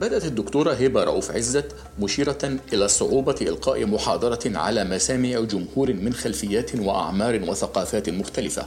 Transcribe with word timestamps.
بدأت 0.00 0.24
الدكتورة 0.24 0.72
هبة 0.72 1.04
رؤوف 1.04 1.30
عزت 1.30 1.74
مشيرة 1.98 2.58
إلى 2.72 2.88
صعوبة 2.88 3.34
إلقاء 3.40 3.86
محاضرة 3.86 4.40
على 4.46 4.84
مسامع 4.84 5.40
جمهور 5.40 5.92
من 5.92 6.14
خلفيات 6.14 6.76
وأعمار 6.76 7.42
وثقافات 7.42 8.10
مختلفة. 8.10 8.66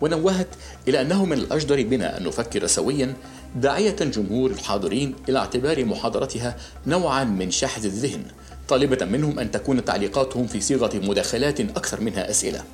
ونوهت 0.00 0.46
إلى 0.88 1.00
أنه 1.00 1.24
من 1.24 1.38
الأجدر 1.38 1.82
بنا 1.82 2.18
أن 2.18 2.24
نفكر 2.24 2.66
سويا 2.66 3.14
داعية 3.56 3.96
جمهور 3.96 4.50
الحاضرين 4.50 5.14
إلى 5.28 5.38
اعتبار 5.38 5.84
محاضرتها 5.84 6.56
نوعا 6.86 7.24
من 7.24 7.50
شحذ 7.50 7.84
الذهن 7.84 8.22
طالبة 8.68 9.06
منهم 9.06 9.38
أن 9.38 9.50
تكون 9.50 9.84
تعليقاتهم 9.84 10.46
في 10.46 10.60
صيغة 10.60 10.90
مداخلات 10.94 11.60
أكثر 11.60 12.00
منها 12.00 12.30
أسئلة. 12.30 12.64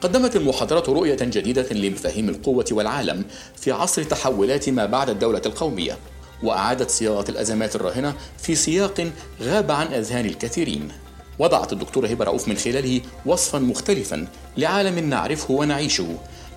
قدمت 0.00 0.36
المحاضرة 0.36 0.92
رؤية 0.92 1.18
جديدة 1.20 1.72
لمفاهيم 1.72 2.28
القوة 2.28 2.66
والعالم 2.72 3.24
في 3.56 3.72
عصر 3.72 4.02
تحولات 4.02 4.68
ما 4.68 4.86
بعد 4.86 5.10
الدولة 5.10 5.42
القومية. 5.46 5.96
وأعادت 6.42 6.90
صياغة 6.90 7.30
الأزمات 7.30 7.76
الراهنة 7.76 8.14
في 8.38 8.54
سياق 8.54 9.10
غاب 9.42 9.70
عن 9.70 9.86
أذهان 9.86 10.26
الكثيرين. 10.26 10.88
وضعت 11.38 11.72
الدكتورة 11.72 12.08
هبة 12.08 12.24
رؤوف 12.24 12.48
من 12.48 12.56
خلاله 12.56 13.00
وصفا 13.26 13.58
مختلفا 13.58 14.26
لعالم 14.56 15.10
نعرفه 15.10 15.54
ونعيشه 15.54 16.06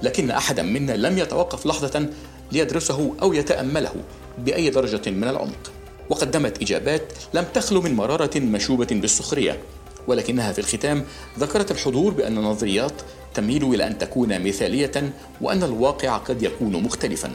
لكن 0.03 0.31
أحدا 0.31 0.63
منا 0.63 0.91
لم 0.91 1.17
يتوقف 1.17 1.65
لحظة 1.65 2.09
ليدرسه 2.51 3.13
أو 3.21 3.33
يتأمله 3.33 3.93
بأي 4.37 4.69
درجة 4.69 5.09
من 5.09 5.23
العمق. 5.23 5.71
وقدمت 6.09 6.61
إجابات 6.61 7.13
لم 7.33 7.45
تخلو 7.53 7.81
من 7.81 7.93
مرارة 7.93 8.39
مشوبة 8.39 8.87
بالسخرية 8.91 9.59
ولكنها 10.07 10.51
في 10.51 10.59
الختام 10.59 11.05
ذكرت 11.39 11.71
الحضور 11.71 12.13
بأن 12.13 12.37
النظريات 12.37 12.93
تميل 13.33 13.63
إلى 13.63 13.87
أن 13.87 13.97
تكون 13.97 14.43
مثالية 14.47 15.13
وأن 15.41 15.63
الواقع 15.63 16.17
قد 16.17 16.43
يكون 16.43 16.83
مختلفا. 16.83 17.31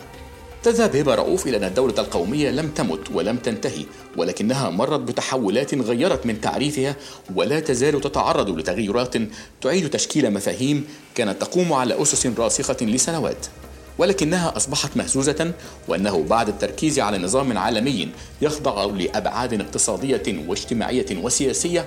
تذهب 0.63 0.97
هبة 0.97 1.15
رؤوف 1.15 1.47
إلى 1.47 1.57
أن 1.57 1.65
الدولة 1.65 1.95
القومية 1.99 2.51
لم 2.51 2.69
تمت 2.69 3.11
ولم 3.15 3.37
تنتهي 3.37 3.85
ولكنها 4.17 4.71
مرت 4.71 5.01
بتحولات 5.01 5.75
غيرت 5.75 6.27
من 6.27 6.41
تعريفها 6.41 6.97
ولا 7.35 7.61
تزال 7.61 8.01
تتعرض 8.01 8.51
لتغيرات 8.51 9.15
تعيد 9.61 9.91
تشكيل 9.91 10.33
مفاهيم 10.33 10.87
كانت 11.15 11.41
تقوم 11.43 11.73
على 11.73 12.03
أسس 12.03 12.27
راسخة 12.27 12.77
لسنوات. 12.81 13.47
ولكنها 13.99 14.57
أصبحت 14.57 14.97
مهزوزة 14.97 15.53
وأنه 15.89 16.23
بعد 16.23 16.49
التركيز 16.49 16.99
على 16.99 17.19
نظام 17.19 17.59
عالمي 17.59 18.09
يخضع 18.43 18.85
لأبعاد 18.85 19.61
اقتصادية 19.61 20.45
واجتماعية 20.49 21.07
وسياسية 21.23 21.85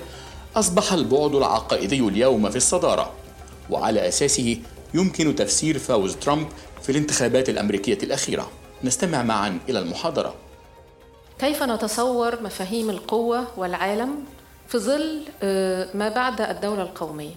أصبح 0.56 0.94
البعد 0.94 1.36
العقائدي 1.36 2.00
اليوم 2.00 2.50
في 2.50 2.56
الصدارة. 2.56 3.12
وعلى 3.70 4.08
أساسه 4.08 4.58
يمكن 4.94 5.36
تفسير 5.36 5.80
فوز 5.80 6.16
ترامب 6.16 6.48
في 6.84 6.92
الانتخابات 6.92 7.50
الأمريكية 7.50 7.98
الأخيرة. 8.04 8.61
نستمع 8.84 9.24
معا 9.24 9.60
إلى 9.70 9.80
المحاضرة. 9.80 10.36
كيف 11.40 11.64
نتصور 11.64 12.44
مفاهيم 12.44 12.90
القوة 12.90 13.48
والعالم 13.58 14.26
في 14.68 14.78
ظل 14.78 15.22
ما 15.98 16.10
بعد 16.10 16.42
الدولة 16.42 16.82
القومية؟ 16.82 17.36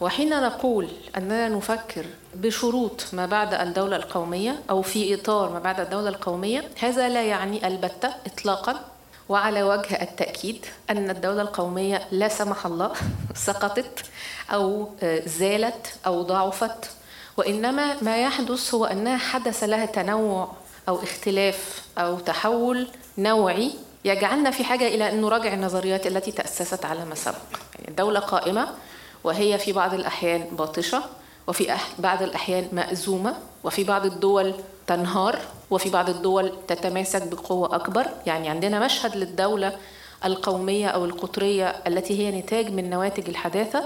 وحين 0.00 0.40
نقول 0.42 0.88
أننا 1.16 1.48
نفكر 1.48 2.04
بشروط 2.34 3.04
ما 3.12 3.26
بعد 3.26 3.54
الدولة 3.54 3.96
القومية 3.96 4.60
أو 4.70 4.82
في 4.82 5.14
إطار 5.14 5.50
ما 5.50 5.58
بعد 5.58 5.80
الدولة 5.80 6.08
القومية 6.08 6.64
هذا 6.80 7.08
لا 7.08 7.22
يعني 7.22 7.66
البتة 7.66 8.14
إطلاقا. 8.26 8.80
وعلى 9.28 9.62
وجه 9.62 10.02
التأكيد 10.02 10.66
أن 10.90 11.10
الدولة 11.10 11.42
القومية 11.42 12.02
لا 12.10 12.28
سمح 12.28 12.66
الله 12.66 12.92
سقطت 13.46 14.04
أو 14.52 14.88
زالت 15.26 15.94
أو 16.06 16.22
ضعفت. 16.22 16.90
وإنما 17.36 18.02
ما 18.02 18.22
يحدث 18.22 18.74
هو 18.74 18.84
أنها 18.84 19.16
حدث 19.16 19.64
لها 19.64 19.86
تنوع 19.86 20.48
أو 20.88 21.02
اختلاف 21.02 21.82
أو 21.98 22.18
تحول 22.18 22.88
نوعي 23.18 23.72
يجعلنا 24.04 24.50
في 24.50 24.64
حاجة 24.64 24.86
إلى 24.86 25.08
أن 25.12 25.20
نراجع 25.20 25.54
النظريات 25.54 26.06
التي 26.06 26.32
تأسست 26.32 26.84
على 26.84 27.04
ما 27.04 27.14
سبق. 27.14 27.36
يعني 27.74 27.88
الدولة 27.88 28.20
قائمة 28.20 28.68
وهي 29.24 29.58
في 29.58 29.72
بعض 29.72 29.94
الأحيان 29.94 30.46
باطشة 30.52 31.02
وفي 31.46 31.76
بعض 31.98 32.22
الأحيان 32.22 32.68
مأزومة 32.72 33.36
وفي 33.64 33.84
بعض 33.84 34.06
الدول 34.06 34.54
تنهار 34.86 35.38
وفي 35.70 35.90
بعض 35.90 36.08
الدول 36.08 36.52
تتماسك 36.68 37.22
بقوة 37.22 37.74
أكبر. 37.76 38.06
يعني 38.26 38.48
عندنا 38.48 38.84
مشهد 38.84 39.16
للدولة 39.16 39.76
القومية 40.24 40.88
أو 40.88 41.04
القطرية 41.04 41.68
التي 41.86 42.18
هي 42.18 42.40
نتاج 42.40 42.72
من 42.72 42.90
نواتج 42.90 43.28
الحداثة 43.28 43.84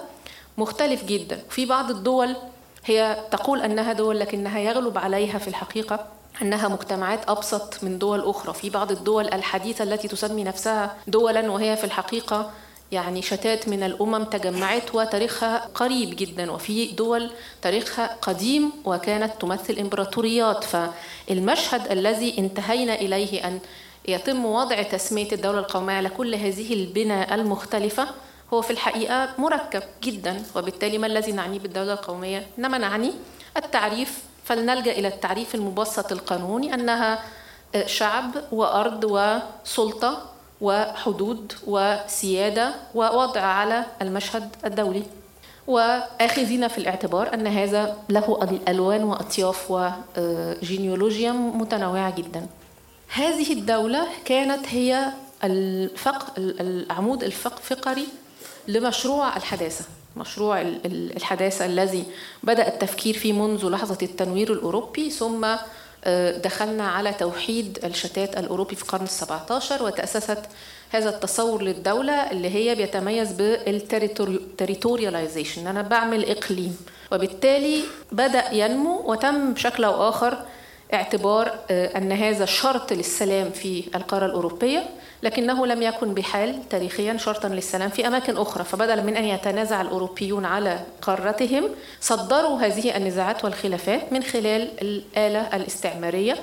مختلف 0.59 1.05
جدا. 1.05 1.41
في 1.51 1.67
بعض 1.67 1.91
الدول 1.91 2.37
هي 2.85 3.17
تقول 3.31 3.61
أنها 3.61 3.93
دول 3.93 4.21
لكنها 4.21 4.59
يغلب 4.59 4.99
عليها 4.99 5.39
في 5.39 5.49
الحقيقة 5.49 6.07
أنها 6.43 6.69
مجتمعات 6.69 7.31
أبسط 7.31 7.85
من 7.85 7.99
دول 7.99 8.21
أخرى. 8.21 8.55
في 8.55 8.71
بعض 8.71 8.93
الدول 8.93 9.29
الحديثة 9.29 9.85
التي 9.85 10.09
تسمي 10.09 10.45
نفسها 10.45 10.97
دولا 11.07 11.51
وهي 11.51 11.77
في 11.77 11.85
الحقيقة 11.85 12.51
يعني 12.93 13.23
شتات 13.23 13.69
من 13.69 13.83
الأمم 13.83 14.25
تجمعت 14.25 14.95
وتاريخها 14.95 15.69
قريب 15.75 16.17
جدا. 16.17 16.53
وفي 16.53 16.87
دول 16.87 17.31
تاريخها 17.63 18.17
قديم 18.23 18.73
وكانت 18.85 19.33
تمثل 19.41 19.79
إمبراطوريات. 19.79 20.65
فالمشهد 20.65 21.93
الذي 21.93 22.39
انتهينا 22.39 22.95
إليه 22.95 23.47
أن 23.47 23.61
يتم 24.09 24.45
وضع 24.45 24.83
تسمية 24.83 25.33
الدولة 25.33 25.59
القومية 25.59 25.95
على 25.95 26.09
كل 26.09 26.35
هذه 26.35 26.73
البنى 26.75 27.35
المختلفة 27.35 28.07
هو 28.55 28.63
في 28.63 28.71
الحقيقة 28.71 29.29
مركب 29.39 29.83
جدا. 30.03 30.43
وبالتالي 30.57 30.99
ما 30.99 31.07
الذي 31.07 31.33
نعنيه 31.33 31.59
بالدولة 31.59 31.93
القومية؟ 31.93 32.47
إنما 32.59 32.79
نعني 32.79 33.13
التعريف 33.57 34.19
فلنلجأ 34.45 34.93
إلى 34.93 35.09
التعريف 35.09 35.55
المبسط 35.55 36.13
القانوني 36.13 36.75
أنها 36.75 37.19
شعب 37.87 38.31
وأرض 38.53 39.05
وسلطة 39.05 40.23
وحدود 40.61 41.53
وسيادة 41.67 42.75
ووضع 42.95 43.41
على 43.41 43.85
المشهد 44.03 44.49
الدولي. 44.65 45.03
وآخذين 45.67 46.69
في 46.69 46.79
الاعتبار 46.79 47.35
أن 47.35 47.47
هذا 47.47 47.97
له 48.09 48.59
ألوان 48.69 49.05
وأطياف 49.05 49.71
وجينيولوجيا 49.71 51.33
متنوعة 51.33 52.11
جدا. 52.17 52.47
هذه 53.09 53.53
الدولة 53.53 54.07
كانت 54.25 54.67
هي 54.69 55.13
الفق 55.45 56.33
العمود 56.39 57.25
الفقري 57.25 58.07
لمشروع 58.69 59.37
الحداثة. 59.37 59.85
مشروع 60.17 60.61
الحداثة 60.85 61.67
الذي 61.67 62.05
بدأ 62.43 62.69
التفكير 62.69 63.15
فيه 63.15 63.33
منذ 63.33 63.69
لحظة 63.69 63.99
التنوير 64.03 64.53
الأوروبي 64.53 65.11
ثم 65.11 65.47
دخلنا 66.45 66.89
على 66.89 67.13
توحيد 67.13 67.79
الشتات 67.85 68.39
الأوروبي 68.39 68.75
في 68.75 68.83
القرن 68.83 69.05
السبعة 69.05 69.47
عشر 69.51 69.83
وتأسست 69.83 70.39
هذا 70.91 71.09
التصور 71.09 71.63
للدولة 71.63 72.31
اللي 72.31 72.55
هي 72.55 72.75
بيتميز 72.75 73.33
بالتريتورياليزيشن 73.33 75.61
أن 75.61 75.67
أنا 75.67 75.83
بعمل 75.83 76.31
إقليم. 76.31 76.77
وبالتالي 77.13 77.81
بدأ 78.13 78.53
ينمو 78.53 79.13
وتم 79.13 79.53
بشكل 79.53 79.85
أو 79.85 80.09
آخر 80.09 80.39
اعتبار 80.93 81.59
أن 81.71 82.13
هذا 82.13 82.45
شرط 82.45 82.93
للسلام 82.93 83.51
في 83.51 83.85
القارة 83.95 84.27
الأوروبية 84.27 84.87
لكنه 85.23 85.67
لم 85.67 85.83
يكن 85.83 86.15
بحال 86.15 86.69
تاريخيا 86.69 87.17
شرطا 87.17 87.49
للسلام 87.49 87.91
في 87.91 88.07
أماكن 88.07 88.37
أخرى. 88.37 88.65
فبدلا 88.65 89.03
من 89.03 89.17
أن 89.17 89.25
يتنازع 89.25 89.81
الأوروبيون 89.81 90.45
على 90.45 90.81
قارتهم 91.03 91.69
صدروا 92.01 92.59
هذه 92.59 92.97
النزاعات 92.97 93.45
والخلافات 93.45 94.13
من 94.13 94.23
خلال 94.23 94.71
الآلة 94.83 95.57
الاستعمارية 95.57 96.37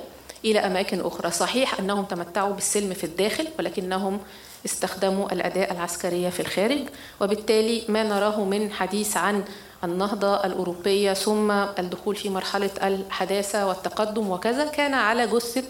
إلى 0.46 0.60
أماكن 0.60 1.02
أخرى. 1.02 1.32
صحيح 1.32 1.80
أنهم 1.80 2.06
تمتعوا 2.06 2.54
بالسلم 2.54 2.94
في 2.94 3.04
الداخل 3.04 3.48
ولكنهم 3.60 4.20
استخدموا 4.66 5.32
الأداء 5.32 5.72
العسكرية 5.72 6.30
في 6.30 6.40
الخارج 6.40 6.80
وبالتالي 7.22 7.84
ما 7.88 8.04
نراه 8.04 8.44
من 8.44 8.72
حديث 8.72 9.18
عن 9.18 9.44
النهضة 9.84 10.36
الأوروبية 10.36 11.14
ثم 11.14 11.52
الدخول 11.52 12.16
في 12.16 12.30
مرحلة 12.30 12.70
الحداثة 12.84 13.68
والتقدم 13.68 14.30
وكذا 14.30 14.66
كان 14.66 14.94
على 14.94 15.28
جثة 15.28 15.64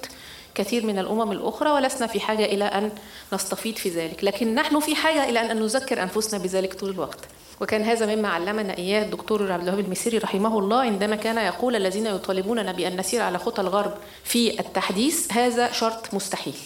كثير 0.56 0.86
من 0.86 1.00
الأمم 1.00 1.32
الأخرى 1.32 1.70
ولسنا 1.70 2.08
في 2.08 2.20
حاجة 2.20 2.46
إلى 2.46 2.64
أن 2.64 2.92
نستفيض 3.34 3.76
في 3.76 3.90
ذلك. 3.90 4.24
لكن 4.24 4.56
نحن 4.56 4.80
في 4.80 4.96
حاجة 4.96 5.30
إلى 5.30 5.52
أن 5.52 5.60
نذكر 5.62 6.04
أنفسنا 6.04 6.40
بذلك 6.44 6.74
طول 6.74 6.90
الوقت. 6.90 7.20
وكان 7.62 7.84
هذا 7.84 8.16
مما 8.16 8.28
علمنا 8.28 8.78
إياه 8.78 9.04
الدكتور 9.04 9.52
عبد 9.52 9.64
الوهاب 9.64 9.86
المسيري 9.86 10.18
رحمه 10.18 10.60
الله 10.60 10.80
عندما 10.80 11.16
كان 11.16 11.38
يقول 11.38 11.76
الذين 11.76 12.06
يطالبوننا 12.06 12.72
بأن 12.72 12.98
نسير 12.98 13.22
على 13.22 13.38
خطى 13.38 13.62
الغرب 13.62 13.94
في 14.24 14.60
التحديث 14.60 15.34
هذا 15.34 15.72
شرط 15.72 16.14
مستحيل. 16.14 16.60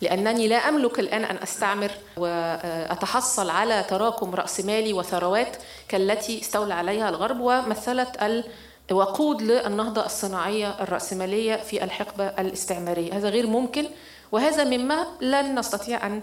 لأنني 0.00 0.48
لا 0.48 0.56
أملك 0.56 0.98
الآن 1.00 1.24
أن 1.24 1.36
أستعمر 1.42 1.90
وأتحصل 2.16 3.50
على 3.50 3.84
تراكم 3.88 4.34
رأسمالي 4.34 4.92
وثروات 4.92 5.56
كالتي 5.88 6.40
استولى 6.40 6.74
عليها 6.74 7.08
الغرب 7.08 7.40
ومثلت 7.40 8.44
وقود 8.92 9.42
للنهضة 9.42 10.06
الصناعية 10.06 10.74
الرأسمالية 10.80 11.56
في 11.56 11.84
الحقبة 11.84 12.26
الاستعمارية. 12.26 13.16
هذا 13.16 13.28
غير 13.28 13.46
ممكن 13.46 13.86
وهذا 14.32 14.64
مما 14.64 15.06
لن 15.20 15.58
نستطيع 15.58 16.06
أن 16.06 16.22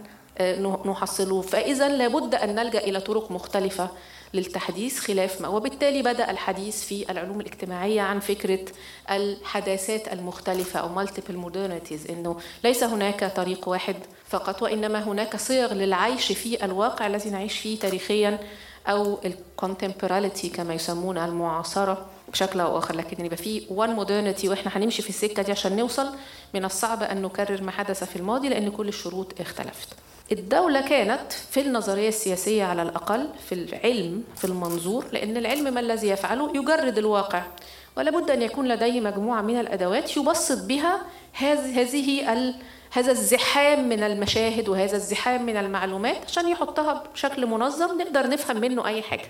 نحصله. 0.86 1.42
فإذا 1.42 1.90
لابد 1.90 2.36
أن 2.36 2.56
نلجأ 2.56 2.80
إلى 2.80 3.00
طرق 3.00 3.32
مختلفة 3.32 3.90
للتحديث 4.36 5.00
خلاف 5.00 5.42
ما 5.42 5.48
وبالتالي 5.48 6.02
بدأ 6.02 6.32
الحديث 6.32 6.84
في 6.84 7.12
العلوم 7.12 7.42
الاجتماعية 7.42 8.02
عن 8.02 8.20
فكرة 8.20 8.60
الحداثات 9.12 10.14
المختلفة 10.14 10.80
أو 10.80 11.06
multiple 11.06 11.46
modernities 11.46 12.10
إنه 12.10 12.40
ليس 12.64 12.84
هناك 12.84 13.34
طريق 13.36 13.68
واحد 13.70 13.96
فقط 14.28 14.62
وإنما 14.64 15.04
هناك 15.04 15.36
صيغ 15.36 15.74
للعيش 15.74 16.32
في 16.32 16.66
الواقع 16.66 17.08
الذي 17.08 17.30
نعيش 17.30 17.58
فيه 17.60 17.80
تاريخيا 17.80 18.40
أو 18.88 19.20
ال 19.26 19.34
contemporality 19.34 20.50
كما 20.50 20.74
يسمونها 20.74 21.26
المعاصرة 21.26 22.06
بشكل 22.32 22.60
أو 22.60 22.78
آخر 22.78 22.96
لكن 22.96 23.26
يبقى 23.26 23.38
في 23.38 23.66
one 23.70 23.90
modernity 23.90 24.50
وإحنا 24.50 24.72
هنمشي 24.78 25.02
في 25.02 25.10
السكة 25.10 25.44
دي 25.44 25.52
عشان 25.52 25.76
نوصل 25.76 26.08
من 26.54 26.66
الصعب 26.66 27.04
أن 27.04 27.22
نكرر 27.22 27.62
ما 27.62 27.72
حدث 27.72 28.04
في 28.04 28.16
الماضي 28.16 28.50
لأن 28.50 28.72
كل 28.72 28.88
الشروط 28.88 29.42
اختلفت. 29.42 29.88
الدولة 30.32 30.82
كانت 30.82 31.32
في 31.32 31.62
النظرية 31.62 32.10
السياسية 32.10 32.64
على 32.64 32.82
الأقل 32.82 33.28
في 33.50 33.56
العلم 33.56 34.24
في 34.36 34.46
المنظور 34.46 35.06
لأن 35.12 35.38
العلم 35.38 35.74
ما 35.74 35.80
الذي 35.80 36.08
يفعله 36.08 36.58
يجرد 36.58 36.98
الواقع 36.98 37.44
ولا 37.98 38.12
بد 38.12 38.32
أن 38.32 38.42
يكون 38.42 38.68
لديه 38.68 39.02
مجموعة 39.02 39.42
من 39.42 39.60
الأدوات 39.60 40.18
يبسط 40.18 40.66
بها 40.66 41.02
هذه 41.34 42.56
هذا 42.92 43.12
الزحام 43.12 43.90
من 43.90 44.04
المشاهد 44.04 44.70
وهذا 44.70 44.96
الزحام 44.96 45.46
من 45.46 45.58
المعلومات 45.58 46.18
عشان 46.28 46.50
يحطها 46.50 47.04
بشكل 47.14 47.46
منظم 47.46 48.02
نقدر 48.02 48.30
نفهم 48.30 48.58
منه 48.58 48.88
أي 48.88 49.02
حاجة. 49.02 49.28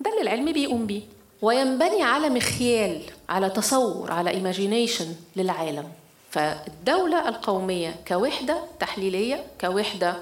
ده 0.00 0.10
اللي 0.10 0.22
العلم 0.22 0.52
بيقوم 0.52 0.86
بيه. 0.86 1.02
وينبني 1.42 2.02
على 2.02 2.28
مخيال 2.28 3.02
على 3.28 3.50
تصور 3.50 4.12
على 4.12 4.30
ايماجينيشن 4.30 5.06
للعالم. 5.36 5.88
فالدولة 6.30 7.28
القومية 7.28 7.94
كوحدة 8.08 8.56
تحليلية 8.80 9.44
كوحدة 9.60 10.16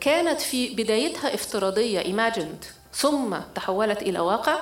كانت 0.00 0.40
في 0.40 0.74
بدايتها 0.74 1.34
افتراضية 1.34 2.00
imagined 2.02 2.64
ثم 2.92 3.36
تحولت 3.54 4.02
إلى 4.02 4.18
واقع 4.20 4.58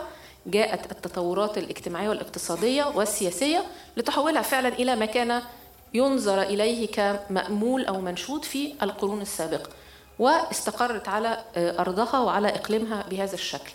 جاءت 0.47 0.93
التطورات 0.93 1.59
الاجتماعية 1.59 2.09
والاقتصادية 2.09 2.85
والسياسية 2.85 3.65
لتحولها 3.97 4.43
فعلا 4.43 4.69
إلى 4.69 4.97
ما 4.97 5.07
كان 5.07 5.43
ينظر 5.95 6.43
إليه 6.43 6.89
كمأمول 6.89 7.85
أو 7.85 8.01
منشود 8.01 8.45
في 8.45 8.75
القرون 8.83 9.21
السابقة 9.21 9.71
واستقرت 10.19 11.09
على 11.09 11.45
آه، 11.57 11.81
أرضها 11.81 12.19
وعلى 12.19 12.49
إقليمها 12.49 13.05
بهذا 13.11 13.35
الشكل. 13.35 13.73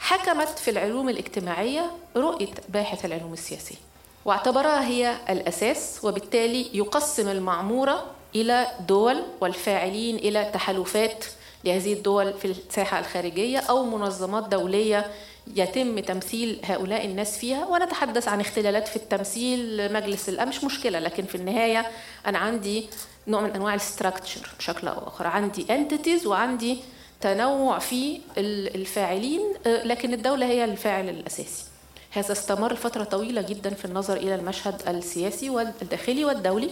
حكمت 0.00 0.48
في 0.58 0.70
العلوم 0.70 1.08
الاجتماعية 1.08 1.90
رؤية 2.16 2.54
باحث 2.68 3.04
العلوم 3.04 3.32
السياسية 3.32 3.76
واعتبرها 4.24 4.86
هي 4.86 5.16
الأساس 5.28 6.00
وبالتالي 6.02 6.76
يقسم 6.76 7.28
المعمورة 7.28 8.04
إلى 8.34 8.66
دول 8.88 9.22
والفاعلين 9.40 10.16
إلى 10.16 10.50
تحالفات 10.54 11.24
لهذه 11.64 11.92
الدول 11.92 12.34
في 12.34 12.44
الساحة 12.44 12.98
الخارجية 12.98 13.58
أو 13.58 13.84
منظمات 13.84 14.48
دولية 14.48 15.10
يتم 15.56 15.98
تمثيل 15.98 16.60
هؤلاء 16.64 17.04
الناس 17.04 17.38
فيها. 17.38 17.66
ونتحدث 17.66 18.28
عن 18.28 18.40
اختلالات 18.40 18.88
في 18.88 18.96
التمثيل 18.96 19.92
مجلس 19.92 20.28
الأمن 20.28 20.48
مش 20.48 20.64
مشكلة 20.64 20.98
لكن 20.98 21.24
في 21.24 21.34
النهاية 21.34 21.86
أنا 22.26 22.38
عندي 22.38 22.86
نوع 23.28 23.40
من 23.40 23.50
أنواع 23.50 23.74
ال 23.74 23.82
structure 23.82 24.50
بشكل 24.58 24.88
أو 24.88 25.08
آخر. 25.08 25.26
عندي 25.26 25.66
entities 25.70 26.26
وعندي 26.26 26.78
تنوع 27.20 27.78
في 27.78 28.20
الفاعلين 28.38 29.40
آه، 29.66 29.84
لكن 29.84 30.14
الدولة 30.14 30.46
هي 30.46 30.64
الفاعل 30.64 31.08
الأساسي. 31.08 31.64
هذا 32.10 32.32
استمر 32.32 32.74
فترة 32.74 33.04
طويلة 33.04 33.42
جدا 33.42 33.70
في 33.70 33.84
النظر 33.84 34.16
إلى 34.16 34.34
المشهد 34.34 34.88
السياسي 34.88 35.50
والداخلي 35.50 36.24
والدولي. 36.24 36.70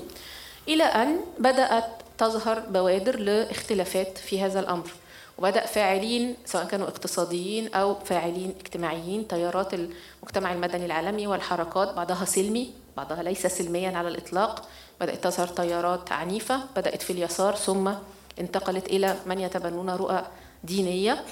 إلى 0.68 0.84
أن 0.84 1.20
بدأت 1.38 1.84
تظهر 2.18 2.60
بوادر 2.60 3.18
لاختلافات 3.18 4.18
في 4.18 4.40
هذا 4.40 4.60
الأمر 4.60 4.90
وبدأ 5.38 5.66
فاعلين 5.66 6.36
سواء 6.44 6.64
كانوا 6.64 6.88
اقتصاديين 6.88 7.74
أو 7.74 7.94
فاعلين 7.94 8.54
اجتماعيين 8.60 9.28
تيارات 9.28 9.74
المجتمع 9.74 10.52
المدني 10.52 10.86
العالمي 10.86 11.26
والحركات 11.26 11.94
بعضها 11.94 12.24
سلمي 12.24 12.70
بعضها 12.96 13.22
ليس 13.22 13.46
سلميا 13.46 13.98
على 13.98 14.08
الإطلاق. 14.08 14.68
بدأت 15.00 15.24
تظهر 15.24 15.46
تيارات 15.46 16.12
عنيفة 16.12 16.60
بدأت 16.76 17.02
في 17.02 17.12
اليسار 17.12 17.54
ثم 17.56 17.92
انتقلت 18.40 18.86
إلى 18.86 19.16
من 19.26 19.40
يتبنون 19.40 19.90
رؤى 19.90 20.24
دينية 20.64 21.24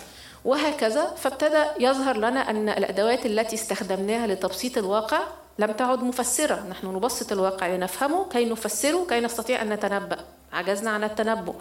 وهكذا. 0.44 1.14
فابتدى 1.16 1.64
يظهر 1.80 2.16
لنا 2.16 2.50
أن 2.50 2.68
الأدوات 2.68 3.26
التي 3.26 3.56
استخدمناها 3.56 4.26
لتبسيط 4.26 4.78
الواقع 4.78 5.20
لم 5.58 5.72
تعد 5.72 6.02
مفسرة. 6.02 6.66
نحن 6.70 6.86
نبسط 6.86 7.32
الواقع 7.32 7.66
لنفهمه 7.66 8.28
كي 8.28 8.44
نفسره 8.44 9.06
كي 9.08 9.20
نستطيع 9.20 9.62
أن 9.62 9.68
نتنبأ. 9.68 10.18
عجزنا 10.52 10.90
عن 10.90 11.04
التنبؤ. 11.04 11.54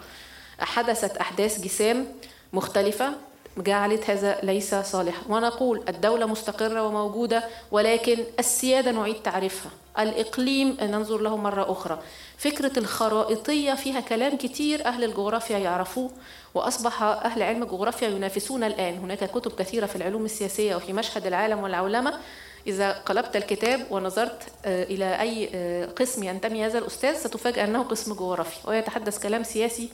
حدثت 0.60 1.16
أحداث 1.16 1.60
جسام 1.60 2.06
مختلفة. 2.52 3.12
جعلت 3.58 4.10
هذا 4.10 4.38
ليس 4.42 4.74
صالحا. 4.74 5.22
ونقول 5.28 5.84
الدولة 5.88 6.26
مستقرة 6.26 6.86
وموجودة 6.86 7.44
ولكن 7.70 8.24
السيادة 8.38 8.90
نعيد 8.90 9.22
تعريفها. 9.22 9.70
الإقليم 9.98 10.76
ننظر 10.82 11.18
له 11.18 11.36
مرة 11.36 11.72
أخرى. 11.72 11.98
فكرة 12.38 12.78
الخرائطية 12.78 13.74
فيها 13.74 14.00
كلام 14.00 14.36
كتير 14.36 14.86
أهل 14.86 15.04
الجغرافيا 15.04 15.58
يعرفوه 15.58 16.10
وأصبح 16.54 17.02
أهل 17.02 17.42
علم 17.42 17.62
الجغرافيا 17.62 18.08
ينافسون 18.08 18.64
الآن. 18.64 18.98
هناك 18.98 19.30
كتب 19.30 19.52
كثيرة 19.52 19.86
في 19.86 19.96
العلوم 19.96 20.24
السياسية 20.24 20.76
وفي 20.76 20.92
مشهد 20.92 21.26
العالم 21.26 21.62
والعولمة. 21.62 22.14
إذا 22.66 22.92
قلبت 22.92 23.36
الكتاب 23.36 23.86
ونظرت 23.90 24.42
آه، 24.64 24.82
إلى 24.84 25.20
أي 25.20 25.50
آه، 25.54 25.86
قسم 25.86 26.22
ينتمي 26.24 26.66
هذا 26.66 26.78
الأستاذ 26.78 27.16
ستفاجأ 27.16 27.64
أنه 27.64 27.82
قسم 27.82 28.14
جغرافيا 28.14 28.70
ويتحدث 28.70 29.22
كلام 29.22 29.42
سياسي 29.42 29.88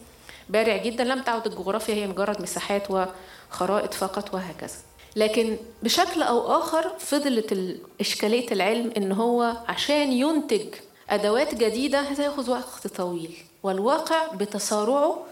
بارع 0.48 0.76
جدا 0.76 1.04
لم 1.04 1.22
تعد 1.22 1.46
الجغرافيا 1.46 1.94
هي 1.94 2.06
مجرد 2.06 2.42
مساحات 2.42 2.82
وخرائط 2.90 3.94
فقط 3.94 4.34
وهكذا. 4.34 4.74
لكن 5.16 5.56
بشكل 5.82 6.22
أو 6.22 6.58
آخر 6.58 6.92
فضلت 6.98 7.78
إشكالية 8.00 8.52
العلم 8.52 8.92
إن 8.96 9.12
هو 9.12 9.56
عشان 9.68 10.12
ينتج 10.12 10.66
أدوات 11.10 11.54
جديدة 11.54 12.00
هتاخذ 12.00 12.50
وقت 12.50 12.86
طويل 12.86 13.36
والواقع 13.62 14.26
بتسارعه 14.34 15.26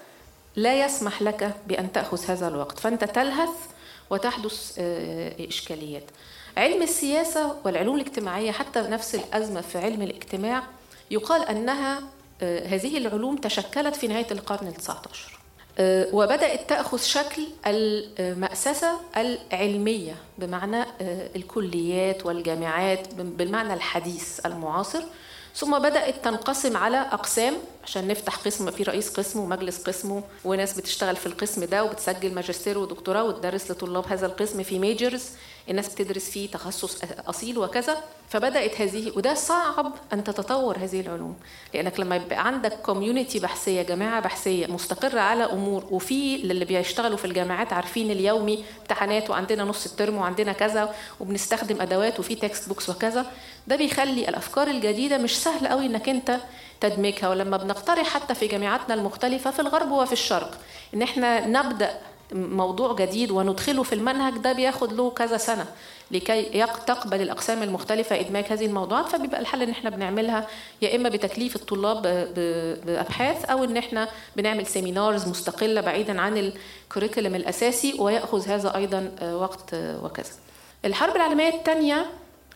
لا 0.57 0.85
يسمح 0.85 1.23
لك 1.23 1.55
بأن 1.67 1.93
تأخذ 1.93 2.31
هذا 2.31 2.49
الوقت. 2.49 2.79
فأنت 2.79 3.05
تلهث 3.05 3.49
وتحدث 4.11 4.75
آه، 4.79 5.49
إشكاليات. 5.49 6.05
علم 6.57 6.83
السياسة 6.83 7.57
والعلوم 7.65 7.97
الاجتماعية 7.97 8.51
حتى 8.53 8.81
نفس 8.81 9.15
الأزمة 9.15 9.61
في 9.61 9.79
علم 9.79 10.03
الاجتماع 10.03 10.63
يقال 11.11 11.43
أنها 11.49 12.03
آه، 12.43 12.67
هذه 12.67 12.99
العلوم 12.99 13.37
تشكلت 13.37 13.97
في 13.97 14.09
نهاية 14.09 14.27
القرن 14.31 14.67
التسعة 14.67 15.03
عشر 15.13 15.39
آه، 15.79 16.09
وبدأت 16.13 16.69
تأخذ 16.69 16.99
شكل 16.99 17.43
المأسسة 17.67 19.01
العلمية 19.17 20.15
بمعنى 20.39 20.85
الكليات 21.37 22.27
والجامعات 22.27 23.15
بالمعنى 23.15 23.75
الحديث 23.75 24.47
المعاصر. 24.47 25.03
ثم 25.57 25.79
بدأت 25.79 26.25
تنقسم 26.25 26.77
على 26.77 26.97
أقسام 26.97 27.55
عشان 27.85 28.09
نفتح 28.09 28.37
قسم 28.37 28.71
في 28.71 28.83
رئيس 28.83 29.11
قسم 29.11 29.41
ومجلس 29.41 29.83
قسم 29.83 30.23
وناس 30.45 30.79
بتشتغل 30.79 31.17
في 31.17 31.27
القسم 31.27 31.65
ده 31.65 31.85
وبتسجل 31.85 32.35
ماجستير 32.35 32.79
ودكتوراه 32.79 33.25
وتدرس 33.25 33.71
لطلاب 33.71 34.07
هذا 34.09 34.27
القسم 34.27 34.63
في 34.63 34.79
ميجرز 34.79 35.31
الناس 35.71 35.89
بتدرس 35.95 36.31
فيه 36.31 36.51
تخصص 36.51 36.99
أصيل 37.29 37.59
وكذا 37.59 37.97
فبدأت 38.29 38.81
هذه 38.81 39.13
وده 39.17 39.35
صعب 39.35 39.93
أن 40.13 40.25
تتطور 40.25 40.79
هذه 40.79 41.01
العلوم 41.01 41.37
لأنك 41.75 42.01
لما 42.01 42.17
يبقى 42.17 42.47
عندك 42.47 42.73
community 42.73 43.39
بحثية 43.39 43.83
جماعة 43.83 44.21
بحثية 44.21 44.67
مستقرة 44.67 45.21
على 45.21 45.45
أمور 45.45 45.85
وفي 45.91 46.35
اللي 46.37 46.65
بيشتغلوا 46.65 47.17
في 47.17 47.25
الجامعات 47.25 47.73
عارفين 47.73 48.11
اليومي 48.11 48.65
امتحانات 48.81 49.31
وعندنا 49.31 49.65
نص 49.65 49.87
الترم 49.87 50.17
وعندنا 50.17 50.53
كذا 50.53 50.95
وبنستخدم 51.21 51.81
أدوات 51.81 52.21
وفي 52.21 52.35
textbooks 52.35 52.89
وكذا 52.91 53.27
ده 53.67 53.77
بيخلي 53.77 54.29
الأفكار 54.29 54.67
الجديدة 54.69 55.19
مش 55.19 55.43
سهل 55.43 55.67
قوي 55.69 55.87
إنك 55.87 56.09
أنت 56.09 56.41
تدمجها. 56.81 57.29
ولما 57.29 57.57
بنقترح 57.57 58.07
حتى 58.09 58.35
في 58.35 58.47
جامعاتنا 58.47 58.95
المختلفة 58.95 59.51
في 59.51 59.61
الغرب 59.61 59.91
وفي 59.93 60.13
الشرق 60.13 60.59
إن 60.95 61.03
إحنا 61.03 61.47
نبدأ 61.47 61.99
موضوع 62.33 62.95
جديد 62.95 63.31
وندخله 63.31 63.83
في 63.83 63.95
المنهج 63.95 64.39
ده 64.39 64.53
بياخد 64.53 64.93
له 64.93 65.11
كذا 65.11 65.37
سنة 65.37 65.67
لكي 66.11 66.67
تقبل 66.87 67.23
الأقسام 67.23 67.63
المختلفة 67.63 68.21
إدماج 68.21 68.45
هذه 68.45 68.67
الموضوعات. 68.67 69.07
فبيبقى 69.09 69.41
الحل 69.41 69.63
إن 69.63 69.71
إحنا 69.71 69.91
بنعملها 69.91 70.47
يا 70.83 70.97
إما 70.97 71.09
بتكليف 71.09 71.57
الطلاب 71.57 72.03
بأبحاث 72.87 73.45
أو 73.45 73.65
إن 73.65 73.77
إحنا 73.77 74.09
بنعمل 74.37 74.67
سيمينارز 74.67 75.29
مستقلة 75.29 75.81
بعيدا 75.81 76.21
عن 76.21 76.53
الكوريكولم 76.89 77.35
الأساسي 77.35 77.95
ويأخذ 77.99 78.49
هذا 78.49 78.77
أيضا 78.77 79.11
وقت 79.23 79.75
وكذا. 79.75 80.31
الحرب 80.85 81.17
العالمية 81.17 81.49
الثانية 81.49 82.07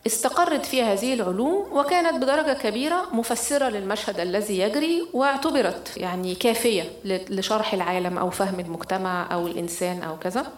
استقرت 0.07 0.65
فيها 0.65 0.93
هذه 0.93 1.13
العلوم 1.13 1.65
وكانت 1.71 2.23
بدرجة 2.23 2.53
كبيرة 2.53 3.05
مفسرة 3.13 3.69
للمشهد 3.69 4.19
الذي 4.19 4.59
يجري 4.59 5.07
واعتبرت 5.13 5.97
يعني 5.97 6.35
كافية 6.35 6.83
لشرح 7.05 7.73
العالم 7.73 8.17
أو 8.17 8.29
فهم 8.29 8.59
المجتمع 8.59 9.33
أو 9.33 9.47
الإنسان 9.47 10.03
أو 10.03 10.17
كذا. 10.19 10.51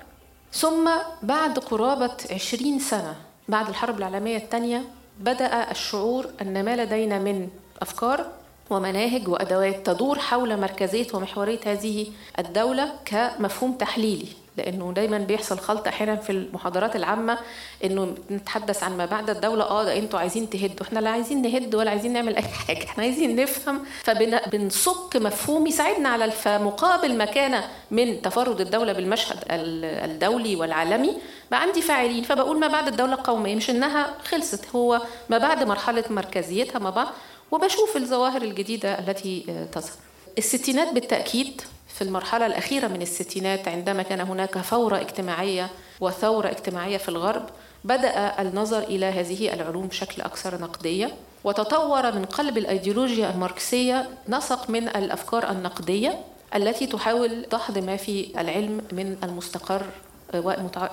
ثم 0.53 0.89
بعد 1.21 1.59
قرابة 1.59 2.11
عشرين 2.31 2.79
سنة 2.79 3.15
بعد 3.47 3.69
الحرب 3.69 3.97
العالمية 3.97 4.37
الثانية 4.37 4.83
بدأ 5.19 5.71
الشعور 5.71 6.25
أن 6.41 6.65
ما 6.65 6.75
لدينا 6.75 7.19
من 7.19 7.49
أفكار 7.81 8.25
ومناهج 8.69 9.27
وأدوات 9.27 9.85
تدور 9.85 10.19
حول 10.19 10.59
مركزية 10.59 11.07
ومحورية 11.13 11.59
هذه 11.65 12.07
الدولة 12.39 12.91
كمفهوم 13.05 13.73
تحليلي. 13.73 14.27
لأنه 14.61 14.91
دايما 14.93 15.17
بيحصل 15.17 15.59
خلط 15.59 15.87
أحيانا 15.87 16.15
في 16.15 16.31
المحاضرات 16.31 16.95
العامة 16.95 17.37
إنه 17.83 18.15
نتحدث 18.31 18.83
عن 18.83 18.97
ما 18.97 19.05
بعد 19.05 19.29
الدولة 19.29 19.63
آه 19.63 19.83
ده 19.83 19.97
أنتوا 19.97 20.19
عايزين 20.19 20.49
تهدوا. 20.49 20.85
إحنا 20.87 20.99
لا 20.99 21.09
عايزين 21.09 21.41
نهد 21.41 21.75
ولا 21.75 21.89
عايزين 21.91 22.13
نعمل 22.13 22.35
أي 22.35 22.41
حاجة 22.41 22.83
إحنا 22.83 23.03
عايزين 23.03 23.35
نفهم. 23.35 23.83
فبنصك 24.03 25.15
مفهوم 25.15 25.67
يساعدنا 25.67 26.09
على 26.09 26.25
الف 26.25 26.47
مقابل 26.47 27.17
ما 27.17 27.25
كان 27.25 27.63
من 27.91 28.21
تفرد 28.21 28.61
الدولة 28.61 28.93
بالمشهد 28.93 29.37
الدولي 29.49 30.55
والعالمي 30.55 31.17
بقى 31.51 31.61
عندي 31.61 31.81
فاعلين. 31.81 32.23
فبقول 32.23 32.59
ما 32.59 32.67
بعد 32.67 32.87
الدولة 32.87 33.13
القومية 33.13 33.55
مش 33.55 33.69
إنها 33.69 34.13
خلصت 34.23 34.75
هو 34.75 35.01
ما 35.29 35.37
بعد 35.37 35.63
مرحلة 35.63 36.03
مركزيتها 36.09 36.79
ما 36.79 36.89
بعد. 36.89 37.07
وبشوف 37.51 37.97
الظواهر 37.97 38.41
الجديدة 38.41 38.99
التي 38.99 39.65
تظهر. 39.71 39.91
الستينات 40.37 40.93
بالتأكيد 40.93 41.61
في 41.93 42.01
المرحلة 42.01 42.45
الأخيرة 42.45 42.87
من 42.87 43.01
الستينات 43.01 43.67
عندما 43.67 44.03
كان 44.03 44.21
هناك 44.21 44.57
فورة 44.57 45.01
اجتماعية 45.01 45.69
وثورة 45.99 46.47
اجتماعية 46.47 46.97
في 46.97 47.09
الغرب 47.09 47.49
بدأ 47.83 48.41
النظر 48.41 48.83
إلى 48.83 49.05
هذه 49.05 49.53
العلوم 49.53 49.87
بشكل 49.87 50.21
أكثر 50.21 50.61
نقدية 50.61 51.15
وتطور 51.43 52.11
من 52.11 52.25
قلب 52.25 52.57
الأيديولوجيا 52.57 53.29
الماركسية 53.29 54.09
نسق 54.29 54.69
من 54.69 54.87
الأفكار 54.87 55.51
النقدية 55.51 56.19
التي 56.55 56.87
تحاول 56.87 57.45
دحض 57.51 57.77
ما 57.77 57.97
في 57.97 58.41
العلم 58.41 58.81
من 58.91 59.17
المستقر 59.23 59.85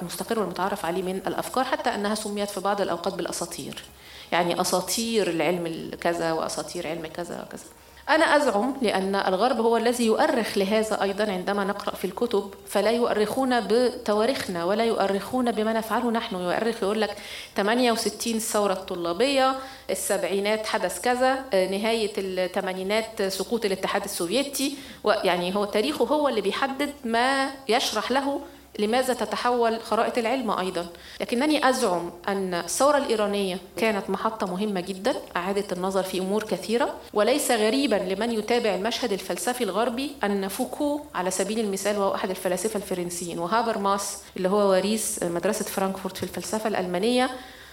المستقر 0.02 0.38
والمتعارف 0.38 0.85
عليه 0.85 1.02
من 1.02 1.17
الأفكار 1.26 1.64
حتى 1.64 1.90
أنها 1.95 2.14
سميت 2.14 2.50
في 2.50 2.61
بعض 2.61 2.81
الأوقات 2.81 3.14
بالأساطير. 3.14 3.85
يعني 4.33 4.61
أساطير 4.61 5.31
العلم 5.31 5.90
كذا 6.00 6.33
وأساطير 6.33 6.87
علم 6.87 7.07
كذا 7.07 7.43
وكذا. 7.43 7.64
أنا 8.10 8.36
أزعم 8.36 8.74
لأن 8.82 9.14
الغرب 9.14 9.60
هو 9.60 9.76
الذي 9.76 10.06
يؤرخ 10.06 10.58
لهذا 10.58 11.02
أيضا 11.02 11.32
عندما 11.32 11.64
نقرأ 11.64 11.94
في 11.94 12.04
الكتب 12.04 12.54
فلا 12.66 12.90
يؤرخون 12.90 13.60
بتواريخنا 13.60 14.64
ولا 14.64 14.84
يؤرخون 14.84 15.52
بما 15.52 15.72
نفعله 15.72 16.10
نحن. 16.10 16.36
يؤرخ 16.36 16.82
يقول 16.82 17.00
لك 17.00 17.16
68 17.56 18.34
الثورة 18.34 18.72
الطلابية 18.72 19.54
السبعينات 19.90 20.66
حدث 20.66 21.00
كذا 21.00 21.34
نهاية 21.52 22.12
الثمانينات 22.18 23.22
سقوط 23.22 23.64
الاتحاد 23.64 24.04
السوفيتي 24.04 24.74
يعني 25.04 25.56
هو 25.56 25.64
تاريخه 25.64 26.04
هو 26.04 26.28
اللي 26.28 26.40
بيحدد 26.40 26.92
ما 27.04 27.50
يشرح 27.68 28.10
له 28.10 28.40
لماذا 28.78 29.14
تتحول 29.14 29.80
خرائط 29.80 30.18
العلم 30.18 30.50
أيضا؟ 30.50 30.87
لكنني 31.20 31.68
أزعم 31.68 32.11
أن 32.28 32.54
الثورة 32.54 32.99
الإيرانية 32.99 33.58
كانت 33.76 34.11
محطة 34.11 34.47
مهمة 34.47 34.80
جدا 34.80 35.14
أعادت 35.37 35.73
النظر 35.73 36.02
في 36.02 36.18
أمور 36.18 36.42
كثيرة 36.42 36.94
وليس 37.14 37.50
غريبا 37.50 37.94
لمن 37.97 38.32
يتابع 38.32 38.75
المشهد 38.75 39.12
الفلسفي 39.12 39.64
الغربي 39.64 40.11
أن 40.25 40.49
فوكو 40.49 41.00
على 41.14 41.30
سبيل 41.30 41.61
المثال 41.61 41.99
وهو 41.99 42.14
أحد 42.14 42.30
الفلاسفة 42.30 42.76
الفرنسيين 42.76 43.38
وهابرماس 43.38 44.18
اللي 44.37 44.49
هو 44.49 44.70
وريث 44.70 45.23
مدرسة 45.23 45.64
فرانكفورت 45.64 46.16
في 46.16 46.23
الفلسفة 46.23 46.68
الألمانية 46.68 47.30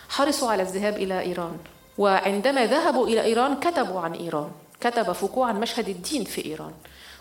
حرصوا 0.09 0.51
على 0.51 0.63
الذهاب 0.63 0.93
إلى 0.97 1.19
إيران. 1.19 1.57
وعندما 1.97 2.65
ذهبوا 2.65 3.07
إلى 3.07 3.21
إيران 3.24 3.59
كتبوا 3.59 4.00
عن 4.00 4.13
إيران 4.13 4.51
كتب 4.81 5.12
فوكو 5.12 5.43
عن 5.43 5.59
مشهد 5.59 5.89
الدين 5.89 6.24
في 6.24 6.45
إيران. 6.45 6.71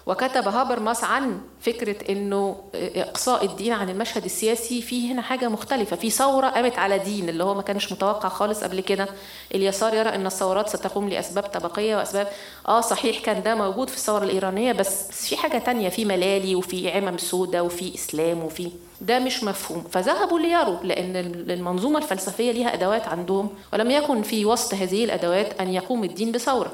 وكتب 0.07 0.49
هابرماس 0.49 1.05
عن 1.05 1.41
فكرة 1.61 2.13
أنه 2.13 2.57
إقصاء 2.75 3.45
الدين 3.45 3.73
عن 3.73 3.91
المشهد 3.91 4.25
السياسي 4.25 4.83
في 4.83 5.13
هنا 5.13 5.23
حاجة 5.23 5.49
مختلفة 5.49 5.97
في 5.97 6.11
ثورة 6.11 6.47
قامت 6.49 6.79
على 6.79 6.99
دين 6.99 7.29
اللي 7.29 7.45
هو 7.45 7.55
ما 7.55 7.63
كانش 7.63 7.93
متوقع 7.93 8.29
خالص 8.29 8.65
قبل 8.65 8.81
كده. 8.81 9.09
اليسار 9.55 9.95
يرى 9.95 10.09
أن 10.09 10.27
الثورات 10.27 10.69
ستقوم 10.69 11.09
لأسباب 11.09 11.45
طبقية 11.45 11.97
وأسباب 11.97 12.29
آه 12.69 12.81
صحيح 12.81 13.19
كان 13.19 13.43
ده 13.43 13.55
موجود 13.55 13.91
في 13.91 13.97
الثورة 13.97 14.25
الإيرانية 14.25 14.73
بس 14.73 15.11
في 15.29 15.37
حاجة 15.37 15.59
تانية 15.59 15.89
في 15.89 16.05
ملالي 16.05 16.55
وفي 16.55 16.91
عمم 16.91 17.19
سودة 17.19 17.63
وفي 17.63 17.95
إسلام 17.95 18.45
وفي 18.45 18.71
ده 19.01 19.19
مش 19.19 19.45
مفهوم. 19.45 19.85
فذهبوا 19.93 20.39
ليروا 20.41 20.77
لأن 20.83 21.17
المنظومة 21.51 21.99
الفلسفية 21.99 22.53
ليها 22.53 22.75
أدوات 22.75 23.09
عندهم 23.09 23.49
ولم 23.73 23.91
يكن 23.91 24.23
في 24.23 24.45
وسط 24.47 24.75
هذه 24.75 25.05
الأدوات 25.05 25.61
أن 25.61 25.75
يقوم 25.75 26.05
الدين 26.05 26.33
بثورة. 26.33 26.73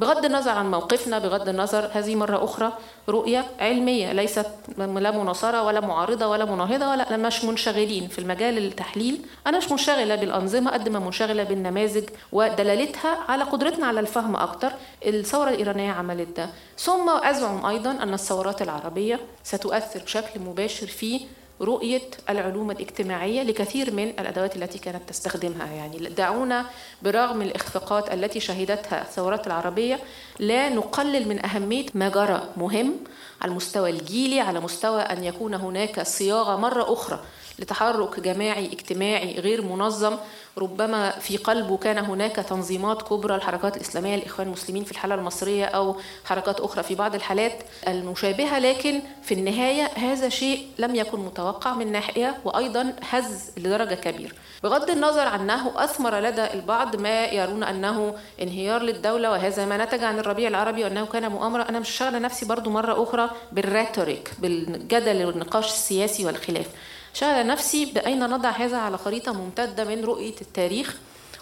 بغض 0.00 0.24
النظر 0.24 0.50
عن 0.50 0.70
موقفنا 0.70 1.18
بغض 1.18 1.48
النظر 1.48 1.90
هذه 1.92 2.16
مرة 2.16 2.44
أخرى 2.44 2.72
رؤية 3.08 3.46
علمية 3.58 4.12
ليست 4.12 4.46
لا 4.78 5.10
مناصرة 5.10 5.62
ولا 5.62 5.80
معارضة 5.80 6.26
ولا 6.26 6.44
مناهضة 6.44 6.90
ولا 6.90 7.16
مش 7.16 7.44
منشغلين 7.44 8.08
في 8.08 8.18
المجال 8.18 8.58
التحليل. 8.58 9.20
أنا 9.46 9.58
مش 9.58 9.70
منشغلة 9.70 10.14
بالأنظمة 10.14 10.70
قد 10.70 10.88
ما 10.88 10.98
منشغلة 10.98 11.42
بالنماذج 11.42 12.04
ودلالتها 12.32 13.18
على 13.28 13.44
قدرتنا 13.44 13.86
على 13.86 14.00
الفهم 14.00 14.36
أكتر. 14.36 14.72
الثورة 15.06 15.50
الإيرانية 15.50 15.92
عملت 15.92 16.36
ده. 16.36 16.48
ثم 16.78 17.10
أزعم 17.10 17.66
أيضا 17.66 17.90
أن 17.90 18.14
الثورات 18.14 18.62
العربية 18.62 19.20
ستؤثر 19.44 20.00
بشكل 20.02 20.40
مباشر 20.40 20.86
في 20.86 21.20
رؤية 21.60 22.02
العلوم 22.30 22.70
الاجتماعية 22.70 23.42
لكثير 23.42 23.94
من 23.94 24.08
الأدوات 24.08 24.56
التي 24.56 24.78
كانت 24.78 25.08
تستخدمها. 25.08 25.66
يعني 25.66 25.98
دعونا 25.98 26.66
برغم 27.02 27.42
الإخفاقات 27.42 28.12
التي 28.12 28.40
شهدتها 28.40 29.02
الثورات 29.02 29.46
العربية 29.46 30.00
لا 30.38 30.68
نقلل 30.68 31.28
من 31.28 31.44
أهمية 31.44 31.86
ما 31.94 32.08
جرى 32.08 32.42
مهم 32.56 32.94
على 33.42 33.50
المستوى 33.50 33.90
الجيلي 33.90 34.40
على 34.40 34.60
مستوى 34.60 35.00
أن 35.02 35.24
يكون 35.24 35.54
هناك 35.54 36.02
صياغة 36.02 36.56
مرة 36.56 36.92
أخرى 36.92 37.20
لتحرك 37.60 38.20
جماعي 38.20 38.66
اجتماعي 38.66 39.40
غير 39.40 39.62
منظم 39.62 40.16
ربما 40.58 41.10
في 41.10 41.36
قلبه 41.36 41.76
كان 41.76 41.98
هناك 41.98 42.36
تنظيمات 42.36 43.02
كبرى 43.02 43.34
الحركات 43.34 43.76
الإسلامية 43.76 44.14
الإخوان 44.14 44.46
المسلمين 44.46 44.84
في 44.84 44.92
الحالة 44.92 45.14
المصرية 45.14 45.64
أو 45.64 45.96
حركات 46.24 46.60
أخرى 46.60 46.82
في 46.82 46.94
بعض 46.94 47.14
الحالات 47.14 47.62
المشابهة 47.88 48.58
لكن 48.58 49.00
في 49.22 49.34
النهاية 49.34 49.84
هذا 49.84 50.28
شيء 50.28 50.66
لم 50.78 50.94
يكن 50.94 51.20
متوقع 51.20 51.74
من 51.74 51.92
ناحية 51.92 52.36
وأيضا 52.44 52.92
هز 53.10 53.50
لدرجة 53.56 53.94
كبيرة. 53.94 54.32
بغض 54.62 54.90
النظر 54.90 55.28
عنه 55.28 55.84
أثمر 55.84 56.20
لدى 56.20 56.44
البعض 56.54 56.96
ما 56.96 57.24
يرون 57.24 57.62
أنه 57.62 58.14
انهيار 58.42 58.82
للدولة 58.82 59.30
وهذا 59.30 59.66
ما 59.66 59.84
نتج 59.84 60.04
عن 60.04 60.18
الربيع 60.18 60.48
العربي 60.48 60.84
وأنه 60.84 61.06
كان 61.06 61.30
مؤامرة. 61.30 61.62
أنا 61.68 61.78
مش 61.78 61.90
شغلة 61.90 62.18
نفسي 62.18 62.46
برضو 62.46 62.70
مرة 62.70 63.02
أخرى 63.02 63.30
بالريتوريك 63.52 64.30
بالجدل 64.38 65.24
والنقاش 65.24 65.66
السياسي 65.66 66.26
والخلاف. 66.26 66.66
شغل 67.14 67.46
نفسي 67.46 67.84
بأين 67.84 68.30
نضع 68.30 68.50
هذا 68.50 68.76
على 68.76 68.98
خريطة 68.98 69.32
ممتدة 69.32 69.84
من 69.84 70.04
رؤية 70.04 70.34
التاريخ؟ 70.40 70.96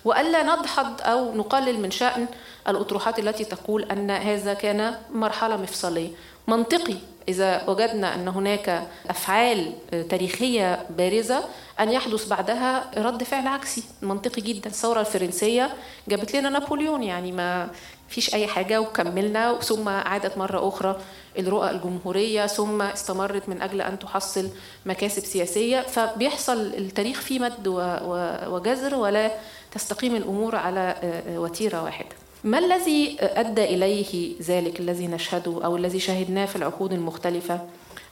وألا 0.05 0.43
نضحض 0.43 1.01
أو 1.03 1.35
نقلل 1.35 1.81
من 1.81 1.91
شأن 1.91 2.27
الأطروحات 2.69 3.19
التي 3.19 3.45
تقول 3.45 3.83
أن 3.83 4.11
هذا 4.11 4.55
كان 4.55 4.95
مرحلة 5.13 5.57
مفصلية. 5.57 6.11
منطقي 6.49 6.95
إذا 7.29 7.69
وجدنا 7.69 8.15
أن 8.15 8.29
هناك 8.29 8.89
أفعال 9.11 9.73
تاريخية 10.09 10.87
بارزة 10.91 11.45
أن 11.81 11.93
يحدث 11.93 12.29
بعدها 12.29 12.91
رد 12.97 13.23
فعل 13.23 13.47
عكسي. 13.47 13.83
منطقي 14.03 14.43
جدا. 14.43 14.71
الثورة 14.71 15.01
الفرنسية 15.01 15.71
جابت 16.09 16.37
لنا 16.37 16.49
نابليون 16.49 17.03
يعني 17.03 17.33
ما 17.33 17.71
فيش 18.09 18.35
أي 18.35 18.47
حاجة 18.47 18.81
وكملنا 18.81 19.59
ثم 19.61 19.89
عادت 19.89 20.39
مرة 20.39 20.69
أخرى 20.69 21.01
الرؤى 21.39 21.71
الجمهورية 21.71 22.47
ثم 22.47 22.83
استمرت 22.83 23.49
من 23.49 23.63
أجل 23.63 23.81
أن 23.81 23.99
تحصل 23.99 24.49
مكاسب 24.87 25.25
سياسية. 25.25 25.81
فبيحصل 25.81 26.61
التاريخ 26.61 27.21
فيه 27.21 27.39
مد 27.39 27.69
وجزر 28.49 28.95
ولا 28.95 29.31
تستقيم 29.73 30.17
الأمور 30.17 30.57
على 30.57 30.97
وتيرة 31.29 31.83
واحدة. 31.83 32.09
ما 32.45 32.59
الذي 32.59 33.17
أدى 33.21 33.65
إليه 33.65 34.35
ذلك 34.43 34.81
الذي 34.81 35.07
نشهده 35.07 35.65
أو 35.65 35.77
الذي 35.77 36.01
شاهدناه 36.01 36.47
في 36.47 36.57
العقود 36.57 36.93
المختلفة؟ 36.93 37.61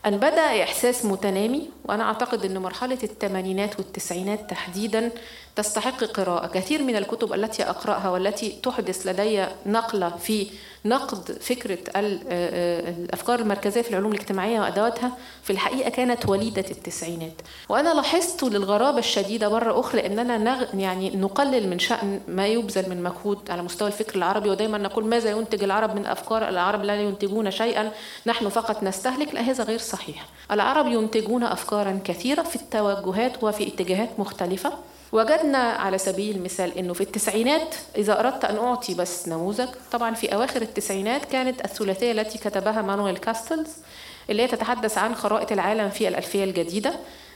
أن 0.06 0.16
بدأ 0.16 0.62
إحساس 0.62 1.04
متنامي 1.04 1.68
وأنا 1.85 2.04
أعتقد 2.04 2.45
أن 2.45 2.59
مرحلة 2.59 2.99
الثمانينات 3.02 3.78
والتسعينات 3.78 4.50
تحديدا 4.50 5.11
تستحق 5.56 6.04
قراءة. 6.04 6.46
كثير 6.46 6.82
من 6.82 6.96
الكتب 6.96 7.32
التي 7.32 7.62
أقرأها 7.62 8.10
والتي 8.10 8.58
تحدث 8.62 9.06
لدي 9.06 9.46
نقلة 9.66 10.08
في 10.10 10.46
نقد 10.84 11.38
فكرة 11.40 11.78
الأفكار 11.96 13.40
المركزية 13.40 13.82
في 13.82 13.90
العلوم 13.90 14.12
الاجتماعية 14.12 14.60
وأدواتها 14.60 15.12
في 15.42 15.50
الحقيقة 15.50 15.90
كانت 15.90 16.28
وليدة 16.28 16.64
التسعينات. 16.70 17.42
وأنا 17.68 17.94
لاحظت 17.94 18.42
للغرابة 18.42 18.98
الشديدة 18.98 19.48
مرة 19.48 19.80
أخرى 19.80 20.06
أننا 20.06 20.38
نغ 20.38 20.64
يعني 20.75 21.16
نقلل 21.16 21.68
من 21.68 21.78
شأن 21.78 22.20
ما 22.28 22.46
يبذل 22.46 22.90
من 22.90 23.02
مجهود 23.02 23.50
على 23.50 23.62
مستوى 23.62 23.88
الفكر 23.88 24.14
العربي 24.14 24.50
ودايما 24.50 24.78
نقول 24.78 25.04
ماذا 25.06 25.30
ينتج 25.30 25.62
العرب 25.62 25.94
من 25.94 26.06
أفكار؟ 26.06 26.48
العرب 26.48 26.84
لا 26.84 27.00
ينتجون 27.00 27.50
شيئا 27.50 27.92
نحن 28.26 28.48
فقط 28.48 28.82
نستهلك. 28.82 29.34
لا 29.34 29.40
هذا 29.40 29.64
غير 29.64 29.78
صحيح. 29.78 30.26
العرب 30.50 30.86
ينتجون 30.86 31.42
أفكارا 31.42 32.00
كثيرة 32.04 32.42
في 32.42 32.56
التوجهات 32.56 33.44
وفي 33.44 33.68
اتجاهات 33.68 34.10
مختلفة. 34.18 34.72
وجدنا 35.12 35.58
على 35.58 35.98
سبيل 35.98 36.36
المثال 36.36 36.78
إنه 36.78 36.92
في 36.94 37.00
التسعينات 37.00 37.75
إذا 37.96 38.20
أردت 38.20 38.44
أن 38.44 38.56
أعطي 38.56 38.94
بس 38.94 39.28
نموذج 39.28 39.68
طبعا 39.92 40.14
في 40.14 40.34
أواخر 40.34 40.62
التسعينات 40.62 41.25
كانت 41.25 41.64
الثلاثية 41.64 42.12
التي 42.12 42.38
كتبها 42.38 42.82
مانويل 42.82 43.16
كاستلز 43.16 43.68
اللي 44.30 44.42
هي 44.42 44.46
تتحدث 44.46 44.98
عن 44.98 45.14
خرائط 45.14 45.52
العالم 45.52 45.90
في 45.90 46.08
الألفية 46.08 46.44
الجديدة. 46.44 46.94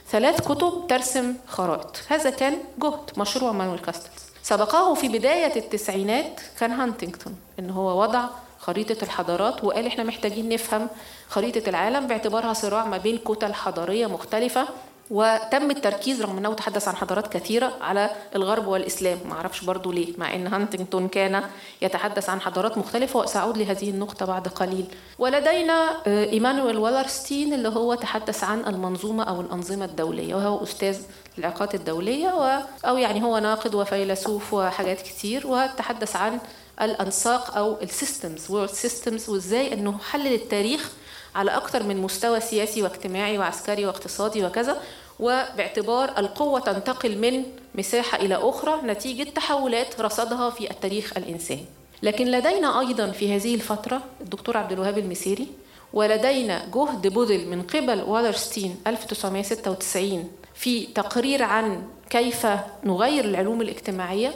ثلاث 0.09 0.41
كتب 0.41 0.85
ترسم 0.89 1.35
خرائط. 1.47 2.01
هذا 2.07 2.29
كان 2.29 2.57
جهد 2.79 2.99
مشروع 3.17 3.51
مانويل 3.51 3.79
كاستلز. 3.79 4.21
سبقه 4.43 4.93
في 4.93 5.07
بداية 5.07 5.55
التسعينات 5.55 6.41
كان 6.59 6.71
هانتنجتون 6.71 7.35
إن 7.59 7.69
هو 7.69 8.01
وضع 8.01 8.25
خريطة 8.59 9.03
الحضارات 9.03 9.63
وقال 9.63 9.87
إحنا 9.87 10.03
محتاجين 10.03 10.49
نفهم 10.49 10.87
خريطة 11.29 11.69
العالم 11.69 12.07
باعتبارها 12.07 12.53
صراع 12.53 12.85
ما 12.85 12.97
بين 12.97 13.17
كتل 13.17 13.53
حضارية 13.53 14.07
مختلفة 14.07 14.67
وتم 15.11 15.71
التركيز 15.71 16.21
رغم 16.21 16.37
إنه 16.37 16.53
تحدث 16.53 16.87
عن 16.87 16.95
حضارات 16.95 17.33
كثيرة 17.33 17.73
على 17.81 18.09
الغرب 18.35 18.67
والإسلام. 18.67 19.17
ما 19.25 19.33
أعرفش 19.33 19.63
برضو 19.63 19.91
ليه 19.91 20.13
مع 20.17 20.35
إن 20.35 20.47
هانتنجتون 20.47 21.07
كان 21.07 21.43
يتحدث 21.81 22.29
عن 22.29 22.41
حضارات 22.41 22.77
مختلفة 22.77 23.19
وسأعود 23.19 23.57
لهذه 23.57 23.89
النقطة 23.89 24.25
بعد 24.25 24.47
قليل. 24.47 24.85
ولدينا 25.19 25.97
آه، 26.07 26.25
إيمانويل 26.25 26.77
والرستين 26.77 27.53
اللي 27.53 27.69
هو 27.69 27.93
تحدث 27.93 28.43
عن 28.43 28.59
المنظومة 28.67 29.23
أو 29.23 29.41
الأنظمة 29.41 29.85
الدولية 29.85 30.35
وهو 30.35 30.63
أستاذ 30.63 30.97
العلاقات 31.37 31.75
الدولية 31.75 32.27
و 32.27 32.61
أو 32.85 32.97
يعني 32.97 33.23
هو 33.23 33.37
ناقد 33.37 33.75
وفيلسوف 33.75 34.53
وحاجات 34.53 35.01
كتير 35.01 35.47
وتحدث 35.47 36.15
عن 36.15 36.39
الأنساق 36.81 37.57
أو 37.57 37.77
ال 37.81 37.90
systems 37.90 38.51
world 38.51 38.69
systems 38.69 39.29
وإزاي 39.29 39.73
إنه 39.73 39.97
حلل 39.97 40.33
التاريخ 40.33 40.91
على 41.35 41.51
أكثر 41.51 41.83
من 41.83 41.97
مستوى 41.97 42.39
سياسي 42.39 42.83
واجتماعي 42.83 43.37
وعسكري 43.37 43.85
واقتصادي 43.85 44.45
وكذا. 44.45 44.77
وباعتبار 45.21 46.17
القوة 46.17 46.59
تنتقل 46.59 47.17
من 47.17 47.43
مساحة 47.75 48.17
إلى 48.17 48.35
أخرى 48.35 48.81
نتيجة 48.83 49.29
تحولات 49.29 50.01
رصدها 50.01 50.49
في 50.49 50.71
التاريخ 50.71 51.17
الإنساني. 51.17 51.65
لكن 52.03 52.25
لدينا 52.31 52.79
أيضا 52.79 53.11
في 53.11 53.35
هذه 53.35 53.55
الفترة 53.55 54.01
الدكتور 54.21 54.57
عبد 54.57 54.71
الوهاب 54.71 54.97
المسيري 54.97 55.47
ولدينا 55.93 56.65
جهد 56.73 57.07
بذل 57.07 57.47
من 57.47 57.61
قبل 57.61 58.01
والرستين 58.01 58.75
1996 58.87 60.31
في 60.55 60.85
تقرير 60.85 61.43
عن 61.43 61.83
كيف 62.09 62.47
نغير 62.83 63.25
العلوم 63.25 63.61
الاجتماعية 63.61 64.33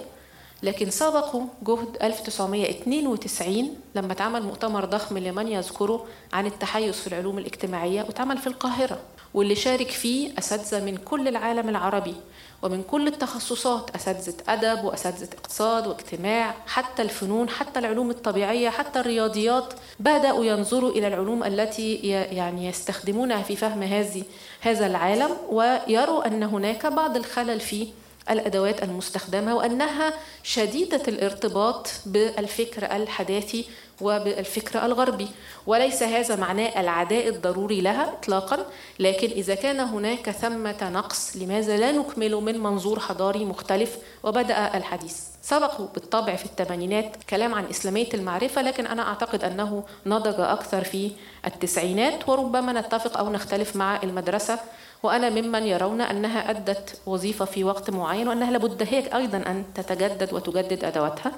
لكن 0.64 0.90
سبقوا 0.90 1.44
جهد 1.64 1.98
1992 2.02 3.76
لما 3.96 4.14
اتعمل 4.14 4.44
مؤتمر 4.44 4.86
ضخم 4.86 5.18
لمن 5.18 5.48
يذكره 5.48 6.06
عن 6.34 6.46
التحيز 6.46 6.96
في 6.96 7.08
العلوم 7.08 7.38
الاجتماعية 7.38 8.02
واتعمل 8.02 8.38
في 8.38 8.48
القاهرة. 8.48 9.00
واللي 9.36 9.56
شارك 9.56 9.90
فيه 9.92 10.32
أساتذة 10.38 10.86
من 10.86 10.98
كل 10.98 11.28
العالم 11.28 11.70
العربي 11.70 12.16
ومن 12.62 12.84
كل 12.84 13.08
التخصصات 13.08 13.96
أساتذة 13.96 14.36
أدب 14.48 14.84
وأساتذة 14.84 15.30
اقتصاد 15.34 15.88
واجتماع 15.88 16.56
حتى 16.68 17.02
الفنون 17.02 17.50
حتى 17.50 17.80
العلوم 17.80 18.10
الطبيعية 18.10 18.70
حتى 18.70 19.00
الرياضيات 19.00 19.74
بدأوا 20.00 20.46
ينظروا 20.46 20.92
إلى 20.92 21.08
العلوم 21.08 21.44
التي 21.44 21.96
يعني 22.12 22.68
يستخدمونها 22.68 23.42
في 23.42 23.56
فهم 23.56 23.84
هذه 23.84 24.24
هذا 24.62 24.88
العالم 24.88 25.30
ويروا 25.50 26.28
أن 26.28 26.44
هناك 26.44 26.86
بعض 26.86 27.18
الخلل 27.18 27.60
فيه 27.60 27.88
الأدوات 28.30 28.84
المستخدمة 28.84 29.56
وأنها 29.56 30.14
شديدة 30.44 31.02
الارتباط 31.08 31.90
بالفكر 32.06 32.96
الحداثي 32.96 33.66
وبالفكر 34.02 34.86
الغربي. 34.86 35.28
وليس 35.68 36.04
هذا 36.04 36.36
معناه 36.36 36.82
العداء 36.82 37.28
الضروري 37.28 37.82
لها 37.82 38.14
اطلاقا 38.14 38.66
لكن 39.00 39.28
إذا 39.28 39.56
كان 39.56 39.80
هناك 39.80 40.30
ثمة 40.30 40.90
نقص 40.90 41.36
لماذا 41.38 41.78
لا 41.78 41.92
نكمل 41.92 42.36
من 42.36 42.60
منظور 42.64 43.00
حضاري 43.00 43.46
مختلف؟ 43.46 43.98
وبدأ 44.24 44.78
الحديث. 44.78 45.20
سبقوا 45.42 45.88
بالطبع 45.94 46.36
في 46.36 46.46
الثمانينات 46.46 47.24
كلام 47.30 47.54
عن 47.54 47.66
إسلامية 47.66 48.10
المعرفة 48.14 48.62
لكن 48.62 48.88
أنا 48.88 49.08
أعتقد 49.08 49.44
أنه 49.44 49.84
نضج 50.06 50.40
أكثر 50.40 50.84
في 50.84 51.12
التسعينات 51.46 52.30
وربما 52.30 52.74
نتفق 52.74 53.18
أو 53.18 53.30
نختلف 53.30 53.76
مع 53.76 54.04
المدرسة. 54.04 54.60
وأنا 55.04 55.30
ممن 55.30 55.64
يرون 55.64 56.02
أنها 56.02 56.50
أدت 56.50 57.00
وظيفة 57.06 57.46
في 57.46 57.64
وقت 57.64 57.90
معين 57.90 58.28
وأنها 58.28 58.52
لابد 58.52 58.88
هيك 58.90 59.16
أيضا 59.16 59.38
أن 59.38 59.64
تتجدد 59.76 60.34
وتجدد 60.34 60.84
أدواتها. 60.84 61.32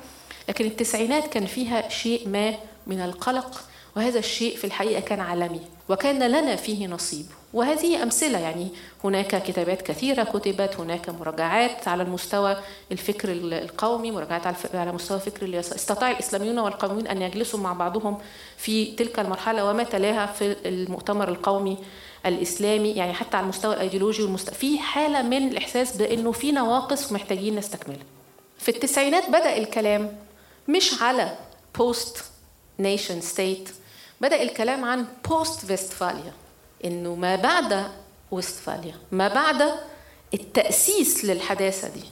لكن 0.49 0.65
التسعينات 0.65 1.27
كان 1.27 1.45
فيها 1.45 1.89
شيء 1.89 2.27
ما 2.27 2.53
من 2.87 2.99
القلق 3.01 3.63
وهذا 3.95 4.19
الشيء 4.19 4.57
في 4.57 4.63
الحقيقة 4.63 4.99
كان 4.99 5.19
عالمي 5.19 5.61
وكان 5.89 6.23
لنا 6.23 6.55
فيه 6.55 6.87
نصيب 6.87 7.25
وهذه 7.53 8.03
أمثلة 8.03 8.39
يعني 8.39 8.67
هناك 9.03 9.43
كتابات 9.43 9.81
كثيرة 9.81 10.23
كتبت 10.23 10.75
هناك 10.79 11.09
مراجعات 11.09 11.87
على 11.87 12.03
المستوى 12.03 12.57
الفكر 12.91 13.31
القومي 13.31 14.11
مراجعات 14.11 14.75
على 14.75 14.91
مستوى 14.91 15.19
فكر 15.19 15.45
اليسار 15.45 15.75
استطاع 15.75 16.11
الإسلاميون 16.11 16.59
والقوميون 16.59 17.07
أن 17.07 17.21
يجلسوا 17.21 17.59
مع 17.59 17.73
بعضهم 17.73 18.17
في 18.57 18.85
تلك 18.85 19.19
المرحلة 19.19 19.65
وما 19.65 19.83
تلاها 19.83 20.25
في 20.25 20.55
المؤتمر 20.65 21.29
القومي 21.29 21.77
الإسلامي 22.25 22.91
يعني 22.91 23.13
حتى 23.13 23.37
على 23.37 23.43
المستوى 23.43 23.73
الأيديولوجي 23.73 24.23
والمست... 24.23 24.49
في 24.49 24.79
حالة 24.79 25.21
من 25.21 25.47
الإحساس 25.47 25.97
بأنه 25.97 26.31
في 26.31 26.51
نواقص 26.51 27.11
ومحتاجين 27.11 27.55
نستكملها. 27.55 28.03
في 28.57 28.69
التسعينات 28.69 29.29
بدأ 29.29 29.57
الكلام 29.57 30.26
مش 30.67 31.01
على 31.01 31.37
post 31.77 32.23
nation 32.79 33.21
state 33.21 33.69
بدأ 34.21 34.41
الكلام 34.41 34.85
عن 34.85 35.05
post 35.29 35.65
Westphalia 35.65 36.33
إنه 36.85 37.15
ما 37.15 37.35
بعد 37.35 37.87
وستفاليا 38.31 38.95
ما 39.11 39.27
بعد 39.27 39.71
التأسيس 40.33 41.25
للحداثة 41.25 41.87
دي. 41.89 42.03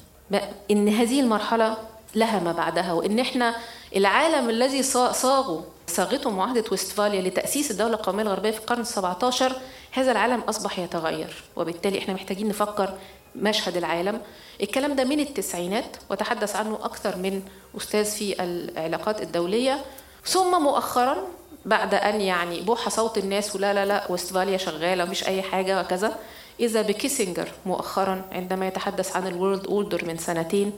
إن 0.71 0.89
هذه 0.89 1.19
المرحلة 1.19 1.77
لها 2.15 2.39
ما 2.39 2.51
بعدها. 2.51 2.93
وإن 2.93 3.19
إحنا 3.19 3.55
العالم 3.95 4.49
الذي 4.49 4.83
صاغه 4.83 5.65
صاغته 5.87 6.29
معاهدة 6.29 6.63
وستفاليا 6.71 7.21
لتأسيس 7.21 7.71
الدولة 7.71 7.93
القومية 7.93 8.23
الغربية 8.23 8.51
في 8.51 8.59
القرن 8.59 8.85
ال17 8.85 9.53
هذا 9.91 10.11
العالم 10.11 10.39
أصبح 10.41 10.79
يتغير. 10.79 11.43
وبالتالي 11.55 11.99
إحنا 11.99 12.13
محتاجين 12.13 12.47
نفكر 12.47 12.97
مشهد 13.35 13.77
العالم. 13.77 14.21
الكلام 14.61 14.95
ده 14.95 15.03
من 15.03 15.19
التسعينات 15.19 15.97
وتحدث 16.09 16.55
عنه 16.55 16.75
أكثر 16.83 17.17
من 17.17 17.41
أستاذ 17.77 18.05
في 18.05 18.43
العلاقات 18.43 19.21
الدولية. 19.21 19.81
ثم 20.25 20.63
مؤخرا 20.63 21.17
بعد 21.65 21.93
أن 21.93 22.21
يعني 22.21 22.61
بوح 22.61 22.89
صوت 22.89 23.17
الناس 23.17 23.55
ولا 23.55 23.73
لا 23.73 23.85
لا 23.85 24.11
وستفاليا 24.11 24.57
شغالة 24.57 25.05
مش 25.05 25.27
أي 25.27 25.41
حاجة 25.41 25.81
وكذا 25.81 26.15
إذا 26.59 26.81
بكيسنجر 26.81 27.47
مؤخرا 27.65 28.25
عندما 28.31 28.67
يتحدث 28.67 29.15
عن 29.15 29.27
الورلد 29.27 29.65
أوردر 29.67 30.05
من 30.05 30.17
سنتين 30.17 30.71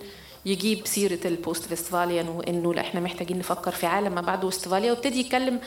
يجيب 0.45 0.87
سيرة 0.87 1.19
ال 1.25 1.33
post 1.33 1.63
Westphalian 1.65 2.27
وإنه 2.29 2.73
لا 2.73 2.81
إحنا 2.81 2.99
محتاجين 2.99 3.39
نفكر 3.39 3.71
في 3.71 3.85
عالم 3.85 4.15
ما 4.15 4.21
بعد 4.21 4.43
وستفاليا 4.45 4.91
وابتدي 4.91 5.19
يتكلم 5.19 5.59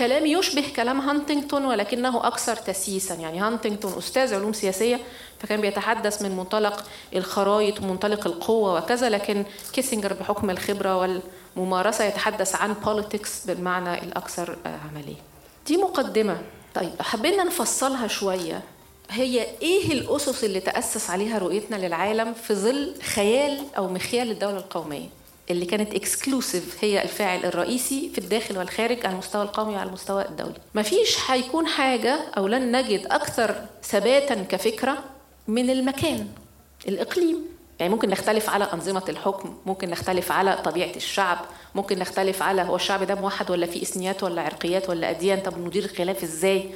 كلام 0.00 0.26
يشبه 0.26 0.64
كلام 0.76 1.00
هانتنجتون 1.00 1.64
ولكنه 1.64 2.26
أكثر 2.26 2.56
تسييسا 2.56 3.14
يعني 3.14 3.40
هانتنجتون 3.40 3.92
أستاذ 3.98 4.34
علوم 4.34 4.52
سياسية 4.52 5.00
فكان 5.38 5.60
بيتحدث 5.60 6.22
من 6.22 6.36
منطلق 6.36 6.84
الخرائط 7.14 7.80
ومنطلق 7.80 8.26
القوة 8.26 8.74
وكذا 8.74 9.08
لكن 9.08 9.44
كيسنجر 9.72 10.12
بحكم 10.12 10.50
الخبرة 10.50 11.20
والممارسة 11.56 12.04
يتحدث 12.04 12.54
عن 12.54 12.72
politics 12.72 13.46
بالمعنى 13.46 14.02
الأكثر 14.04 14.56
عملية. 14.66 15.20
دي 15.66 15.76
مقدمة. 15.76 16.42
طيب 16.74 16.92
حبينا 17.00 17.44
نفصلها 17.44 18.06
شوية. 18.06 18.62
هي 19.10 19.46
إيه 19.62 19.92
الأسس 19.92 20.44
اللي 20.44 20.60
تأسس 20.60 21.10
عليها 21.10 21.38
رؤيتنا 21.38 21.76
للعالم 21.76 22.34
في 22.34 22.54
ظل 22.54 22.94
خيال 23.02 23.60
أو 23.76 23.88
مخيال 23.88 24.30
الدولة 24.30 24.58
القومية؟ 24.58 25.08
اللي 25.50 25.66
كانت 25.66 25.94
اكسكلوسيف 25.94 26.76
هي 26.84 27.02
الفاعل 27.02 27.44
الرئيسي 27.44 28.10
في 28.14 28.18
الداخل 28.18 28.58
والخارج 28.58 29.06
على 29.06 29.12
المستوى 29.12 29.42
القومي 29.42 29.74
وعلى 29.74 29.88
المستوى 29.88 30.22
الدولي. 30.24 30.58
مفيش 30.74 31.16
هيكون 31.30 31.66
حاجة 31.66 32.18
أو 32.36 32.46
لن 32.46 32.76
نجد 32.76 33.06
أكثر 33.06 33.54
ثباتا 33.82 34.34
كفكرة 34.34 35.04
من 35.48 35.70
المكان 35.70 36.28
الإقليم. 36.88 37.36
يعني 37.80 37.92
ممكن 37.92 38.08
نختلف 38.10 38.50
على 38.50 38.64
أنظمة 38.74 39.02
الحكم 39.08 39.56
ممكن 39.66 39.90
نختلف 39.90 40.32
على 40.32 40.56
طبيعة 40.64 40.96
الشعب 40.96 41.38
ممكن 41.74 41.98
نختلف 41.98 42.42
على 42.42 42.62
هو 42.62 42.76
الشعب 42.76 43.02
ده 43.02 43.14
موحد 43.14 43.50
ولا 43.50 43.66
في 43.66 43.82
إثنيات 43.82 44.22
ولا 44.22 44.42
عرقيات 44.42 44.88
ولا 44.88 45.10
أديان 45.10 45.40
طب 45.40 45.58
ندير 45.58 45.84
الخلاف 45.84 46.22
إزاي؟ 46.22 46.70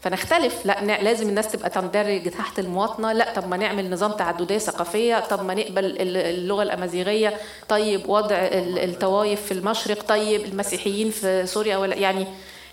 فنختلف. 0.00 0.66
لا 0.66 1.02
لازم 1.02 1.28
الناس 1.28 1.48
تبقى 1.48 1.70
تندرج 1.70 2.30
تحت 2.30 2.58
المواطنة. 2.58 3.12
لا 3.12 3.32
طب 3.34 3.48
ما 3.48 3.56
نعمل 3.56 3.90
نظام 3.90 4.12
تعددية 4.12 4.58
ثقافية. 4.58 5.20
طب 5.20 5.44
ما 5.44 5.54
نقبل 5.54 5.94
اللغة 5.98 6.62
الأمازيغية. 6.62 7.34
طيب 7.68 8.08
وضع 8.08 8.36
الطوائف 8.36 9.42
في 9.42 9.52
المشرق. 9.52 10.02
طيب 10.02 10.44
المسيحيين 10.44 11.10
في 11.10 11.46
سوريا 11.46 11.76
ولا 11.76 11.96
يعني. 11.96 12.26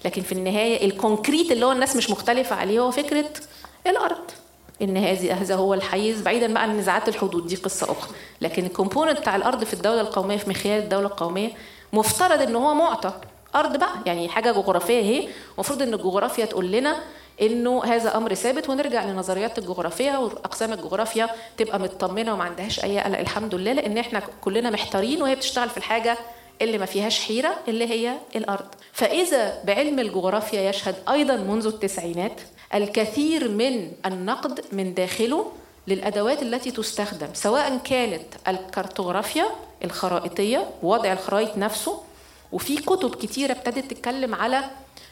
لكن 0.05 0.21
في 0.21 0.31
النهاية 0.31 0.85
ال 0.86 0.93
concrete 0.93 1.51
اللي 1.51 1.65
هو 1.65 1.71
الناس 1.71 1.95
مش 1.95 2.09
مختلفة 2.09 2.55
عليه 2.55 2.79
هو 2.79 2.91
فكرة 2.91 3.29
الأرض. 3.88 4.31
إن 4.81 4.97
هذه 4.97 5.41
هذا 5.41 5.55
هو 5.55 5.73
الحيز 5.73 6.21
بعيدا 6.21 6.53
بقى 6.53 6.63
عن 6.63 6.77
نزاعات 6.77 7.09
الحدود. 7.09 7.47
دي 7.47 7.55
قصة 7.55 7.91
أخرى. 7.91 8.15
لكن 8.41 8.65
ال 8.65 8.71
component 8.71 9.19
بتاع 9.19 9.35
الأرض 9.35 9.63
في 9.63 9.73
الدولة 9.73 10.01
القومية 10.01 10.38
في 10.38 10.49
مخيال 10.49 10.83
الدولة 10.83 11.07
القومية 11.07 11.49
مفترض 11.93 12.41
إن 12.41 12.55
هو 12.55 12.73
معطى. 12.73 13.13
ارض 13.55 13.77
بقى. 13.77 13.89
يعني 14.05 14.29
حاجة 14.29 14.51
جغرافية 14.51 14.99
اهي. 14.99 15.27
المفروض 15.53 15.81
إن 15.81 15.93
الجغرافيا 15.93 16.45
تقول 16.45 16.71
لنا 16.71 16.95
إنه 17.41 17.83
هذا 17.83 18.17
أمر 18.17 18.33
ثابت 18.33 18.69
ونرجع 18.69 19.05
لنظريات 19.05 19.57
الجغرافيا 19.57 20.17
وأقسام 20.17 20.73
الجغرافيا 20.73 21.29
تبقى 21.57 21.79
مطمنة 21.79 22.33
وما 22.33 22.43
عندهاش 22.43 22.83
أي 22.83 22.99
قلق. 22.99 23.19
الحمد 23.19 23.55
لله 23.55 23.73
لأن 23.73 23.97
إحنا 23.97 24.21
كلنا 24.41 24.69
محتارين 24.69 25.21
وهي 25.21 25.35
بتشتغل 25.35 25.69
في 25.69 25.77
الحاجة 25.77 26.17
اللي 26.61 26.77
ما 26.77 26.85
فيهاش 26.85 27.19
حيرة 27.19 27.55
اللي 27.67 27.87
هي 27.89 28.13
الأرض. 28.35 28.65
فإذا 28.93 29.63
بعلم 29.63 29.99
الجغرافيا 29.99 30.69
يشهد 30.69 30.95
أيضا 31.09 31.35
منذ 31.35 31.67
التسعينات 31.67 32.41
الكثير 32.73 33.49
من 33.49 33.91
النقد 34.05 34.65
من 34.71 34.93
داخله 34.93 35.51
للأدوات 35.87 36.41
التي 36.41 36.71
تستخدم 36.71 37.27
سواء 37.33 37.77
كانت 37.83 38.21
الكارتوغرافيا 38.47 39.45
الخرائطية 39.83 40.67
وضع 40.83 41.11
الخرائط 41.13 41.57
نفسه 41.57 42.01
وفي 42.55 42.75
كتب 42.77 43.15
كتيرة 43.15 43.51
ابتدت 43.51 43.91
تتكلم 43.91 44.35
على 44.35 44.63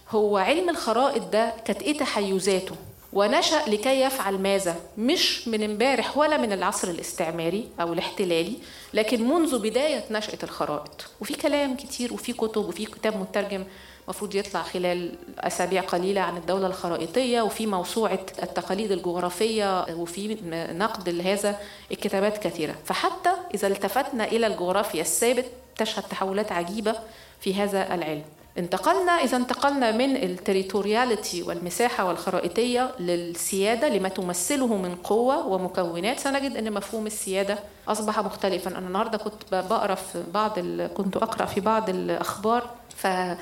هو 0.10 0.38
علم 0.38 0.70
الخرائط 0.70 1.24
ده 1.24 1.54
كانت 1.66 1.82
إيه 1.82 1.98
تحيزاته؟ 1.98 2.76
ونشأ 3.14 3.62
لكي 3.68 4.02
يفعل 4.02 4.38
ماذا؟ 4.38 4.76
مش 4.98 5.48
من 5.48 5.64
امبارح 5.64 6.18
ولا 6.18 6.38
من 6.38 6.52
العصر 6.52 6.88
الاستعماري 6.88 7.68
أو 7.82 7.94
الاحتلالي 7.94 8.54
لكن 8.94 9.28
منذ 9.30 9.60
بداية 9.60 10.04
نشأة 10.12 10.38
الخرائط. 10.44 11.06
وفي 11.22 11.34
كلام 11.34 11.76
كتير 11.76 12.14
وفي 12.14 12.34
كتب 12.34 12.66
وفي 12.66 12.86
كتاب 12.86 13.18
مترجم 13.18 13.64
المفروض 14.04 14.36
يطلع 14.36 14.62
خلال 14.62 15.12
أسابيع 15.40 15.82
قليلة 15.82 16.22
عن 16.22 16.38
الدولة 16.38 16.68
الخرائطية 16.68 17.42
وفي 17.42 17.66
موسوعة 17.68 18.26
التقاليد 18.44 18.92
الجغرافية 18.92 19.86
وفي 19.96 20.38
نقد 20.74 21.10
لهذا 21.10 21.60
الكتابات 21.92 22.38
كثيرة. 22.38 22.76
فحتى 22.86 23.30
إذا 23.54 23.68
التفتنا 23.68 24.24
إلى 24.28 24.48
الجغرافيا 24.48 25.02
الثابت 25.02 25.46
تشهد 25.78 26.04
تحولات 26.04 26.52
عجيبة 26.52 26.96
في 27.44 27.54
هذا 27.54 27.94
العلم. 27.94 28.24
انتقلنا 28.58 29.12
إذا 29.12 29.38
انتقلنا 29.38 29.92
من 29.92 30.16
التريتورياليتي 30.16 31.44
والمساحة 31.44 32.06
والخرائطية 32.06 32.92
للسيادة 33.00 33.90
لما 33.90 34.10
تمثله 34.10 34.68
من 34.68 34.96
قوة 34.96 35.48
ومكونات. 35.48 36.20
سنجد 36.20 36.58
أن 36.58 36.74
مفهوم 36.74 37.08
السيادة 37.08 37.60
أصبح 37.88 38.20
مختلفا. 38.20 38.78
أنا 38.78 38.88
النهاردة 38.88 39.18
كنت 39.18 39.34
بقرأ 39.52 39.96
في 39.96 40.24
بعض 40.34 40.60
كنت 40.98 41.18
أقرأ 41.18 41.46
في 41.46 41.62
بعض 41.62 41.90
الأخبار 41.90 42.70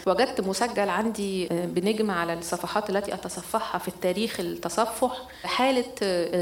فوجدت 0.05 0.41
مسجل 0.41 0.89
عندي 0.89 1.47
بنجمة 1.51 2.13
على 2.13 2.33
الصفحات 2.33 2.89
التي 2.89 3.13
أتصفحها 3.13 3.79
في 3.79 3.87
التاريخ 3.87 4.39
التصفح. 4.39 5.21
حالة 5.43 5.85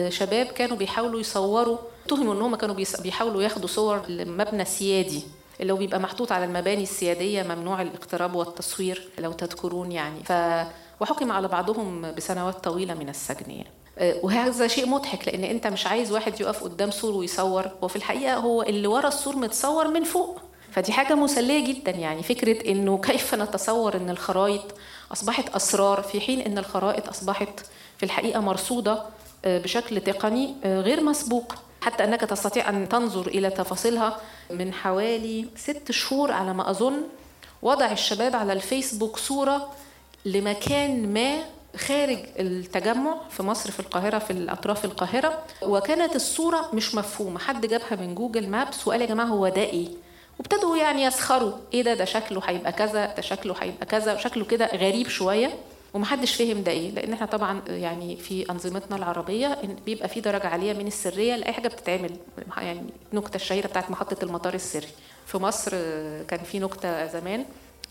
شباب 0.09 0.45
كانوا 0.45 0.77
بيحاولوا 0.77 1.19
يصوروا 1.19 1.77
اتهموا 2.05 2.33
إن 2.33 2.41
هم 2.41 2.55
كانوا 2.55 2.75
بيحاولوا 3.03 3.43
ياخدوا 3.43 3.67
صور 3.67 4.01
لمبنى 4.07 4.65
سيادي. 4.65 5.23
اللي 5.61 5.73
هو 5.73 5.77
بيبقى 5.77 5.99
محطوط 5.99 6.31
على 6.31 6.45
المباني 6.45 6.83
السيادية 6.83 7.43
ممنوع 7.43 7.81
الاقتراب 7.81 8.35
والتصوير 8.35 9.09
لو 9.19 9.31
تذكرون 9.31 9.91
يعني. 9.91 10.23
ف 10.23 10.33
وحكم 11.01 11.31
على 11.31 11.47
بعضهم 11.47 12.11
بسنوات 12.11 12.63
طويلة 12.63 12.93
من 12.93 13.09
السجن 13.09 13.51
يعني. 13.51 13.69
وهذا 14.23 14.67
شيء 14.67 14.89
مضحك 14.89 15.27
لأن 15.27 15.43
أنت 15.43 15.67
مش 15.67 15.87
عايز 15.87 16.11
واحد 16.11 16.41
يقف 16.41 16.63
قدام 16.63 16.91
سور 16.91 17.13
ويصور 17.15 17.65
وفي 17.81 17.95
الحقيقة 17.95 18.35
هو 18.35 18.61
اللي 18.63 18.87
ورا 18.87 19.07
السور 19.07 19.35
متصور 19.35 19.87
من 19.87 20.03
فوق. 20.03 20.39
فدي 20.71 20.91
حاجة 20.91 21.15
مسلية 21.15 21.73
جدا 21.73 21.91
يعني 21.91 22.23
فكرة 22.23 22.71
إنه 22.71 22.97
كيف 22.97 23.35
نتصور 23.35 23.95
إن 23.97 24.09
الخرائط 24.09 24.61
أصبحت 25.11 25.55
أسرار 25.55 26.01
في 26.01 26.21
حين 26.21 26.41
إن 26.41 26.57
الخرائط 26.57 27.09
أصبحت 27.09 27.59
في 27.97 28.03
الحقيقة 28.03 28.39
مرصودة 28.39 29.03
بشكل 29.45 30.01
تقني 30.01 30.55
غير 30.65 31.03
مسبوق. 31.03 31.53
حتى 31.81 32.03
أنك 32.03 32.21
تستطيع 32.21 32.69
أن 32.69 32.89
تنظر 32.89 33.27
إلى 33.27 33.49
تفاصيلها 33.49 34.17
من 34.49 34.73
حوالي 34.73 35.45
ست 35.55 35.91
شهور 35.91 36.31
على 36.31 36.53
ما 36.53 36.69
أظن. 36.69 37.01
وضع 37.61 37.91
الشباب 37.91 38.35
على 38.35 38.53
الفيسبوك 38.53 39.17
صورة 39.17 39.69
لمكان 40.25 41.13
ما 41.13 41.37
خارج 41.77 42.17
التجمع 42.39 43.15
في 43.29 43.43
مصر 43.43 43.71
في 43.71 43.79
القاهرة 43.79 44.19
في 44.19 44.31
الأطراف 44.31 44.85
القاهرة. 44.85 45.43
وكانت 45.61 46.15
الصورة 46.15 46.69
مش 46.73 46.95
مفهومة. 46.95 47.39
حد 47.39 47.65
جابها 47.65 47.95
من 47.95 48.15
جوجل 48.15 48.49
مابس 48.49 48.87
وقال 48.87 49.01
يا 49.01 49.05
جماعة 49.05 49.25
هو 49.27 49.47
ده 49.47 49.61
إيه؟ 49.61 49.87
وابتدوا 50.39 50.77
يعني 50.77 51.03
يسخروا. 51.03 51.51
إيه 51.73 51.81
ده؟ 51.83 51.93
ده 51.93 52.05
شكله 52.05 52.41
هيبقى 52.45 52.71
كذا 52.71 53.05
ده 53.15 53.21
شكله 53.21 53.55
هيبقى 53.61 53.85
كذا 53.85 54.17
شكله 54.17 54.45
كده 54.45 54.65
غريب 54.65 55.07
شوية. 55.07 55.53
ومحدش 55.93 56.35
فهم 56.35 56.63
ده 56.63 56.71
إيه 56.71 56.91
لأن 56.91 57.13
إحنا 57.13 57.25
طبعا 57.25 57.61
يعني 57.67 58.15
في 58.17 58.49
أنظمتنا 58.51 58.95
العربية 58.97 59.57
بيبقى 59.85 60.09
في 60.09 60.21
درجة 60.21 60.47
عالية 60.47 60.73
من 60.73 60.87
السرية 60.87 61.35
لأي 61.35 61.53
حاجة 61.53 61.67
بتتعمل 61.67 62.11
يعني 62.57 62.81
النكته 63.13 63.35
الشهيره 63.35 63.67
بتاعت 63.67 63.91
محطة 63.91 64.23
المطار 64.23 64.53
السري. 64.53 64.87
في 65.25 65.37
مصر 65.37 65.71
كان 66.23 66.39
في 66.51 66.59
نكتة 66.59 67.05
زمان 67.07 67.45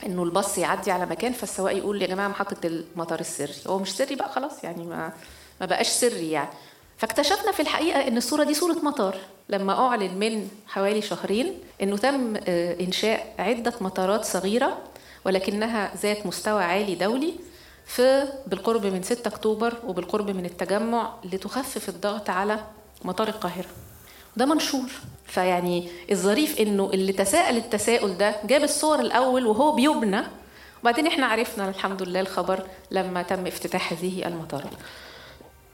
إنه 0.07 0.23
الباص 0.23 0.59
يعدي 0.59 0.91
على 0.91 1.07
مكان 1.07 1.33
فالسواق 1.33 1.77
يقول 1.77 2.03
يا 2.03 2.07
جماعة 2.07 2.29
محطة 2.29 2.67
المطار 2.67 3.21
السري. 3.21 3.55
هو 3.67 3.79
مش 3.79 3.97
سري 3.97 4.15
بقى 4.15 4.29
خلاص 4.29 4.65
يعني 4.65 4.85
ما 4.85 5.13
ما 5.61 5.67
بقاش 5.67 5.89
سري 5.89 6.31
يعني. 6.31 6.49
فاكتشفنا 6.99 7.53
في 7.53 7.61
الحقيقة 7.63 8.09
إن 8.09 8.17
الصورة 8.17 8.45
دي 8.45 8.55
صورة 8.55 8.77
مطار. 8.83 9.17
لما 9.49 9.87
أعلن 9.89 10.15
من 10.19 10.49
حوالي 10.67 11.03
شهرين 11.03 11.55
إنه 11.83 11.97
تم 11.97 12.37
إنشاء 12.81 13.35
عدة 13.39 13.73
مطارات 13.81 14.25
صغيرة 14.25 14.79
ولكنها 15.25 15.93
ذات 16.03 16.27
مستوى 16.27 16.65
عالي 16.65 16.95
دولي 16.95 17.35
في 17.89 18.29
بالقرب 18.47 18.87
من 18.87 19.03
6 19.03 19.29
أكتوبر 19.29 19.75
وبالقرب 19.87 20.31
من 20.31 20.45
التجمع 20.45 21.15
لتخفف 21.25 21.89
الضغط 21.89 22.31
على 22.31 22.61
مطار 23.05 23.29
القاهرة. 23.29 23.69
ده 24.37 24.47
منشور. 24.47 24.91
فيعني 25.27 25.89
الظريف 26.11 26.61
إنه 26.61 26.91
اللي 26.95 27.13
تساءل 27.13 27.57
التساؤل 27.57 28.17
ده 28.19 28.37
جاب 28.45 28.63
الصور 28.63 29.01
الأول 29.01 29.47
وهو 29.47 29.73
بيبنى. 29.73 30.23
وبعدين 30.83 31.07
إحنا 31.07 31.27
عرفنا 31.27 31.69
الحمد 31.69 32.03
لله 32.03 32.21
الخبر 32.21 32.67
لما 32.91 33.23
تم 33.23 33.47
افتتاح 33.47 33.93
هذه 33.93 34.27
المطارات 34.27 34.73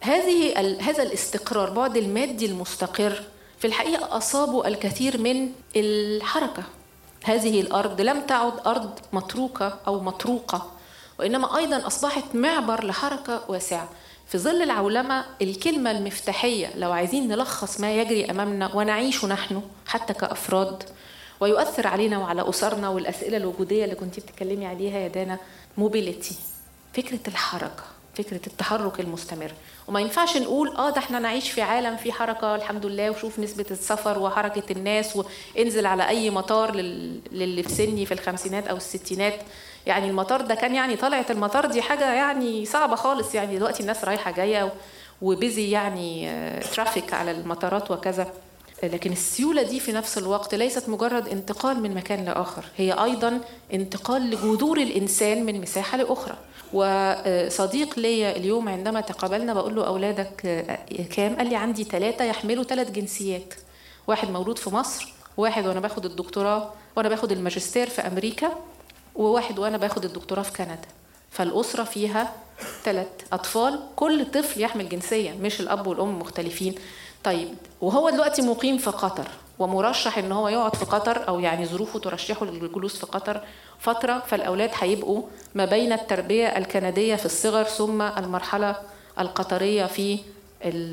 هذه 0.00 0.58
هذا 0.80 1.02
الاستقرار 1.02 1.70
بعد 1.70 1.96
المادي 1.96 2.46
المستقر 2.46 3.22
في 3.58 3.66
الحقيقة 3.66 4.16
اصابوا 4.16 4.68
الكثير 4.68 5.18
من 5.20 5.48
الحركة. 5.76 6.62
هذه 7.24 7.60
الأرض 7.60 8.00
لم 8.00 8.20
تعد 8.20 8.52
أرض 8.66 8.98
متروكة 9.12 9.78
أو 9.86 10.00
مطروقه 10.00 10.70
وإنما 11.18 11.56
أيضا 11.58 11.86
أصبحت 11.86 12.24
معبر 12.34 12.84
لحركة 12.84 13.42
واسعة. 13.48 13.88
في 14.28 14.38
ظل 14.38 14.62
العولمة 14.62 15.24
الكلمة 15.42 15.90
المفتاحية 15.90 16.70
لو 16.76 16.92
عايزين 16.92 17.28
نلخص 17.28 17.80
ما 17.80 17.96
يجري 17.96 18.24
أمامنا 18.30 18.74
ونعيش 18.74 19.24
نحن 19.24 19.62
حتى 19.86 20.14
كأفراد 20.14 20.82
ويؤثر 21.40 21.86
علينا 21.86 22.18
وعلى 22.18 22.48
أسرنا 22.48 22.88
والأسئلة 22.88 23.36
الوجودية 23.36 23.84
اللي 23.84 23.94
كنت 23.94 24.20
بتتكلمي 24.20 24.66
عليها 24.66 24.98
يا 24.98 25.08
دانا 25.08 25.38
موبيليتي 25.78 26.34
فكرة 26.94 27.18
الحركة 27.28 27.82
فكرة 28.14 28.40
التحرك 28.46 29.00
المستمر. 29.00 29.52
وما 29.88 30.00
ينفعش 30.00 30.36
نقول 30.36 30.76
آه 30.76 30.90
ده 30.90 30.98
إحنا 30.98 31.18
نعيش 31.18 31.50
في 31.50 31.62
عالم 31.62 31.96
فيه 31.96 32.12
حركة 32.12 32.54
الحمد 32.54 32.86
لله 32.86 33.10
وشوف 33.10 33.38
نسبة 33.38 33.66
السفر 33.70 34.18
وحركة 34.18 34.72
الناس 34.72 35.16
وانزل 35.56 35.86
على 35.86 36.08
أي 36.08 36.30
مطار 36.30 36.74
للي 36.74 37.62
في 37.62 37.68
سني 37.68 38.06
في 38.06 38.14
الخمسينات 38.14 38.66
أو 38.66 38.76
الستينات. 38.76 39.40
يعني 39.86 40.10
المطار 40.10 40.40
ده 40.40 40.54
كان 40.54 40.74
يعني 40.74 40.96
طلعت 40.96 41.30
المطار 41.30 41.66
دي 41.66 41.82
حاجة 41.82 42.12
يعني 42.12 42.64
صعبة 42.64 42.96
خالص. 42.96 43.34
يعني 43.34 43.56
دلوقتي 43.56 43.80
الناس 43.80 44.04
رايحة 44.04 44.30
جاية 44.30 44.72
وبيزي 45.22 45.70
يعني 45.70 46.30
ترافيك 46.74 47.14
على 47.14 47.30
المطارات 47.30 47.90
وكذا. 47.90 48.32
لكن 48.82 49.12
السيولة 49.12 49.62
دي 49.62 49.80
في 49.80 49.92
نفس 49.92 50.18
الوقت 50.18 50.54
ليست 50.54 50.88
مجرد 50.88 51.28
انتقال 51.28 51.80
من 51.80 51.94
مكان 51.94 52.24
لآخر 52.24 52.64
هي 52.76 52.92
أيضا 52.92 53.40
انتقال 53.74 54.30
لجذور 54.30 54.78
الإنسان 54.78 55.46
من 55.46 55.60
مساحة 55.60 55.98
لأخرى. 55.98 56.36
وصديق 56.72 57.98
ليا 57.98 58.36
اليوم 58.36 58.68
عندما 58.68 59.00
تقابلنا 59.00 59.54
بقول 59.54 59.74
له 59.76 59.86
أولادك 59.86 60.40
كام؟ 61.16 61.36
قال 61.36 61.48
لي 61.48 61.56
عندي 61.56 61.84
ثلاثة 61.84 62.24
يحملوا 62.24 62.64
ثلاث 62.64 62.90
جنسيات 62.90 63.54
واحد 64.06 64.30
مولود 64.30 64.58
في 64.58 64.70
مصر 64.70 65.12
واحد 65.36 65.66
وأنا 65.66 65.80
باخد 65.80 66.04
الدكتوراه 66.04 66.70
وأنا 66.96 67.08
باخد 67.08 67.32
الماجستير 67.32 67.88
في 67.88 68.02
أمريكا 68.06 68.50
وواحد 69.14 69.58
وأنا 69.58 69.76
باخد 69.76 70.04
الدكتوراه 70.04 70.42
في 70.42 70.52
كندا. 70.52 70.78
فالأسرة 71.30 71.84
فيها 71.84 72.32
ثلاث 72.84 73.06
أطفال 73.32 73.80
كل 73.96 74.24
طفل 74.30 74.60
يحمل 74.60 74.88
جنسيه 74.88 75.32
مش 75.32 75.60
الأب 75.60 75.86
والأم 75.86 76.18
مختلفين. 76.18 76.74
طيب 77.24 77.48
وهو 77.80 78.10
دلوقتي 78.10 78.42
مقيم 78.42 78.78
في 78.78 78.90
قطر 78.90 79.28
ومرشح 79.58 80.18
إن 80.18 80.32
هو 80.32 80.48
يقعد 80.48 80.76
في 80.76 80.84
قطر 80.84 81.28
أو 81.28 81.40
يعني 81.40 81.66
ظروفه 81.66 81.98
ترشحه 81.98 82.46
للجلوس 82.46 82.96
في 82.96 83.06
قطر 83.06 83.40
فترة 83.78 84.22
فالأولاد 84.26 84.70
هيبقوا 84.74 85.22
ما 85.54 85.64
بين 85.64 85.92
التربية 85.92 86.46
الكندية 86.46 87.14
في 87.16 87.26
الصغر 87.26 87.64
ثم 87.64 88.02
المرحلة 88.02 88.76
القطرية 89.18 89.86
في 89.86 90.18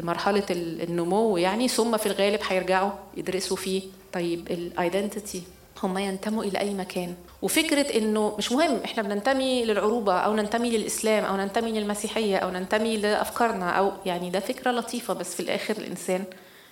مرحله 0.03 0.43
النمو 0.49 1.37
يعني 1.37 1.67
ثم 1.67 1.97
في 1.97 2.05
الغالب 2.05 2.39
هيرجعوا 2.49 2.91
يدرسوا 3.17 3.57
فيه 3.57 3.81
طيب 4.13 4.51
ال 4.51 4.61
identity 4.61 5.43
هم 5.83 5.97
ينتموا 5.97 6.43
إلى 6.43 6.59
أي 6.59 6.73
مكان. 6.73 7.15
وفكرة 7.41 7.97
إنه 7.97 8.35
مش 8.37 8.51
مهم 8.51 8.79
إحنا 8.85 9.03
بننتمي 9.03 9.65
للعروبة 9.65 10.13
أو 10.13 10.35
ننتمي 10.35 10.69
للإسلام 10.77 11.23
أو 11.25 11.37
ننتمي 11.37 11.71
للمسيحية 11.71 12.37
أو 12.37 12.49
ننتمي 12.49 12.97
لأفكارنا 12.97 13.69
أو 13.69 13.91
يعني 14.05 14.29
ده 14.29 14.39
فكرة 14.39 14.71
لطيفة 14.71 15.13
بس 15.13 15.35
في 15.35 15.39
الآخر 15.39 15.77
الإنسان 15.77 16.23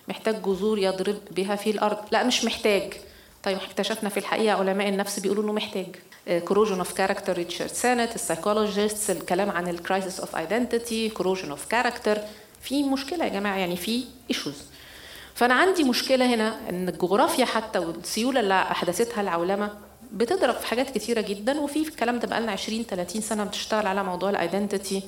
محتاج 0.08 0.42
جذور 0.42 0.80
يضرب 0.80 1.18
بها 1.32 1.56
في 1.56 1.70
الأرض. 1.70 1.98
لا 2.12 2.24
مش 2.24 2.46
محتاج. 2.46 2.94
طيب 3.44 3.58
اكتشفنا 3.58 4.10
في 4.10 4.18
الحقيقة 4.18 4.58
علماء 4.58 4.90
النفس 4.90 5.20
بيقولوا 5.20 5.44
إنه 5.44 5.54
محتاج. 5.54 5.96
corrosion 6.46 6.78
of 6.78 6.94
character 6.94 7.34
ريتشارد 7.34 7.70
سينت 7.72 8.16
ال 8.16 8.23
psychologist 8.23 9.10
الكلام 9.10 9.50
عن 9.50 9.68
ال 9.68 9.75
crisis 9.75 10.20
of 10.20 10.36
identity 10.36 11.10
corrosion 11.10 11.50
of 11.50 11.66
character 11.66 12.18
في 12.62 12.84
مشكلة 12.84 13.24
يا 13.26 13.30
جماعة 13.30 13.58
يعني 13.58 13.76
في 13.76 14.04
issues 14.30 14.56
فأنا 15.40 15.54
عندي 15.54 15.84
مشكلة 15.84 16.34
هنا 16.36 16.70
إن 16.70 16.90
الجغرافيا 16.90 17.46
حتى 17.46 17.80
والسيولة 17.80 18.40
اللي 18.40 18.54
أحدثتها 18.54 19.22
العولمة 19.22 19.70
بتضرب 20.12 20.56
في 20.56 20.68
حاجات 20.68 20.90
كتيرة 20.90 21.22
جدا 21.22 21.60
وفي 21.60 21.80
الكلام 21.80 22.20
ده 22.20 22.28
بقالنا 22.28 22.52
20 22.52 22.84
30 22.84 23.22
سنة 23.22 23.44
بتشتغل 23.44 23.88
على 23.88 24.04
موضوع 24.04 24.30
ال 24.30 24.38
identity 24.38 25.04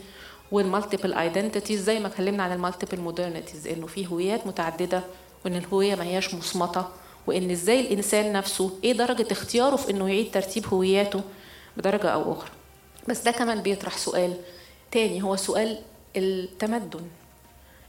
وال 0.52 0.64
multiple 0.64 1.14
identities 1.14 1.82
زي 1.84 2.00
ما 2.00 2.08
اتكلمنا 2.08 2.44
عن 2.44 2.52
ال 2.52 2.57
multiple 2.57 3.02
modernities 3.02 3.68
إنه 3.68 3.88
في 3.88 4.08
هويات 4.08 4.48
متعددة 4.48 5.02
وإن 5.46 5.56
الهوية 5.56 5.96
ما 5.96 6.04
هياش 6.04 6.34
مصمتة 6.34 6.86
وإن 7.28 7.52
إزاي 7.52 7.80
الإنسان 7.82 8.34
نفسه 8.34 8.72
إيه 8.84 8.94
درجة 8.94 9.28
اختياره 9.32 9.76
في 9.76 9.92
إنه 9.92 10.10
يعيد 10.10 10.32
ترتيب 10.32 10.66
هوياته 10.68 11.22
بدرجة 11.78 12.10
أو 12.10 12.34
أخرى. 12.34 12.50
بس 13.08 13.22
ده 13.22 13.32
كمان 13.32 13.62
بيطرح 13.62 13.98
سؤال 13.98 14.34
تاني 14.92 15.24
هو 15.24 15.36
سؤال 15.36 15.80
التمدن. 16.16 17.02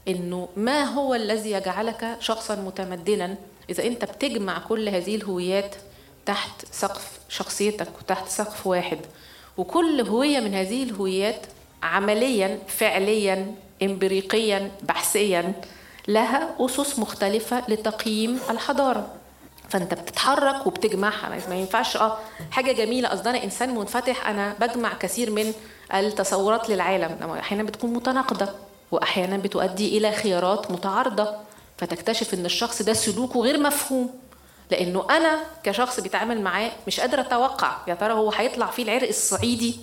إنه 0.07 0.47
ما 0.57 0.83
هو 0.83 1.15
الذي 1.15 1.51
يجعلك 1.51 2.17
شخصا 2.19 2.55
متمدنا؟ 2.55 3.35
إذا 3.69 3.83
أنت 3.83 4.05
بتجمع 4.05 4.59
كل 4.59 4.89
هذه 4.89 5.15
الهويات 5.15 5.75
تحت 6.25 6.65
سقف 6.71 7.19
شخصيتك 7.29 7.87
وتحت 8.01 8.27
سقف 8.27 8.67
واحد 8.67 8.99
وكل 9.57 10.01
هوية 10.01 10.39
من 10.39 10.53
هذه 10.53 10.83
الهويات 10.83 11.45
عمليا 11.83 12.59
فعليا 12.67 13.55
امبريقيا 13.83 14.71
بحثيا 14.81 15.53
لها 16.07 16.55
أسس 16.59 16.99
مختلفة 16.99 17.63
لتقييم 17.67 18.39
الحضارة. 18.49 19.07
فأنت 19.69 19.93
بتتحرك 19.93 20.67
وبتجمعها. 20.67 21.39
ما 21.49 21.55
ينفعش 21.55 21.97
آه 21.97 22.17
حاجة 22.51 22.71
جميلة. 22.71 23.13
أصل 23.13 23.27
أنا 23.27 23.43
إنسان 23.43 23.75
منفتح 23.75 24.27
أنا 24.27 24.55
بجمع 24.59 24.93
كثير 24.93 25.31
من 25.31 25.53
التصورات 25.93 26.69
للعالم. 26.69 27.31
أحيانا 27.31 27.63
بتكون 27.63 27.93
متناقضة. 27.93 28.49
وأحيانا 28.93 29.37
بتؤدي 29.37 29.97
إلى 29.97 30.11
خيارات 30.11 30.71
متعارضة 30.71 31.27
فتكتشف 31.77 32.33
إن 32.33 32.45
الشخص 32.45 32.81
ده 32.81 32.93
سلوكه 32.93 33.39
غير 33.39 33.59
مفهوم 33.59 34.09
لأنه 34.71 35.05
أنا 35.09 35.39
كشخص 35.63 35.99
بيتعامل 35.99 36.41
معاه 36.41 36.71
مش 36.87 36.99
قادره 36.99 37.21
أتوقع 37.21 37.77
يا 37.87 37.93
ترى 37.93 38.13
هو 38.13 38.31
هيطلع 38.31 38.65
فيه 38.65 38.83
العرق 38.83 39.07
الصعيدي 39.07 39.75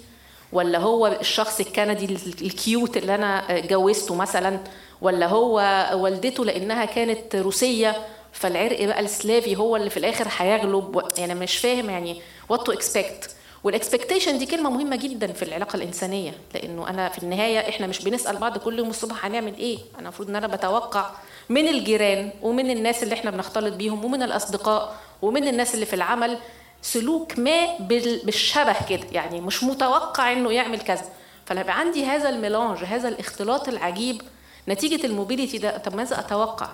ولا 0.53 0.79
هو 0.79 1.07
الشخص 1.07 1.61
الكندي 1.61 2.05
الكيوت 2.43 2.97
اللي 2.97 3.15
أنا 3.15 3.61
جوزته 3.61 4.15
مثلا 4.15 4.61
ولا 5.01 5.27
هو 5.27 5.55
والدته 5.95 6.45
لأنها 6.45 6.85
كانت 6.85 7.37
روسية 7.37 7.97
فالعرق 8.33 8.85
بقى 8.85 9.01
السلافي 9.01 9.57
هو 9.57 9.77
اللي 9.77 9.91
في 9.91 9.97
الآخر 9.97 10.29
هيغلب 10.37 11.03
يعني 11.19 11.35
مش 11.35 11.57
فاهم 11.57 11.91
يعني 11.91 12.23
what 12.49 12.67
to 12.67 12.73
expect 12.73 13.31
وال 13.65 13.76
expectation 13.76 14.39
دي 14.39 14.47
كلمة 14.47 14.71
مهمة 14.71 14.97
جدا 14.97 15.33
في 15.33 15.43
العلاقة 15.43 15.77
الإنسانية 15.77 16.35
لأنه 16.55 16.89
أنا 16.89 17.09
في 17.09 17.19
النهاية 17.19 17.59
إحنا 17.69 17.87
مش 17.87 18.05
بنسأل 18.05 18.37
بعض 18.37 18.59
كل 18.59 18.79
يوم 18.79 18.91
الصبح 18.91 19.27
هنعمل 19.27 19.57
إيه. 19.57 19.79
أنا 19.95 20.03
المفروض 20.03 20.29
إن 20.29 20.37
أنا 20.37 20.47
بتوقع 20.47 21.11
من 21.49 21.69
الجيران 21.69 22.31
ومن 22.43 22.71
الناس 22.71 23.03
اللي 23.03 23.15
إحنا 23.15 23.31
بنختلط 23.31 23.75
بيهم 23.75 24.05
ومن 24.05 24.23
الأصدقاء 24.23 24.97
ومن 25.23 25.49
الناس 25.49 25.75
اللي 25.75 25.87
في 25.87 25.95
العمل 25.95 26.39
سلوك 26.83 27.39
ما 27.39 27.79
بالشكل 28.25 28.77
ده 28.89 29.07
يعني 29.13 29.41
مش 29.41 29.65
متوقع 29.65 30.33
إنه 30.33 30.53
يعمل 30.53 30.81
كذا. 30.81 31.05
فلما 31.47 31.73
عندي 31.73 32.05
هذا 32.07 32.29
ال 32.29 32.35
mélange 32.35 32.79
هذا 32.85 33.09
الاختلاط 33.09 33.69
العجيب 33.69 34.23
نتيجة 34.69 35.07
الموبيليتي 35.07 35.59
ده 35.59 35.79
طب 35.79 35.97
ماذا 35.97 36.21
أتوقع؟ 36.21 36.69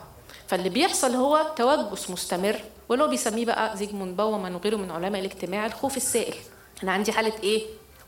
فاللي 0.48 0.68
بيحصل 0.68 1.14
هو 1.14 1.46
توجس 1.56 2.10
مستمر 2.10 2.60
هو 2.92 3.08
بيسميه 3.08 3.44
بقى 3.44 3.76
زيجموند 3.76 4.16
باومان 4.16 4.54
وغيره 4.54 4.76
من 4.76 4.90
علماء 4.90 5.20
الاجتماع 5.20 5.66
الخوف 5.66 5.96
السائل. 5.96 6.34
أنا 6.82 6.92
عندي 6.92 7.12
حالة 7.12 7.32
إيه؟ 7.42 7.62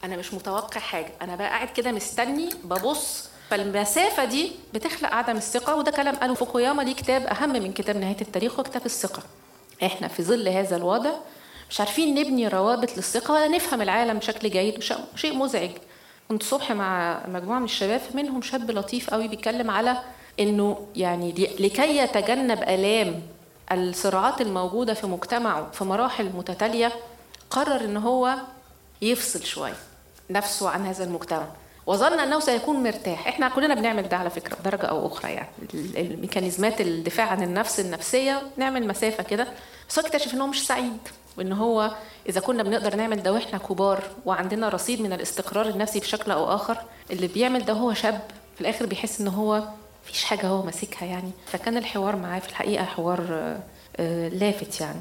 أنا 0.05 0.17
مش 0.17 0.35
متوقع 0.35 0.81
حاجة. 0.81 1.13
أنا 1.23 1.37
بقى 1.37 1.49
قاعد 1.49 1.69
كده 1.69 1.93
مستني 1.93 2.49
ببص. 2.65 3.29
فالمسافة 3.51 4.25
دي 4.25 4.53
بتخلق 4.75 5.15
عدم 5.15 5.37
الثقة 5.37 5.77
وده 5.77 5.91
كلام 5.91 6.17
قاله 6.17 6.35
فوكوياما 6.35 6.83
ليه 6.83 6.95
كتاب 6.95 7.27
أهم 7.27 7.53
من 7.53 7.73
كتاب 7.73 7.97
نهاية 7.97 8.21
التاريخ 8.21 8.59
وكتاب 8.59 8.87
الثقة. 8.87 9.23
إحنا 9.83 10.09
في 10.09 10.23
ظل 10.23 10.49
هذا 10.49 10.77
الوضع 10.77 11.11
مش 11.71 11.81
عارفين 11.81 12.15
نبني 12.15 12.49
روابط 12.49 12.97
للثقة 12.97 13.35
ولا 13.35 13.49
نفهم 13.49 13.83
العالم 13.83 14.19
بشكل 14.19 14.51
جيد 14.51 14.83
شيء 15.15 15.35
مزعج. 15.37 15.71
كنت 16.29 16.43
الصبح 16.43 16.73
مع 16.73 17.21
مجموعة 17.29 17.59
من 17.59 17.65
الشباب 17.65 18.01
منهم 18.15 18.43
شاب 18.43 18.71
لطيف 18.71 19.11
قوي 19.11 19.29
بيتكلم 19.29 19.71
على 19.71 19.99
إنه 20.41 20.87
يعني 20.97 21.33
لكي 21.61 21.97
يتجنب 21.97 22.63
آلام 22.63 23.23
الصراعات 23.73 24.41
الموجودة 24.41 24.95
في 24.95 25.07
مجتمعه 25.07 25.71
في 25.71 25.85
مراحل 25.85 26.25
متتالية 26.25 26.93
قرر 27.51 27.81
إن 27.85 27.97
هو 27.97 28.35
يفصل 29.03 29.45
شوية 29.45 29.77
نفسه 30.31 30.69
عن 30.69 30.87
هذا 30.87 31.05
المجتمع. 31.05 31.47
وظن 31.87 32.21
أنه 32.21 32.41
سيكون 32.41 32.83
مرتاح. 32.83 33.29
إحنا 33.29 33.49
كلنا 33.49 33.75
بنعمل 33.75 34.09
ده 34.09 34.17
على 34.17 34.31
فكرة 34.31 34.57
بدرجه 34.61 34.87
أو 34.87 35.07
أخرى 35.07 35.33
يعني. 35.33 35.49
الميكانيزمات 35.75 36.81
الدفاع 36.81 37.27
عن 37.27 37.43
النفس 37.43 37.81
النفسية 37.81 38.43
نعمل 38.57 38.87
مسافة 38.87 39.23
كده. 39.23 39.47
بس 39.89 39.99
اكتشف 39.99 40.35
ان 40.35 40.41
هو 40.41 40.47
مش 40.47 40.67
سعيد 40.67 40.99
وان 41.39 41.53
هو 41.53 41.91
إذا 42.29 42.41
كنا 42.41 42.63
بنقدر 42.63 42.97
نعمل 42.97 43.23
ده 43.23 43.33
وإحنا 43.33 43.59
كبار 43.59 44.03
وعندنا 44.27 44.69
رصيد 44.69 45.01
من 45.01 45.13
الاستقرار 45.13 45.69
النفسي 45.69 46.01
بشكل 46.01 46.31
أو 46.31 46.55
آخر 46.55 46.77
اللي 47.11 47.27
بيعمل 47.27 47.65
ده 47.65 47.73
هو 47.73 47.95
شاب 47.95 48.21
في 48.55 48.61
الآخر 48.61 48.87
بيحس 48.87 49.21
ان 49.21 49.29
هو 49.29 49.63
مفيش 50.05 50.25
حاجة 50.25 50.47
هو 50.47 50.63
ماسكها 50.63 51.07
يعني. 51.07 51.31
فكان 51.47 51.77
الحوار 51.77 52.17
معاه 52.17 52.39
في 52.39 52.49
الحقيقة 52.49 52.85
حوار 52.85 53.21
لافت 54.33 54.81
يعني. 54.81 55.01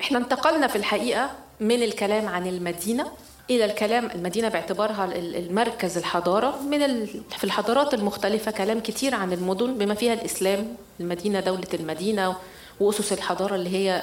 إحنا 0.00 0.18
انتقلنا 0.18 0.66
في 0.66 0.76
الحقيقة 0.76 1.30
من 1.60 1.82
الكلام 1.82 2.28
عن 2.28 2.46
المدينة 2.46 3.06
إلى 3.50 3.64
الكلام 3.64 4.10
المدينة 4.14 4.48
باعتبارها 4.48 5.04
المركز 5.14 5.98
الحضارة 5.98 6.62
من 6.62 7.06
في 7.06 7.44
الحضارات 7.44 7.94
المختلفة 7.94 8.50
كلام 8.50 8.80
كتير 8.80 9.14
عن 9.14 9.32
المدن 9.32 9.78
بما 9.78 9.94
فيها 9.94 10.12
الإسلام 10.12 10.76
المدينة 11.00 11.40
دولة 11.40 11.68
المدينة 11.74 12.36
وأسس 12.80 13.12
الحضارة 13.12 13.54
اللي 13.54 13.70
هي 13.76 14.02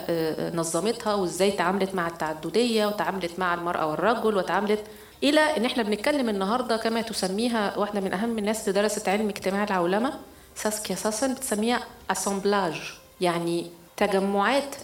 نظمتها 0.55 1.13
وإزاي 1.13 1.51
تعاملت 1.51 1.95
مع 1.95 2.07
التعددية 2.07 2.85
وتعاملت 2.85 3.39
مع 3.39 3.53
المرأة 3.53 3.87
والرجل 3.87 4.37
وتعاملت 4.37 4.79
إلى 5.23 5.39
إن 5.57 5.65
إحنا 5.65 5.83
بنتكلم 5.83 6.29
النهارده 6.29 6.77
كما 6.77 7.01
تسميها 7.01 7.77
واحدة 7.77 7.99
من 8.01 8.13
أهم 8.13 8.37
الناس 8.37 8.67
اللي 8.69 8.81
درست 8.81 9.09
علم 9.09 9.29
اجتماع 9.29 9.63
العولمة 9.63 10.13
ساسكيا 10.55 10.95
ساسن 10.95 11.33
بتسميها 11.33 11.79
assemblage 12.11 12.73
يعني 13.21 13.67
تجمعات 13.97 14.75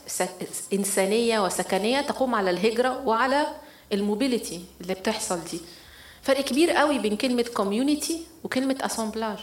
إنسانية 0.74 1.39
وسكنية 1.43 2.02
تقوم 2.02 2.36
على 2.36 2.50
الهجرة 2.50 3.08
وعلى 3.08 3.48
ال 3.93 4.01
mobility 4.01 4.62
اللي 4.82 4.93
بتحصل 4.93 5.39
دي. 5.52 5.60
فرق 6.21 6.41
كبير 6.41 6.71
قوي 6.71 6.99
بين 6.99 7.17
كلمة 7.17 7.45
community 7.53 8.21
وكلمة 8.43 8.75
assemblage 8.82 9.38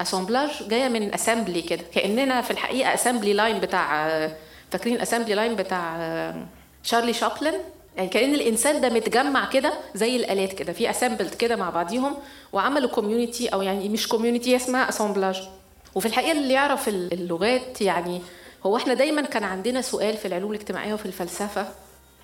assemblage 0.00 0.50
جاية 0.68 0.88
من 0.88 1.14
assembly 1.14 1.62
كده. 1.62 1.82
كأننا 1.94 2.40
في 2.40 2.50
الحقيقة 2.50 2.94
assembly 2.94 3.32
line 3.32 3.60
بتاع 3.60 4.08
فاكرين 4.70 4.96
ال 4.96 5.00
assembly 5.00 5.34
line 5.34 5.54
بتاع 5.56 6.34
شارلي 6.82 7.12
شابلن 7.12 7.54
يعني 7.96 8.08
كأن 8.08 8.34
الإنسان 8.34 8.80
ده 8.80 8.88
متجمع 8.88 9.48
كده 9.50 9.72
زي 9.94 10.16
الآلات 10.16 10.52
كده. 10.52 10.72
في 10.72 10.90
assembled 10.90 11.34
كده 11.34 11.56
مع 11.56 11.70
بعضيهم 11.70 12.14
وعملوا 12.52 12.88
community 12.90 13.48
أو 13.48 13.62
يعني 13.62 13.88
مش 13.88 14.08
community 14.08 14.56
اسمها 14.56 14.88
assemblage 14.88 15.42
وفي 15.94 16.06
الحقيقة 16.06 16.32
اللي 16.32 16.54
يعرف 16.54 16.88
اللغات 16.88 17.80
يعني 17.82 18.20
هو 18.66 18.76
إحنا 18.76 18.94
دايما 18.94 19.22
كان 19.22 19.44
عندنا 19.44 19.82
سؤال 19.82 20.16
في 20.16 20.28
العلوم 20.28 20.50
الاجتماعية 20.52 20.94
وفي 20.94 21.06
الفلسفة. 21.06 21.68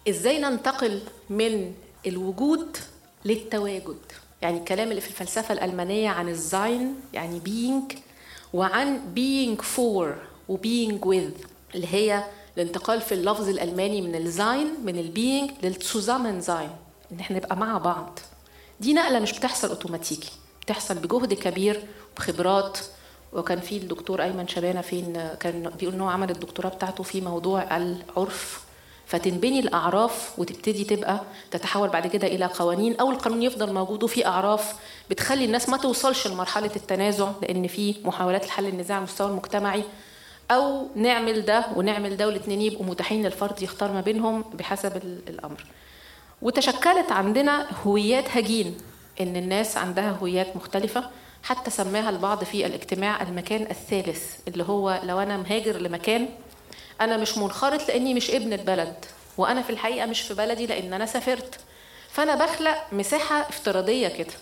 إزاي 0.09 0.39
ننتقل 0.41 1.01
من 1.31 1.75
الوجود 2.07 2.77
للتواجد؟ 3.25 3.99
يعني 4.43 4.59
الكلام 4.59 4.91
اللي 4.91 5.01
في 5.01 5.09
الفلسفة 5.09 5.55
الألمانية 5.55 6.09
عن 6.11 6.29
ال 6.29 6.42
Sein 6.42 6.95
يعني 7.13 7.41
being 7.41 7.97
وعن 8.53 9.01
being 9.17 9.63
for 9.63 10.07
و 10.49 10.57
being 10.57 11.05
with 11.07 11.47
اللي 11.75 11.87
هي 11.95 12.25
الانتقال 12.57 13.01
في 13.01 13.13
اللفظ 13.15 13.49
الألماني 13.49 14.03
من 14.03 14.15
ال 14.15 14.25
Sein 14.25 14.67
من 14.85 14.99
ال 14.99 15.05
being 15.05 15.38
لل 15.38 15.51
Zusammensein 15.63 16.71
إن 17.13 17.21
إحنا 17.21 17.37
نبقى 17.37 17.57
مع 17.57 17.79
بعض. 17.79 18.19
دي 18.81 18.95
نقلة 18.95 19.19
مش 19.19 19.33
بتحصل 19.39 19.69
أوتوماتيكي 19.69 20.31
بتحصل 20.63 20.95
بجهد 20.95 21.35
كبير 21.35 21.83
بخبرات. 22.17 22.79
وكان 23.33 23.61
في 23.61 23.77
الدكتور 23.77 24.23
أيمن 24.23 24.49
شبانة 24.49 24.81
فين 24.81 25.29
كان 25.41 25.71
بيقول 25.79 25.95
إن 25.95 26.01
هو 26.01 26.09
عمل 26.09 26.31
الدكتوراه 26.31 26.69
بتاعته 26.69 27.03
في 27.05 27.21
موضوع 27.21 27.77
العرف 27.77 28.66
فتنبني 29.07 29.61
الأعراف 29.61 30.39
وتبتدي 30.39 30.85
تبقى 30.85 31.21
تتحول 31.51 31.89
بعد 31.89 32.07
كده 32.07 32.27
إلى 32.27 32.45
قوانين 32.45 32.97
أو 33.01 33.11
القانون 33.11 33.43
يفضل 33.43 33.73
موجود 33.73 34.03
وفي 34.03 34.27
أعراف 34.27 34.75
بتخلي 35.11 35.45
الناس 35.45 35.69
ما 35.69 35.77
توصلش 35.77 36.27
لمرحلة 36.27 36.71
التنازع 36.77 37.31
لأن 37.43 37.67
في 37.67 37.95
محاولات 38.05 38.47
لحل 38.47 38.67
النزاع 38.67 38.97
على 38.97 39.05
المستوى 39.05 39.29
المجتمعي 39.31 39.85
أو 40.51 40.87
نعمل 40.97 41.45
ده 41.45 41.67
ونعمل 41.77 42.17
ده 42.17 42.27
والاثنين 42.27 42.61
يبقوا 42.61 42.87
متاحين 42.87 43.23
للفرد 43.25 43.63
يختار 43.63 43.93
ما 43.93 44.01
بينهم 44.01 44.45
بحسب 44.55 44.97
الأمر. 45.29 45.65
وتشكلت 46.43 47.13
عندنا 47.13 47.67
هويات 47.87 48.25
هجين 48.37 48.77
إن 49.21 49.37
الناس 49.37 49.77
عندها 49.77 50.11
هويات 50.11 50.57
مختلفة 50.57 51.11
حتى 51.43 51.71
سماها 51.71 52.11
البعض 52.11 52.45
في 52.45 52.67
الاجتماع 52.67 53.23
المكان 53.23 53.63
الثالث 53.71 54.37
اللي 54.49 54.65
هو 54.65 55.01
لو 55.05 55.19
أنا 55.21 55.37
مهاجر 55.37 55.77
لمكان 55.79 56.29
أنا 57.01 57.17
مش 57.17 57.39
منخرط 57.39 57.89
لأني 57.89 58.15
مش 58.15 58.31
ابن 58.31 58.53
البلد 58.53 58.95
وأنا 59.39 59.63
في 59.63 59.71
الحقيقة 59.71 60.07
مش 60.07 60.21
في 60.21 60.35
بلدي 60.35 60.67
لأن 60.67 60.93
أنا 60.93 61.07
سافرت. 61.07 61.59
فأنا 62.11 62.35
بخلق 62.35 62.79
مساحة 62.93 63.41
افتراضية 63.41 64.09
كده 64.09 64.33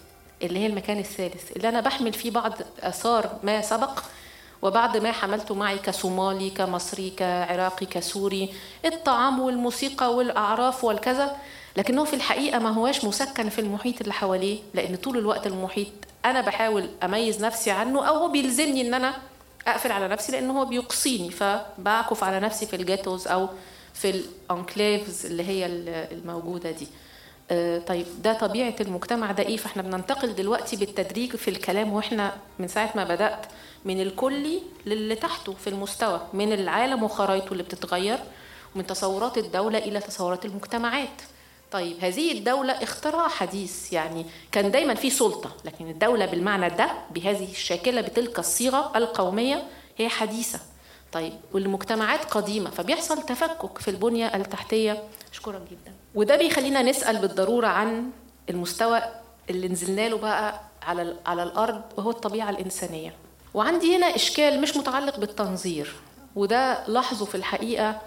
اللي 0.43 0.59
هي 0.59 0.67
المكان 0.67 0.99
الثالث 0.99 1.53
اللي 1.57 1.69
أنا 1.69 1.81
بحمل 1.81 2.13
فيه 2.13 2.31
بعض 2.31 2.53
آثار 2.81 3.39
ما 3.43 3.61
سبق 3.63 3.99
وبعد 4.63 4.97
ما 4.97 5.13
حملته 5.13 5.55
معي 5.55 5.79
كصومالي 5.79 6.51
كمصري 6.51 7.11
كعراقي 7.11 7.87
كسوري 7.87 8.55
الطعام 8.85 9.41
والموسيقى 9.41 10.15
والأعراف 10.15 10.85
والكذا. 10.85 11.37
لكنه 11.77 12.05
في 12.05 12.15
الحقيقة 12.17 12.59
ما 12.59 12.71
هواش 12.71 13.05
مسكن 13.05 13.49
في 13.49 13.61
المحيط 13.61 14.01
اللي 14.01 14.13
حواليه 14.13 14.59
لأن 14.75 14.97
طول 14.97 15.19
الوقت 15.19 15.47
المحيط 15.47 15.89
أنا 16.25 16.41
بحاول 16.41 16.89
أميز 17.05 17.45
نفسي 17.45 17.71
عنه 17.71 18.09
أو 18.09 18.15
هو 18.15 18.29
بيلزمني 18.29 18.81
إن 18.81 18.95
أنا 18.95 19.15
أقفل 19.69 19.93
على 19.93 20.09
نفسي 20.09 20.33
لأن 20.33 20.51
هو 20.51 20.65
بيقصيني 20.65 21.31
فبعكف 21.31 22.25
على 22.25 22.41
نفسي 22.41 22.67
في 22.67 22.77
ال 22.77 22.83
ghettos 22.83 23.29
أو 23.29 23.49
في 23.95 24.11
ال 24.11 24.23
enclaves 24.23 25.27
اللي 25.27 25.43
هي 25.49 25.67
الموجودة 26.13 26.71
دي. 26.71 26.87
آه، 27.51 27.79
طيب 27.79 28.07
ده 28.23 28.33
طبيعة 28.33 28.75
المجتمع 28.81 29.33
ده 29.33 29.43
إيه؟ 29.43 29.57
فإحنا 29.57 29.83
بننتقل 29.83 30.35
دلوقتي 30.35 30.77
بالتدريج 30.77 31.37
في 31.37 31.49
الكلام 31.49 31.93
وإحنا 31.93 32.33
من 32.59 32.69
ساعة 32.69 32.91
ما 32.95 33.05
بدأت 33.05 33.47
من 33.85 34.01
الكلي 34.01 34.63
للي 34.87 35.15
تحته 35.15 35.53
في 35.53 35.67
المستوى 35.71 36.21
من 36.33 36.53
العالم 36.53 37.03
وخرايطه 37.03 37.53
اللي 37.53 37.63
بتتغير 37.63 38.19
ومن 38.75 38.87
تصورات 38.87 39.39
الدولة 39.39 39.79
إلى 39.79 40.01
تصورات 40.01 40.45
المجتمعات. 40.45 41.23
طيب 41.73 41.97
هذه 42.05 42.33
الدولة 42.33 42.73
اختراع 42.73 43.29
حديث 43.29 43.93
يعني 43.93 44.27
كان 44.53 44.71
دايما 44.71 44.95
في 44.95 45.11
سلطة 45.11 45.51
لكن 45.65 45.89
الدولة 45.91 46.27
بالمعنى 46.27 46.69
ده 46.69 46.91
بهذه 47.11 47.51
الشاكلة 47.53 48.01
بتلك 48.01 48.39
الصيغة 48.39 48.93
القومية 48.97 49.65
هي 49.97 50.09
حديثة. 50.09 50.59
طيب 51.13 51.33
والمجتمعات 51.53 52.25
قديمة 52.25 52.71
فبيحصل 52.71 53.23
تفكك 53.23 53.79
في 53.79 53.89
البنية 53.89 54.35
التحتية. 54.37 55.03
شكرا 55.33 55.59
جدا. 55.59 55.93
وده 56.15 56.37
بيخلينا 56.37 56.83
نسأل 56.83 57.19
بالضرورة 57.19 57.67
عن 57.67 58.11
المستوى 58.51 59.03
اللي 59.51 59.69
نزلنا 59.69 60.09
له 60.09 60.17
بقى 60.19 60.61
على 60.83 61.17
على 61.27 61.43
الأرض 61.43 61.83
وهو 61.97 62.11
الطبيعة 62.11 62.51
الإنسانية. 62.51 63.15
وعندي 63.55 63.97
هنا 63.97 64.07
إشكال 64.07 64.61
مش 64.61 64.77
متعلق 64.77 65.19
بالتنظير 65.19 65.95
وده 66.37 66.87
لاحظه 66.89 67.25
في 67.25 67.35
الحقيقة 67.35 67.89
آه، 67.91 68.01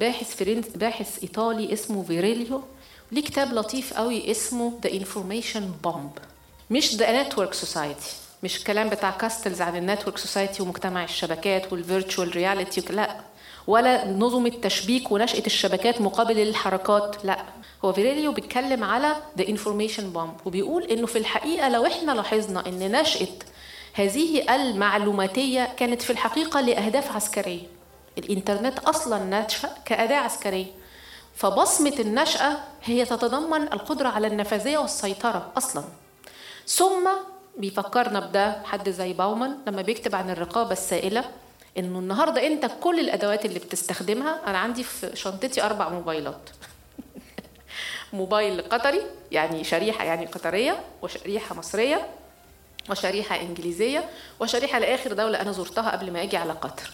باحث 0.00 0.36
فرنس 0.36 0.66
باحث 0.74 1.22
إيطالي 1.22 1.72
اسمه 1.72 2.02
فيريليو. 2.02 2.62
ليه 3.12 3.22
كتاب 3.22 3.52
لطيف 3.54 3.94
قوي 3.94 4.30
اسمه 4.30 4.72
The 4.84 4.92
Information 4.92 5.72
Bomb 5.84 6.10
مش 6.70 6.94
The 6.94 7.22
Network 7.22 7.54
Society 7.54 8.12
مش 8.42 8.58
الكلام 8.58 8.88
بتاع 8.88 9.10
كاستلز 9.10 9.60
عن 9.60 9.76
ال 9.76 9.81
network 9.81 10.18
society 10.18 10.62
ومجتمع 10.62 11.04
الشبكات 11.04 11.72
وال 11.72 11.86
virtual 11.86 12.36
reality 12.36 12.80
لا 12.92 13.16
ولا 13.66 14.08
نظم 14.08 14.46
التشبيك 14.46 15.12
ونشأة 15.12 15.42
الشبكات 15.46 16.00
مقابل 16.00 16.38
الحركات. 16.40 17.16
لا 17.24 17.42
هو 17.84 17.92
فيريليو 17.92 18.32
بيتكلم 18.32 18.84
على 18.84 19.16
The 19.38 19.48
Information 19.48 20.10
Bomb 20.10 20.34
وبيقول 20.44 20.84
إنه 20.84 21.06
في 21.06 21.18
الحقيقة 21.18 21.68
لو 21.68 21.86
إحنا 21.86 22.12
لاحظنا 22.12 22.66
إن 22.66 23.00
نشأة 23.00 23.28
هذه 23.92 24.54
المعلوماتية 24.54 25.74
كانت 25.76 26.02
في 26.02 26.10
الحقيقة 26.10 26.60
لأهداف 26.60 27.16
عسكرية. 27.16 27.77
الإنترنت 28.18 28.78
أصلا 28.78 29.40
نشأ 29.40 29.70
كأداة 29.84 30.16
عسكرية. 30.16 30.66
فبصمة 31.36 31.94
النشأة 32.00 32.58
هي 32.84 33.04
تتضمن 33.04 33.62
القدرة 33.62 34.08
على 34.08 34.26
النفاذية 34.26 34.78
والسيطرة 34.78 35.52
أصلا. 35.56 35.84
ثم 36.66 37.08
بيفكرنا 37.56 38.20
بده 38.20 38.62
حد 38.64 38.90
زي 38.90 39.12
باومان 39.12 39.58
لما 39.66 39.82
بيكتب 39.82 40.14
عن 40.14 40.30
الرقابة 40.30 40.72
السائلة 40.72 41.24
إنه 41.78 41.98
النهارده 41.98 42.46
أنت 42.46 42.70
كل 42.80 43.00
الأدوات 43.00 43.44
اللي 43.44 43.58
بتستخدمها 43.58 44.40
أنا 44.46 44.58
عندي 44.58 44.84
في 44.84 45.16
شنطتي 45.16 45.62
أربع 45.62 45.88
موبايلات. 45.88 46.50
موبايل 48.12 48.62
قطري 48.62 49.02
يعني 49.32 49.64
شريحة 49.64 50.04
يعني 50.04 50.26
قطرية 50.26 50.80
وشريحة 51.02 51.54
مصرية 51.54 52.06
وشريحة 52.90 53.40
إنجليزية 53.40 54.10
وشريحة 54.40 54.78
لآخر 54.78 55.12
دولة 55.12 55.40
أنا 55.40 55.52
زرتها 55.52 55.90
قبل 55.90 56.12
ما 56.12 56.22
أجي 56.22 56.36
على 56.36 56.52
قطر. 56.52 56.90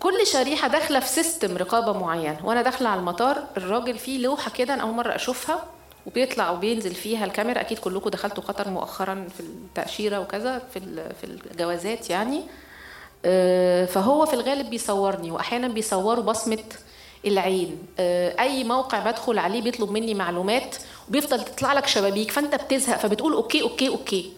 كل 0.00 0.26
شريحة 0.26 0.68
داخلة 0.68 1.00
في 1.00 1.08
system 1.08 1.56
رقابة 1.56 1.92
معين 1.98 2.36
وأنا 2.44 2.62
داخلة 2.62 2.88
على 2.88 3.00
المطار 3.00 3.44
الراجل 3.56 3.98
فيه 3.98 4.18
لوحة 4.18 4.50
كده 4.50 4.74
أنا 4.74 4.82
أول 4.82 4.94
مرة 4.94 5.14
أشوفها 5.14 5.64
وبيطلع 6.06 6.50
وبينزل 6.50 6.94
فيها 6.94 7.24
الكاميرا. 7.24 7.60
أكيد 7.60 7.78
كلكم 7.78 8.10
دخلتوا 8.10 8.42
قطر 8.44 8.68
مؤخرا 8.68 9.28
في 9.36 9.40
التأشيرة 9.40 10.20
وكذا 10.20 10.58
في 10.58 10.80
في 11.20 11.24
الجوازات 11.24 12.10
يعني. 12.10 12.42
آه، 13.24 13.86
فهو 13.86 14.26
في 14.26 14.34
الغالب 14.34 14.70
بيصورني 14.70 15.30
واحيانا 15.30 15.68
بيصوروا 15.68 16.24
بصمة 16.24 16.58
العين. 17.26 17.78
آه، 17.98 18.40
أي 18.40 18.64
موقع 18.64 18.98
بدخل 19.10 19.38
عليه 19.38 19.62
بيطلب 19.62 19.90
مني 19.90 20.14
معلومات 20.14 20.76
وبيفضل 21.08 21.44
تطلع 21.44 21.72
لك 21.72 21.86
شبابيك 21.86 22.30
فأنت 22.30 22.54
بتزهق 22.54 22.96
فبتقول 22.98 23.32
okay 23.32 23.62
okay 23.62 23.88
okay. 23.88 24.32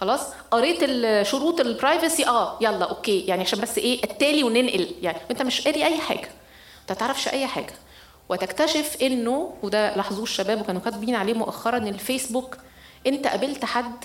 خلاص؟ 0.00 0.20
قريت 0.50 0.78
شروط 1.26 1.60
ال 1.60 1.68
privacy 1.68 2.26
آه 2.26 2.58
يلا 2.60 2.84
okay. 2.84 3.20
يعني 3.20 3.42
عشان 3.42 3.60
بس 3.60 3.78
إيه؟ 3.78 4.04
التالي 4.04 4.42
وننقل. 4.44 4.88
يعني 5.02 5.18
أنت 5.30 5.42
مش 5.42 5.60
قاري 5.60 5.84
أي 5.84 5.98
حاجة. 5.98 6.28
أنت 6.90 6.98
تعرفش 6.98 7.28
أي 7.28 7.46
حاجة. 7.46 7.72
وتكتشف 8.28 8.96
إنه 9.02 9.54
وده 9.62 9.96
لاحظوه 9.96 10.22
الشباب 10.22 10.60
وكانوا 10.60 10.80
كاتبين 10.80 11.14
عليه 11.14 11.34
مؤخرا 11.34 11.76
الفيسبوك 11.78 12.56
أنت 13.06 13.26
قابلت 13.26 13.64
حد 13.64 14.04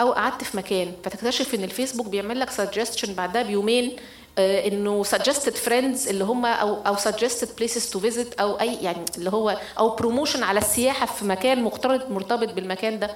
أو 0.00 0.12
قعدت 0.12 0.44
في 0.44 0.56
مكان 0.56 0.92
فتكتشف 1.04 1.54
إن 1.54 1.64
الفيسبوك 1.64 2.06
بيعمل 2.06 2.40
لك 2.40 2.50
suggestion 2.50 3.14
بعدها 3.14 3.42
بيومين 3.42 3.96
آه 4.38 4.68
إنه 4.68 5.04
suggested 5.04 5.54
friends 5.54 6.08
اللي 6.08 6.24
هم 6.24 6.46
أو 6.46 6.82
أو 6.86 6.96
suggested 6.96 7.56
places 7.56 7.90
to 7.90 8.00
visit 8.00 8.40
أو 8.40 8.60
أي 8.60 8.74
يعني 8.74 9.04
اللي 9.18 9.30
هو 9.30 9.58
أو 9.78 9.96
promotion 9.96 10.42
على 10.42 10.58
السياحة 10.58 11.06
في 11.06 11.24
مكان 11.24 11.62
مرتبط 12.10 12.52
بالمكان 12.52 12.98
ده. 12.98 13.10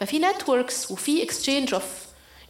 ففي 0.00 0.18
networks 0.18 0.90
وفي 0.90 1.22
exchange 1.22 1.74
of 1.74 1.84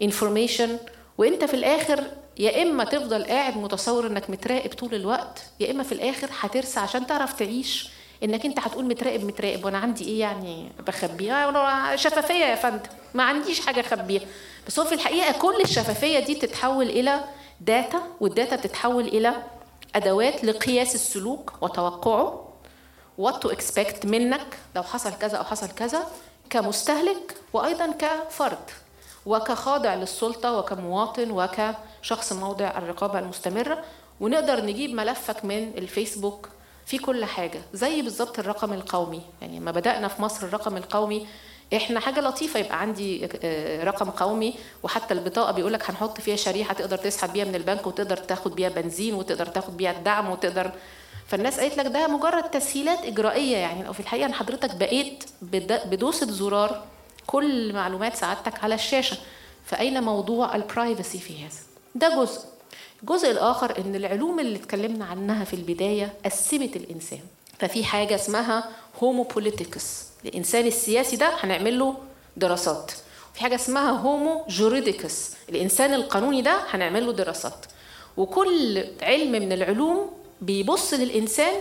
information 0.03 0.79
وإنت 1.19 1.45
في 1.45 1.55
الآخر 1.55 2.05
يا 2.39 2.63
إما 2.63 2.85
تفضل 2.85 3.25
قاعد 3.25 3.57
متصور 3.57 4.07
إنك 4.07 4.31
متراقب 4.31 4.73
طول 4.75 4.95
الوقت 4.95 5.43
يا 5.61 5.71
إما 5.71 5.83
في 5.83 5.93
الآخر 5.93 6.29
هترسى 6.41 6.81
عشان 6.81 7.07
تعرف 7.07 7.33
تعيش 7.33 7.89
إنك 8.25 8.45
إنت 8.47 8.59
هتقول 8.61 8.85
متراقب 8.85 9.25
متراقب 9.25 9.65
وأنا 9.65 9.79
عندي 9.79 10.05
إيه 10.05 10.21
يعني 10.21 10.73
بخبيها 10.87 11.97
شفافية 11.97 12.45
يا 12.45 12.55
فندم 12.55 12.81
ما 13.15 13.23
عنديش 13.23 13.61
حاجة 13.61 13.81
أخبيها. 13.81 14.23
بس 14.67 14.79
هو 14.79 14.85
في 14.85 14.95
الحقيقة 14.95 15.33
كل 15.33 15.61
الشفافية 15.65 16.19
دي 16.19 16.35
تتحول 16.35 16.87
إلى 16.89 17.25
data 17.61 18.03
وال 18.21 18.33
data 18.33 18.57
بتتحول 18.57 19.09
إلى 19.09 19.35
أدوات 19.95 20.45
لقياس 20.45 20.95
السلوك 20.95 21.53
وتوقعه 21.61 22.49
what 23.18 23.42
to 23.42 23.51
expect 23.51 24.07
منك 24.07 24.59
لو 24.77 24.83
حصل 24.83 25.13
كذا 25.21 25.37
أو 25.39 25.45
حصل 25.45 25.69
كذا. 25.69 26.07
كمستهلك 26.51 27.35
وأيضا 27.53 27.93
كفرد 27.99 28.59
وكخاضع 29.27 29.95
للسلطة 29.95 30.59
وكمواطن 30.59 31.31
وكشخص 31.31 32.33
موضع 32.33 32.79
الرقابة 32.79 33.19
المستمرة. 33.19 33.85
ونقدر 34.21 34.65
نجيب 34.65 34.91
ملفك 34.95 35.45
من 35.45 35.79
الفيسبوك 35.79 36.49
في 36.87 36.99
كل 36.99 37.25
حاجة 37.25 37.61
زي 37.73 38.03
بالظبط 38.03 38.39
الرقم 38.39 38.73
القومي. 38.73 39.23
يعني 39.41 39.59
لما 39.59 39.71
بدأنا 39.71 40.09
في 40.09 40.23
مصر 40.23 40.47
الرقم 40.47 40.77
القومي 40.77 41.27
إحنا 41.76 42.00
حاجة 42.00 42.20
لطيفة 42.20 42.61
يبقى 42.61 42.81
عندي 42.81 43.28
آه، 43.44 43.85
رقم 43.85 44.11
قومي 44.11 44.54
وحتى 44.83 45.14
البطاقة 45.14 45.52
بيقول 45.52 45.72
لك 45.72 45.90
هنحط 45.90 46.20
فيها 46.20 46.37
شريحة 46.37 46.74
تقدر 46.74 46.96
تسحب 46.96 47.33
بيها 47.33 47.44
من 47.44 47.54
البنك 47.54 47.87
وتقدر 47.87 48.16
تاخد 48.16 48.54
بيها 48.54 48.68
بنزين 48.68 49.14
وتقدر 49.14 49.46
تاخد 49.46 49.76
بيها 49.76 49.90
الدعم 49.90 50.31
وتقدر. 50.31 50.70
فالناس 51.28 51.61
قالت 51.61 51.76
لك 51.78 51.87
ده 51.87 52.09
مجرد 52.09 52.42
تسهيلات 52.42 53.04
إجرائية 53.04 53.57
يعني. 53.57 53.83
لو 53.83 53.92
في 53.92 54.00
الحقيقة 54.00 54.33
حضرتك 54.33 54.74
بقيت 54.74 55.24
بدوسة 55.87 56.26
زرار 56.26 56.85
كل 57.26 57.72
معلومات 57.72 58.16
سعادتك 58.16 58.64
على 58.64 58.74
الشاشة. 58.74 59.16
فأين 59.66 60.02
موضوع 60.02 60.57
ال 60.57 60.64
privacy 60.64 61.18
في 61.18 61.44
هذا؟ 61.44 61.54
ده 61.94 62.22
جزء. 62.22 62.40
الجزء 63.02 63.31
الآخر 63.31 63.78
إن 63.78 63.94
العلوم 63.94 64.40
اللي 64.40 64.57
اتكلمنا 64.59 65.04
عنها 65.04 65.44
في 65.44 65.54
البداية 65.54 66.12
قسمت 66.24 66.76
الإنسان. 66.76 67.20
ففي 67.59 67.85
حاجة 67.85 68.14
اسمها 68.14 68.64
homo 69.03 69.23
politicus 69.23 70.03
الإنسان 70.25 70.67
السياسي 70.67 71.17
ده 71.17 71.31
هنعمل 71.41 71.79
له 71.79 71.95
دراسات. 72.37 72.93
في 73.35 73.41
حاجة 73.41 73.55
اسمها 73.55 73.91
homo 73.90 74.44
juridicus 74.49 75.31
الإنسان 75.49 75.95
القانوني 75.95 76.43
ده 76.43 76.61
هنعمل 76.71 77.07
له 77.07 77.13
دراسات. 77.13 77.67
وكل 78.17 78.85
علم 79.03 79.33
من 79.33 79.53
العلوم 79.53 80.11
بيبص 80.41 80.95
للإنسان 80.95 81.55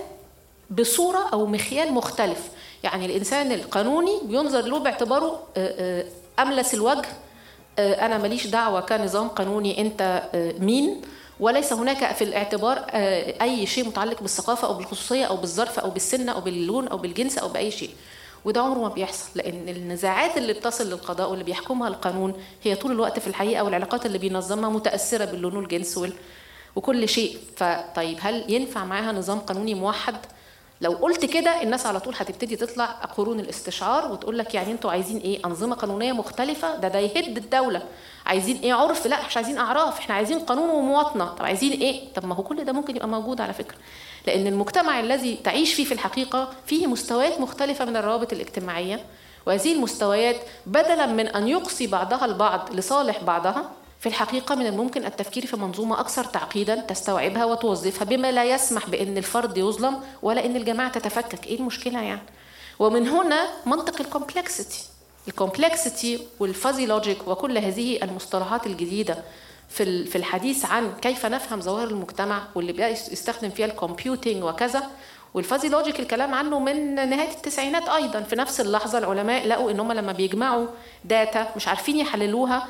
بصورة 0.70 1.30
أو 1.34 1.46
مخيال 1.46 1.94
مختلف. 1.94 2.50
يعني 2.84 3.06
الإنسان 3.06 3.52
القانوني 3.52 4.20
بينظر 4.24 4.62
له 4.62 4.80
باعتباره 4.80 5.48
آه، 5.58 6.02
آه، 6.02 6.06
أملس 6.42 6.74
الوجه 6.74 7.08
آه، 7.80 8.06
أنا 8.06 8.18
ماليش 8.18 8.48
دعوة 8.48 8.80
كنظام 8.82 9.28
قانوني 9.28 9.82
أنت 9.82 10.30
مين؟ 10.60 11.02
وليس 11.40 11.74
هناك 11.74 12.16
في 12.16 12.24
الاعتبار 12.24 12.86
أي 13.42 13.66
شيء 13.66 13.88
متعلق 13.88 14.22
بالثقافة 14.22 14.68
أو 14.68 14.74
بالخصوصية 14.74 15.26
أو 15.26 15.38
بالظرف 15.38 15.80
أو 15.80 15.90
بالسن 15.90 16.30
أو 16.30 16.42
باللون 16.42 16.88
أو 16.88 16.98
بالجنس 16.98 17.38
أو 17.38 17.48
بأي 17.48 17.72
شيء. 17.72 17.90
وده 18.46 18.62
عمره 18.62 18.80
ما 18.80 18.88
بيحصل 18.90 19.30
لأن 19.36 19.70
النزاعات 19.70 20.38
اللي 20.38 20.54
بتصل 20.54 20.88
للقضاء 20.90 21.30
واللي 21.30 21.44
بيحكمها 21.44 21.88
القانون 21.88 22.34
هي 22.64 22.76
طول 22.76 22.92
الوقت 22.92 23.20
في 23.20 23.28
الحقيقة 23.28 23.64
والعلاقات 23.64 24.06
اللي 24.06 24.18
بينظمها 24.18 24.70
متأثرة 24.70 25.26
باللون 25.26 25.56
والجنس 25.58 26.00
وكل 26.76 27.10
شيء. 27.10 27.38
فطيب 27.56 28.18
هل 28.22 28.54
ينفع 28.54 28.86
معاها 28.86 29.12
نظام 29.12 29.40
قانوني 29.40 29.74
موحد؟ 29.74 30.16
لو 30.82 30.92
قلت 30.92 31.26
كده 31.26 31.62
الناس 31.64 31.86
على 31.86 32.00
طول 32.00 32.14
هتبتدي 32.18 32.56
تطلع 32.56 32.86
قرون 32.86 33.40
الاستشعار 33.40 34.12
وتقول 34.12 34.38
لك 34.38 34.56
يعني 34.56 34.72
أنتوا 34.72 34.92
عايزين 34.92 35.18
إيه؟ 35.18 35.46
أنظمة 35.46 35.76
قانونية 35.76 36.14
مختلفة؟ 36.14 36.76
ده 36.76 36.88
ده 36.88 37.00
يهد 37.00 37.38
الدولة. 37.38 37.82
عايزين 38.26 38.58
إيه 38.64 38.74
عرف؟ 38.74 39.08
لا 39.08 39.26
مش 39.28 39.38
عايزين 39.38 39.58
أعراف. 39.58 40.00
إحنا 40.00 40.16
عايزين 40.16 40.40
قانون 40.40 40.70
ومواطنة. 40.70 41.26
طب 41.26 41.46
عايزين 41.46 41.72
إيه؟ 41.82 42.14
طب 42.14 42.26
ما 42.26 42.36
هو 42.36 42.44
كل 42.44 42.66
ده 42.66 42.74
ممكن 42.74 42.96
يبقى 42.96 43.08
موجود 43.08 43.42
على 43.42 43.54
فكرة. 43.54 43.78
لأن 44.28 44.48
المجتمع 44.48 45.00
الذي 45.00 45.36
تعيش 45.44 45.74
فيه 45.74 45.86
في 45.86 45.92
الحقيقة 45.94 46.50
فيه 46.66 46.88
مستويات 46.88 47.40
مختلفة 47.40 47.86
من 47.86 47.98
الروابط 47.98 48.34
الاجتماعية 48.34 49.06
وهذه 49.46 49.74
المستويات 49.74 50.36
بدلا 50.66 51.06
من 51.06 51.28
أن 51.28 51.48
يقصي 51.48 51.88
بعضها 51.88 52.26
البعض 52.26 52.70
لصالح 52.74 53.24
بعضها 53.24 53.70
في 54.00 54.10
الحقيقة 54.10 54.56
من 54.56 54.66
الممكن 54.66 55.06
التفكير 55.06 55.46
في 55.46 55.58
منظومة 55.58 56.00
أكثر 56.00 56.24
تعقيدا 56.24 56.76
تستوعبها 56.76 57.46
وتوظفها 57.46 58.06
بما 58.06 58.32
لا 58.32 58.44
يسمح 58.44 58.90
بأن 58.90 59.18
الفرد 59.18 59.58
يظلم 59.58 60.00
ولا 60.22 60.46
أن 60.46 60.56
الجماعة 60.56 60.92
تتفكك. 60.92 61.48
إيه 61.48 61.60
المشكلة 61.60 62.02
يعني؟ 62.02 62.22
ومن 62.80 63.08
هنا 63.08 63.48
منطق 63.66 64.02
ال 64.02 64.09
complexity 64.09 64.84
ال 65.28 65.36
complexity 65.36 66.20
وال 66.40 66.53
fuzzy 66.53 66.86
logic 66.86 67.28
وكل 67.28 67.58
هذه 67.58 68.04
المصطلحات 68.04 68.68
الجديدة 68.68 69.18
في 69.70 70.06
في 70.06 70.16
الحديث 70.18 70.66
عن 70.66 70.92
كيف 71.02 71.26
نفهم 71.26 71.62
ظواهر 71.62 71.88
المجتمع 71.88 72.44
واللي 72.56 72.74
بقى 72.74 72.92
يستخدم 72.92 73.50
فيها 73.50 73.66
ال 73.66 73.74
computing 73.74 74.44
وكذا. 74.44 74.84
وال 75.34 75.44
fuzzy 75.44 75.70
logic 75.70 76.00
الكلام 76.00 76.34
عنه 76.34 76.60
من 76.60 76.96
نهاية 76.96 77.32
التسعينات 77.32 77.90
أيضا. 77.90 78.22
في 78.22 78.36
نفس 78.36 78.62
اللحظة 78.62 78.98
العلماء 78.98 79.48
لقوا 79.48 79.72
إن 79.72 79.80
هم 79.80 79.92
لما 79.92 80.12
بيجمعوا 80.12 80.68
data 81.06 81.48
مش 81.56 81.68
عارفين 81.68 81.98
يحللوها 81.98 82.68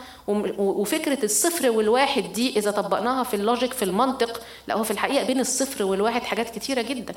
وفكرة 0.57 1.25
الصفر 1.25 1.69
والواحد 1.69 2.33
دي 2.33 2.59
إذا 2.59 2.71
طبقناها 2.71 3.23
في 3.23 3.33
ال 3.33 3.40
logic 3.40 3.73
في 3.73 3.85
المنطق 3.85 4.41
هو 4.71 4.83
في 4.83 4.91
الحقيقة 4.91 5.23
بين 5.25 5.39
الصفر 5.39 5.83
والواحد 5.83 6.21
حاجات 6.23 6.49
كتيرة 6.49 6.81
جدا. 6.81 7.13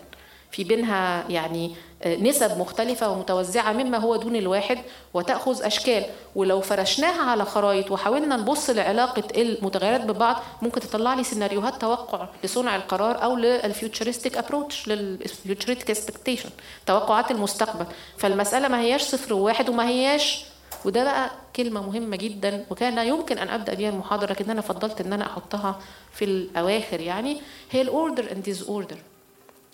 في 0.51 0.65
بينها 0.65 1.25
يعني 1.29 1.75
آه، 2.03 2.17
نسب 2.17 2.59
مختلفة 2.59 3.11
ومتوزعة 3.11 3.73
مما 3.73 3.99
هو 3.99 4.17
دون 4.17 4.37
الواحد 4.37 4.79
وتأخذ 5.15 5.63
أشكال. 5.65 6.05
ولو 6.35 6.61
فرشناها 6.61 7.31
على 7.31 7.45
خرائط 7.45 7.91
وحاولنا 7.91 8.37
نبص 8.37 8.71
لعلاقة 8.71 9.23
المتغيرات 9.37 10.01
ببعض 10.01 10.43
ممكن 10.63 10.81
تطلع 10.81 11.15
لي 11.15 11.25
سيناريوهات 11.25 11.81
توقع 11.81 12.29
لصنع 12.45 12.77
القرار 12.77 13.23
أو 13.25 13.37
لل 13.37 13.54
futuristic 13.54 14.37
approach 14.37 14.89
لل 14.89 15.06
futuristic 15.06 15.91
expectation 15.91 16.51
توقعات 16.87 17.31
المستقبل. 17.31 17.87
فالمسألة 18.19 18.69
ما 18.69 18.81
هياش 18.81 19.03
صفر 19.03 19.35
وواحد 19.35 19.69
وما 19.69 19.89
هياش. 19.89 20.45
وده 20.85 21.05
بقى 21.05 21.31
كلمة 21.57 21.83
مهمة 21.87 22.17
جدا 22.17 22.65
وكان 22.71 23.07
يمكن 23.07 23.39
أن 23.39 23.49
أبدأ 23.49 23.75
بها 23.75 23.89
المحاضرة 23.89 24.31
لكن 24.33 24.51
أنا 24.51 24.61
فضلت 24.61 25.01
أن 25.01 25.13
أنا 25.13 25.27
أحطها 25.27 25.79
في 26.13 26.25
الأواخر 26.25 27.01
يعني. 27.01 27.41
هي 27.71 27.83
ال 27.83 28.33
order 28.33 28.43
and 28.43 28.63
disorder 28.63 28.97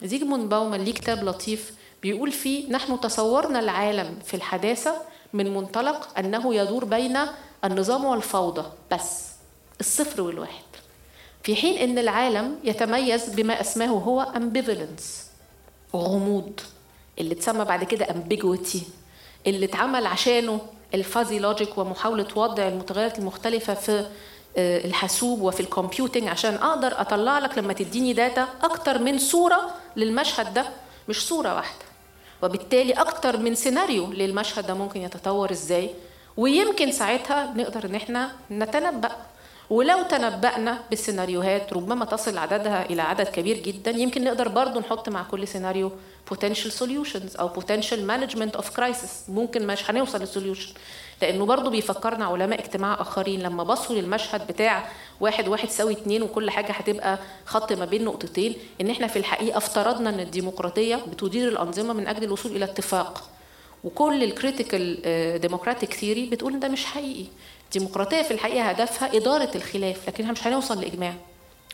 زيجموند 0.03 0.49
باومان 0.49 0.81
ليه 0.81 0.93
كتاب 0.95 1.25
لطيف 1.25 1.73
بيقول 2.03 2.33
فيه 2.33 2.71
نحن 2.73 3.01
تصورنا 3.01 3.61
العالم 3.61 4.19
في 4.25 4.35
الحداثة 4.35 4.95
من 5.33 5.55
منطلق 5.55 6.19
أنه 6.19 6.55
يدور 6.55 6.85
بين 6.85 7.19
النظام 7.65 8.05
والفوضى 8.05 8.65
بس 8.93 9.25
الصفر 9.81 10.23
والواحد. 10.23 10.63
في 11.43 11.57
حين 11.57 11.79
أن 11.91 11.99
العالم 11.99 12.57
يتميز 12.65 13.29
بما 13.29 13.61
أسماه 13.61 13.87
هو 13.87 14.33
ambivalence 14.35 15.03
غموض 15.97 16.61
اللي 17.19 17.35
اتسمى 17.35 17.65
بعد 17.65 17.85
كده 17.85 18.07
ambiguity 18.07 18.79
اللي 19.47 19.67
اتعمل 19.67 20.07
عشانه 20.07 20.61
ال 20.95 21.02
fuzzy 21.02 21.39
logic 21.39 21.79
ومحاولة 21.79 22.27
وضع 22.37 22.69
المتغيرات 22.69 23.19
المختلفة 23.19 23.75
في 23.75 24.07
الحاسوب 24.57 25.41
وفي 25.43 25.61
ال 25.61 25.67
computing 25.67 26.29
عشان 26.29 26.55
أقدر 26.55 27.01
أطلع 27.01 27.39
لك 27.39 27.59
لما 27.59 27.73
تديني 27.73 28.13
data 28.13 28.49
أكتر 28.63 28.99
من 28.99 29.19
صورة 29.19 29.71
للمشهد 29.97 30.55
ده 30.55 30.67
مش 31.09 31.27
صورة 31.29 31.55
واحدة. 31.55 31.85
وبالتالي 32.43 32.93
أكتر 32.93 33.37
من 33.37 33.55
سيناريو 33.55 34.13
للمشهد 34.13 34.67
ده 34.67 34.75
ممكن 34.75 35.01
يتطور 35.01 35.51
إزاي. 35.51 35.91
ويمكن 36.37 36.93
ساعتها 36.93 37.53
نقدر 37.57 37.85
إن 37.85 37.95
إحنا 37.95 38.33
نتنبأ. 38.51 39.11
ولو 39.71 40.03
تنبأنا 40.03 40.79
بالسيناريوهات 40.91 41.73
ربما 41.73 42.05
تصل 42.05 42.39
عددها 42.39 42.87
إلى 42.91 43.03
عدد 43.03 43.27
كبير 43.27 43.57
جدا. 43.57 43.91
يمكن 43.91 44.25
نقدر 44.25 44.49
برضو 44.49 44.81
نحط 44.81 45.09
مع 45.09 45.23
كل 45.23 45.49
سيناريو 45.49 45.93
potential 46.31 46.71
solutions 46.81 47.41
أو 47.41 47.51
potential 47.61 47.99
management 48.11 48.61
of 48.61 48.65
crisis. 48.65 49.29
ممكن 49.29 49.67
مش 49.67 49.91
هنوصل 49.91 50.21
لل 50.21 50.31
solution 50.31 50.73
لأنه 51.23 51.47
برضو 51.47 51.71
بيفكرنا 51.71 52.25
علماء 52.25 52.61
اجتماع 52.61 53.01
آخرين. 53.01 53.43
لما 53.43 53.63
بصوا 53.65 53.97
للمشهد 53.97 54.47
بتاع 54.47 54.89
واحد 55.21 55.49
واحد 55.49 55.69
ساوي 55.69 55.93
اتنين 55.93 56.23
وكل 56.23 56.51
حاجة 56.51 56.73
هتبقى 56.73 57.19
خط 57.47 57.73
ما 57.73 57.85
بين 57.85 58.05
نقطتين 58.05 58.55
إن 58.81 58.91
إحنا 58.91 59.07
في 59.07 59.19
الحقيقة 59.19 59.57
افترضنا 59.57 60.11
إن 60.11 60.21
الديمقراطية 60.21 60.97
بتدير 60.97 61.49
الأنظمة 61.49 61.93
من 61.95 62.07
أجل 62.09 62.25
الوصول 62.25 62.57
إلى 62.57 62.65
اتفاق. 62.65 63.31
وكل 63.85 64.25
ال 64.25 64.38
critical 64.38 65.41
democratic 65.41 65.93
theory 65.95 66.27
بتقول 66.27 66.53
إن 66.53 66.61
ده 66.61 66.69
مش 66.69 66.85
حقيقي. 66.85 67.25
الديمقراطية 67.65 68.23
في 68.23 68.31
الحقيقة 68.31 68.63
هدفها 68.65 69.17
إدارة 69.17 69.51
الخلاف 69.55 70.09
لكن 70.09 70.23
إحنا 70.25 70.33
مش 70.33 70.47
هنوصل 70.47 70.81
لإجماع 70.81 71.15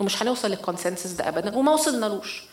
ومش 0.00 0.22
هنوصل 0.22 0.48
لل 0.50 0.61
consensus 0.61 1.10
ده 1.10 1.28
ابدا 1.28 1.56
وما 1.56 1.72
وصلنالوش. 1.72 2.44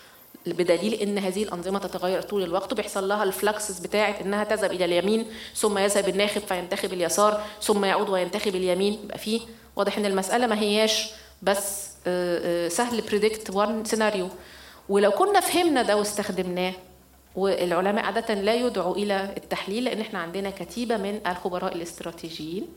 بدليل 0.45 0.93
إن 0.93 1.17
هذه 1.17 1.43
الأنظمة 1.43 1.79
تتغير 1.79 2.21
طول 2.21 2.43
الوقت 2.43 2.71
وبيحصل 2.71 3.07
لها 3.07 3.23
ال 3.23 3.31
fluxes 3.31 3.79
بتاعه 3.79 4.15
إنها 4.21 4.43
تذهب 4.43 4.71
إلى 4.71 4.85
اليمين 4.85 5.25
ثم 5.55 5.77
يذهب 5.77 6.09
الناخب 6.09 6.41
فينتخب 6.41 6.93
اليسار 6.93 7.43
ثم 7.61 7.85
يعود 7.85 8.09
وينتخب 8.09 8.55
اليمين. 8.55 8.99
يبقى 9.03 9.17
فيه 9.17 9.41
واضح 9.75 9.97
إن 9.97 10.05
المسألة 10.05 10.47
ما 10.47 10.59
هياش 10.59 11.09
بس 11.41 11.89
آه، 12.07 12.65
آه، 12.65 12.69
سهل 12.69 13.01
predict 13.01 13.49
one 13.49 13.85
scenario 13.85 14.29
ولو 14.89 15.11
كنا 15.11 15.39
فهمنا 15.39 15.81
ده 15.81 15.97
واستخدمناه 15.97 16.73
والعلماء 17.35 18.05
عادة 18.05 18.33
لا 18.33 18.55
يدعوا 18.55 18.95
إلى 18.95 19.33
التحليل 19.37 19.83
لأن 19.83 20.01
إحنا 20.01 20.19
عندنا 20.19 20.49
كتيبة 20.49 20.97
من 20.97 21.19
الخبراء 21.27 21.75
الاستراتيجيين 21.75 22.67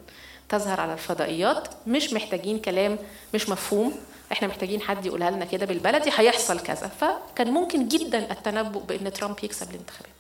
تظهر 0.49 0.81
على 0.81 0.93
الفضائيات 0.93 1.69
مش 1.87 2.13
محتاجين 2.13 2.59
كلام 2.59 2.99
مش 3.35 3.49
مفهوم. 3.49 3.93
إحنا 4.33 4.49
محتاجين 4.49 4.81
حد 4.81 5.07
يقولها 5.07 5.31
لنا 5.31 5.45
كده 5.45 5.67
بالبلدي 5.67 6.11
هيحصل 6.15 6.61
كذا. 6.61 6.91
فكان 7.01 7.51
ممكن 7.51 7.89
جدا 7.89 8.33
التنبؤ 8.33 8.81
بإن 8.81 9.13
ترامب 9.13 9.37
يكسب 9.45 9.71
الانتخابات. 9.71 10.13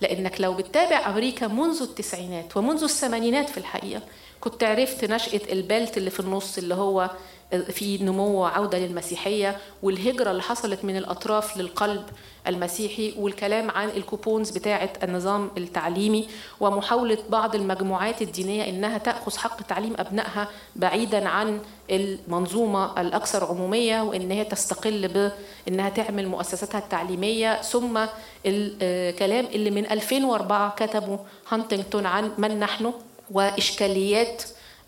لأنك 0.00 0.40
لو 0.40 0.54
بتتابع 0.54 1.10
أمريكا 1.10 1.46
منذ 1.46 1.82
التسعينات 1.82 2.56
ومنذ 2.56 2.82
الثمانينات 2.82 3.48
في 3.50 3.58
الحقيقة 3.58 4.02
كنت 4.40 4.64
عرفت 4.64 5.04
نشأة 5.04 5.40
البلت 5.52 5.96
اللي 5.96 6.10
في 6.10 6.20
النص 6.20 6.58
اللي 6.58 6.74
هو 6.74 7.10
في 7.70 7.98
نمو 8.04 8.40
وعودة 8.42 8.78
للمسيحية 8.78 9.56
والهجرة 9.82 10.30
اللي 10.30 10.42
حصلت 10.42 10.84
من 10.84 10.96
الأطراف 10.96 11.56
للقلب 11.56 12.02
المسيحي 12.46 13.14
والكلام 13.18 13.70
عن 13.70 13.88
الكوبونز 13.88 14.50
بتاعة 14.50 14.92
النظام 15.02 15.50
التعليمي 15.56 16.28
ومحاولة 16.60 17.18
بعض 17.28 17.54
المجموعات 17.54 18.22
الدينية 18.22 18.68
إنها 18.68 18.98
تأخذ 18.98 19.38
حق 19.38 19.62
تعليم 19.62 19.94
أبنائها 19.98 20.48
بعيدا 20.76 21.28
عن 21.28 21.60
المنظومة 21.90 23.00
الأكثر 23.00 23.44
عمومية 23.44 24.02
وإن 24.02 24.30
هي 24.30 24.44
تستقل 24.44 25.30
بإنها 25.66 25.88
تعمل 25.88 26.28
مؤسساتها 26.28 26.78
التعليمية. 26.78 27.62
ثم 27.62 27.98
الكلام 28.46 29.46
اللي 29.46 29.70
من 29.70 29.90
2004 29.90 30.74
كتبه 30.74 31.18
هانتنغتون 31.48 32.06
عن 32.06 32.30
من 32.38 32.60
نحن 32.60 32.92
وإشكاليات 33.30 34.42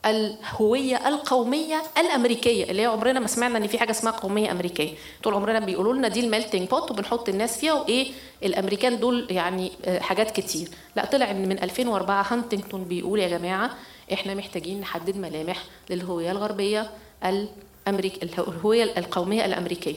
الهوية 0.07 1.09
القومية 1.09 1.83
الأمريكية 1.99 2.65
اللي 2.65 2.83
هي 2.83 2.87
عمرنا 2.87 3.21
ما 3.21 3.27
سمعنا 3.27 3.59
إن 3.59 3.67
في 3.67 3.79
حاجة 3.79 3.91
اسمها 3.91 4.13
قومية 4.13 4.51
أمريكية. 4.51 4.95
طول 5.23 5.35
عمرنا 5.35 5.59
بيقولوا 5.61 5.95
لنا 5.95 6.09
دي 6.09 6.21
ال 6.21 6.27
melting 6.27 6.69
pot 6.69 6.91
وبنحط 6.91 7.29
الناس 7.29 7.59
فيها 7.59 7.73
وإيه 7.73 8.13
الأمريكان 8.43 9.01
دول 9.01 9.27
يعني 9.31 9.73
آه، 9.85 9.99
حاجات 10.01 10.31
كتير. 10.31 10.69
لا 10.97 11.07
طلع 11.07 11.31
إن 11.31 11.49
من 11.49 11.63
2004 11.63 12.27
هانتنجتون 12.33 12.85
بيقول 12.85 13.19
يا 13.21 13.29
جماعة 13.29 13.71
إحنا 14.13 14.35
محتاجين 14.35 14.81
نحدد 14.81 15.17
ملامح 15.17 15.65
للهوية 15.91 16.31
الغربية 16.31 16.91
الامريك 17.25 18.23
الهوية 18.23 18.85
القومية 18.99 19.45
الأمريكية. 19.45 19.97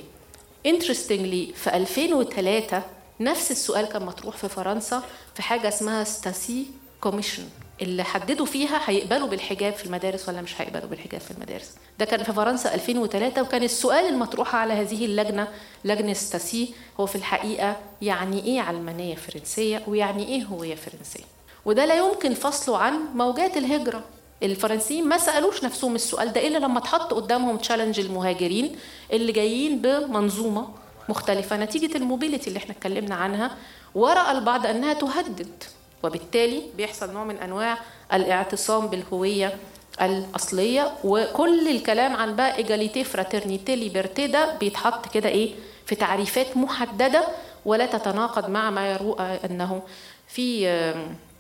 interestingly 0.65 1.53
في 1.55 1.75
2003 1.75 2.81
نفس 3.19 3.51
السؤال 3.51 3.85
كان 3.85 4.05
مطروح 4.05 4.37
في 4.37 4.49
فرنسا 4.49 5.03
في 5.35 5.41
حاجة 5.41 5.67
اسمها 5.67 6.03
ستاسي 6.03 6.65
commission 7.01 7.43
اللي 7.81 8.03
حددوا 8.03 8.45
فيها 8.45 8.81
هيقبلوا 8.85 9.27
بالحجاب 9.27 9.73
في 9.73 9.85
المدارس 9.85 10.29
ولا 10.29 10.41
مش 10.41 10.61
هيقبلوا 10.61 10.85
بالحجاب 10.89 11.21
في 11.21 11.31
المدارس. 11.31 11.71
ده 11.99 12.05
كان 12.05 12.23
في 12.23 12.33
فرنسا 12.33 12.73
2003 12.75 13.41
وكان 13.41 13.63
السؤال 13.63 14.05
المطروح 14.05 14.55
على 14.55 14.73
هذه 14.73 15.05
اللجنة 15.05 15.47
لجنة 15.85 16.13
ستاسي 16.13 16.73
هو 16.99 17.05
في 17.05 17.15
الحقيقة 17.15 17.75
يعني 18.01 18.43
إيه 18.45 18.61
علمانية 18.61 19.15
فرنسية 19.15 19.83
ويعني 19.87 20.27
إيه 20.27 20.43
هوية 20.43 20.75
فرنسية؟ 20.75 21.23
وده 21.65 21.85
لا 21.85 21.95
يمكن 21.95 22.33
فصله 22.33 22.77
عن 22.77 22.93
موجات 23.15 23.57
الهجرة. 23.57 24.03
الفرنسيين 24.43 25.07
ما 25.07 25.17
سألوش 25.17 25.63
نفسهم 25.63 25.95
السؤال 25.95 26.33
ده 26.33 26.47
إلا 26.47 26.57
لما 26.57 26.77
اتحط 26.79 27.13
قدامهم 27.13 27.57
challenge 27.57 27.99
المهاجرين 27.99 28.75
اللي 29.13 29.31
جايين 29.31 29.81
بمنظومة 29.81 30.67
مختلفة 31.09 31.57
نتيجة 31.57 31.97
ال 31.97 32.03
mobility 32.03 32.47
اللي 32.47 32.57
إحنا 32.57 32.71
اتكلمنا 32.71 33.15
عنها 33.15 33.57
ورأى 33.95 34.31
البعض 34.37 34.65
أنها 34.65 34.93
تهدد. 34.93 35.63
وبالتالي 36.03 36.61
بيحصل 36.77 37.13
نوع 37.13 37.23
من 37.23 37.37
أنواع 37.37 37.77
الاعتصام 38.13 38.87
بالهوية 38.87 39.57
الأصلية 40.01 40.91
وكل 41.03 41.67
الكلام 41.67 42.15
عن 42.15 42.35
بقى 42.35 42.57
égalité 42.57 43.03
fraternité 43.03 43.75
liberté 43.75 44.27
ده 44.27 44.55
بيتحط 44.57 45.13
كده 45.13 45.29
إيه؟ 45.29 45.51
في 45.85 45.95
تعريفات 45.95 46.57
محددة 46.57 47.23
ولا 47.65 47.85
تتناقض 47.85 48.49
مع 48.49 48.69
ما 48.69 48.91
يروى 48.91 49.15
أنه 49.19 49.81
في 50.27 50.67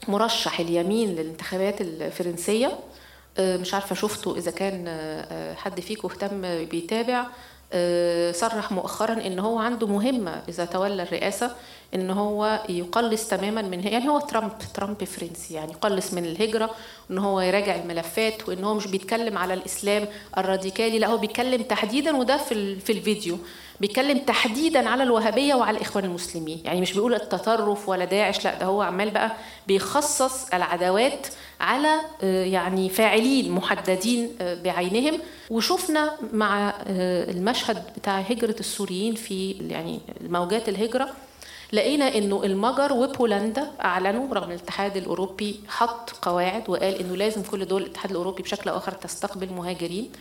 مرشح 0.07 0.59
اليمين 0.59 1.09
للانتخابات 1.15 1.81
الفرنسية 1.81 2.79
مش 3.39 3.73
عارفة 3.73 3.95
شفته 3.95 4.37
إذا 4.37 4.51
كان 4.51 4.87
حد 5.57 5.79
فيكم 5.79 6.07
اهتم 6.09 6.65
بيتابع 6.65 7.19
آه، 7.19 7.25
صرح 8.31 8.71
مؤخرا 8.71 9.13
إن 9.13 9.39
هو 9.39 9.59
عنده 9.59 9.87
مهمة 9.87 10.41
إذا 10.49 10.65
تولى 10.65 11.03
الرئاسة 11.03 11.51
إن 11.95 12.09
هو 12.11 12.59
يقلص 12.69 13.27
تماما 13.27 13.61
من 13.61 13.87
يعني 13.87 14.09
هو 14.09 14.19
ترامب 14.19 14.51
ترامب 14.73 15.03
فرنسي 15.03 15.53
يعني 15.53 15.71
يقلص 15.71 16.13
من 16.13 16.25
الهجرة 16.25 16.69
وان 17.09 17.17
هو 17.17 17.41
يراجع 17.41 17.75
الملفات 17.75 18.49
وإن 18.49 18.63
هو 18.63 18.73
مش 18.73 18.87
بيتكلم 18.87 19.37
على 19.37 19.53
الإسلام 19.53 20.07
الراديكالي 20.37 20.99
لا 20.99 21.07
هو 21.07 21.17
بيتكلم 21.17 21.61
تحديدا 21.63 22.17
وده 22.17 22.37
في 22.37 22.79
في 22.79 22.91
الفيديو 22.91 23.37
بيتكلم 23.81 24.17
تحديدا 24.17 24.89
على 24.89 25.03
الوهابية 25.03 25.55
وعلى 25.55 25.77
الإخوان 25.77 26.05
المسلمين 26.05 26.61
يعني 26.65 26.81
مش 26.81 26.93
بيقول 26.93 27.13
التطرف 27.13 27.89
ولا 27.89 28.05
داعش 28.05 28.45
لا 28.45 28.59
ده 28.59 28.65
هو 28.65 28.81
عمال 28.81 29.09
بقى 29.09 29.31
بيخصص 29.67 30.53
العداوات 30.53 31.27
على 31.63 32.01
آه، 32.23 32.45
يعني 32.45 32.89
فاعلين 32.89 33.51
محددين 33.51 34.29
آه، 34.41 34.63
بعينهم. 34.63 35.19
وشفنا 35.49 36.11
مع 36.33 36.69
آه، 36.69 37.31
المشهد 37.31 37.83
بتاع 37.97 38.19
هجرة 38.19 38.55
السوريين 38.59 39.15
في 39.15 39.51
يعني 39.51 39.99
موجات 40.21 40.69
الهجرة 40.69 41.09
لقينا 41.73 42.17
إنه 42.17 42.43
المجر 42.43 42.93
وبولندا 42.93 43.71
أعلنوا 43.85 44.33
رغم 44.33 44.49
الاتحاد 44.51 44.97
الأوروبي 44.97 45.59
حط 45.67 46.09
قواعد 46.09 46.69
وقال 46.69 46.99
إنه 46.99 47.15
لازم 47.15 47.43
كل 47.43 47.65
دول 47.65 47.81
الاتحاد 47.81 48.11
الأوروبي 48.11 48.43
بشكل 48.43 48.69
أو 48.69 48.77
آخر 48.77 48.91
تستقبل 48.91 49.53
مهاجرين. 49.53 50.11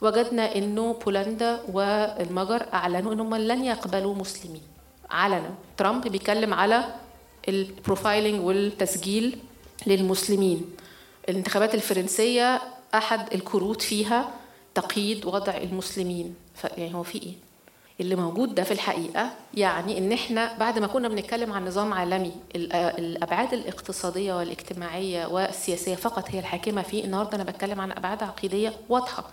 وجدنا 0.00 0.56
إنه 0.56 0.96
بولندا 1.04 1.60
والمجر 1.72 2.66
أعلنوا 2.74 3.12
إنهم 3.12 3.34
لن 3.34 3.64
يقبلوا 3.64 4.14
مسلمين. 4.14 4.62
علنا. 5.10 5.50
ترامب 5.76 6.08
بيتكلم 6.08 6.54
على 6.54 6.84
البروفايلنج 7.48 8.46
والتسجيل 8.46 9.38
للمسلمين. 9.86 10.60
الانتخابات 11.28 11.74
الفرنسية 11.74 12.60
أحد 12.94 13.34
الكروت 13.34 13.82
فيها 13.82 14.30
تقييد 14.74 15.24
وضع 15.26 15.56
المسلمين. 15.56 16.34
يعني 16.78 16.94
هو 16.94 17.02
في 17.02 17.22
إيه؟ 17.22 17.32
اللي 18.00 18.14
موجود 18.14 18.54
ده 18.54 18.62
في 18.64 18.70
الحقيقة 18.72 19.30
يعني 19.54 19.98
إن 19.98 20.12
إحنا 20.12 20.56
بعد 20.58 20.78
ما 20.78 20.86
كنا 20.86 21.08
بنتكلم 21.08 21.52
عن 21.52 21.66
نظام 21.66 21.92
عالمي 21.92 22.32
الأبعاد 22.56 23.52
الاقتصادية 23.54 24.34
والاجتماعية 24.34 25.26
والسياسية 25.26 25.94
فقط 25.94 26.24
هي 26.30 26.38
الحاكمة 26.38 26.82
فيه. 26.82 27.04
النهارده 27.04 27.36
أنا 27.36 27.44
بتكلم 27.44 27.80
عن 27.80 27.92
أبعاد 27.92 28.22
عقيدية 28.22 28.72
واضحة 28.88 29.24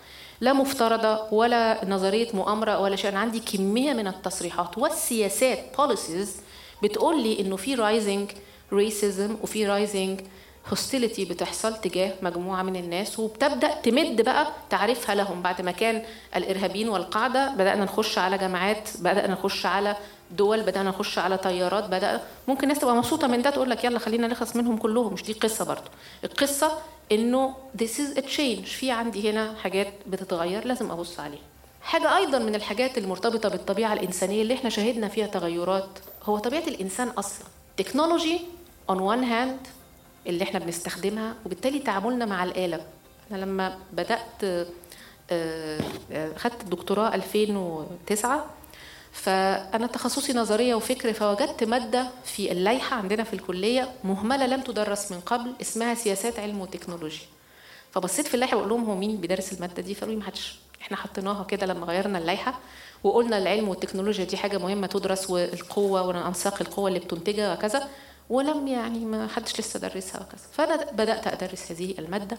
لا 0.41 0.53
مفترضة 0.53 1.33
ولا 1.33 1.85
نظرية 1.85 2.27
مؤامرة 2.33 2.79
ولا 2.79 2.95
شيء. 2.95 3.09
أنا 3.11 3.19
عندي 3.19 3.39
كمية 3.39 3.93
من 3.93 4.07
التصريحات 4.07 4.77
والسياسات 4.77 5.59
policies 5.77 6.35
بتقول 6.83 7.23
لي 7.23 7.39
إنه 7.39 7.55
في 7.55 7.75
rising 7.75 8.31
racism 8.73 9.35
وفي 9.43 9.67
rising 9.67 10.19
hostility 10.67 11.25
بتحصل 11.25 11.81
تجاه 11.81 12.13
مجموعة 12.21 12.61
من 12.63 12.75
الناس 12.75 13.19
وبتبدأ 13.19 13.73
تمد 13.73 14.21
بقى 14.21 14.47
تعريفها 14.69 15.15
لهم. 15.15 15.41
بعد 15.41 15.61
ما 15.61 15.71
كان 15.71 16.03
الإرهابيين 16.35 16.89
والقاعدة 16.89 17.49
بدأنا 17.49 17.83
نخش 17.83 18.17
على 18.17 18.37
جماعات 18.37 18.89
بدأنا 18.99 19.33
نخش 19.33 19.65
على 19.65 19.95
دول 20.31 20.61
بدأنا 20.61 20.89
نخش 20.89 21.17
على 21.19 21.37
طيارات 21.37 21.83
بدأ 21.83 22.21
ممكن 22.47 22.63
الناس 22.63 22.79
تبقى 22.79 22.95
مبسوطة 22.95 23.27
من 23.27 23.41
ده 23.41 23.49
تقول 23.49 23.69
لك 23.69 23.83
يلا 23.83 23.99
خلينا 23.99 24.27
نخلص 24.27 24.55
منهم 24.55 24.77
كلهم. 24.77 25.13
مش 25.13 25.23
دي 25.23 25.33
قصة 25.33 25.65
برضه. 25.65 25.89
القصة 26.23 26.71
إنه 27.11 27.53
this 27.81 27.89
is 27.99 28.17
a 28.17 28.21
change. 28.21 28.65
في 28.65 28.91
عندي 28.91 29.29
هنا 29.31 29.53
حاجات 29.63 29.93
بتتغير 30.07 30.65
لازم 30.67 30.91
أبص 30.91 31.19
عليها. 31.19 31.41
حاجة 31.81 32.17
أيضا 32.17 32.39
من 32.39 32.55
الحاجات 32.55 32.97
المرتبطة 32.97 33.49
بالطبيعة 33.49 33.93
الإنسانية 33.93 34.41
اللي 34.41 34.53
إحنا 34.53 34.69
شاهدنا 34.69 35.07
فيها 35.07 35.27
تغيرات 35.27 35.89
هو 36.23 36.37
طبيعة 36.37 36.63
الإنسان 36.67 37.07
أصلا. 37.07 37.45
تكنولوجي 37.77 38.39
on 38.91 38.95
one 38.95 39.23
hand 39.23 39.67
اللي 40.27 40.43
إحنا 40.43 40.59
بنستخدمها 40.59 41.35
وبالتالي 41.45 41.79
تعاملنا 41.79 42.25
مع 42.25 42.43
الآلة. 42.43 42.81
أنا 43.31 43.37
لما 43.37 43.77
بدأت 43.93 44.43
آه، 44.43 44.65
آه، 46.11 46.33
خدت 46.37 46.61
الدكتوراه 46.61 47.15
2009 47.15 48.45
فأنا 49.11 49.87
تخصصي 49.87 50.33
نظرية 50.33 50.75
وفكر 50.75 51.13
فوجدت 51.13 51.63
مادة 51.63 52.07
في 52.25 52.51
اللائحة 52.51 52.95
عندنا 52.95 53.23
في 53.23 53.33
الكلية 53.33 53.91
مهملة 54.03 54.45
لم 54.47 54.61
تدرس 54.61 55.11
من 55.11 55.19
قبل 55.19 55.53
اسمها 55.61 55.93
سياسات 55.93 56.39
علم 56.39 56.61
وتكنولوجيا. 56.61 57.25
فبصيت 57.91 58.27
في 58.27 58.33
اللائحة 58.33 58.57
وأقول 58.57 58.69
لهم 58.69 58.85
هو 58.85 58.95
مين 58.95 59.17
بيدرس 59.17 59.53
المادة 59.53 59.81
دي؟ 59.81 59.93
فقالوا 59.95 60.15
لي 60.15 60.19
محدش. 60.21 60.59
إحنا 60.81 60.97
حطيناها 60.97 61.43
كده 61.43 61.65
لما 61.65 61.85
غيرنا 61.85 62.17
اللائحة 62.17 62.59
وقلنا 63.03 63.37
العلم 63.37 63.69
والتكنولوجيا 63.69 64.25
دي 64.25 64.37
حاجة 64.37 64.57
مهمة 64.57 64.87
تدرس 64.87 65.29
والقوة 65.29 66.01
وأنساق 66.01 66.61
القوة 66.61 66.87
اللي 66.87 66.99
بتنتجها 66.99 67.53
وكذا 67.53 67.87
ولم 68.29 68.67
يعني 68.67 68.99
ما 68.99 69.27
حدش 69.27 69.59
لسه 69.59 69.79
درسها 69.79 70.21
وكذا. 70.21 70.41
فأنا 70.53 70.91
بدأت 70.91 71.27
أدرس 71.27 71.71
هذه 71.71 71.95
المادة 71.99 72.37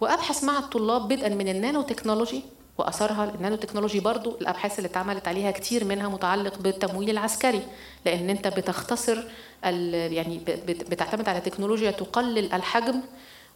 وأبحث 0.00 0.44
مع 0.44 0.58
الطلاب 0.58 1.08
بدءا 1.08 1.28
من 1.28 1.48
النانو 1.48 1.82
تكنولوجي 1.82 2.42
وأثرها 2.78 3.32
النانو 3.34 3.56
تكنولوجي 3.56 4.00
برضو 4.00 4.30
الأبحاث 4.40 4.78
اللي 4.78 4.88
اتعملت 4.88 5.28
عليها 5.28 5.50
كتير 5.50 5.84
منها 5.84 6.08
متعلق 6.08 6.58
بالتمويل 6.58 7.10
العسكري 7.10 7.62
لأن 8.06 8.30
أنت 8.30 8.48
بتختصر 8.48 9.24
يعني 9.64 10.40
بتعتمد 10.68 11.28
على 11.28 11.40
تكنولوجيا 11.40 11.90
تقلل 11.90 12.52
الحجم 12.52 13.00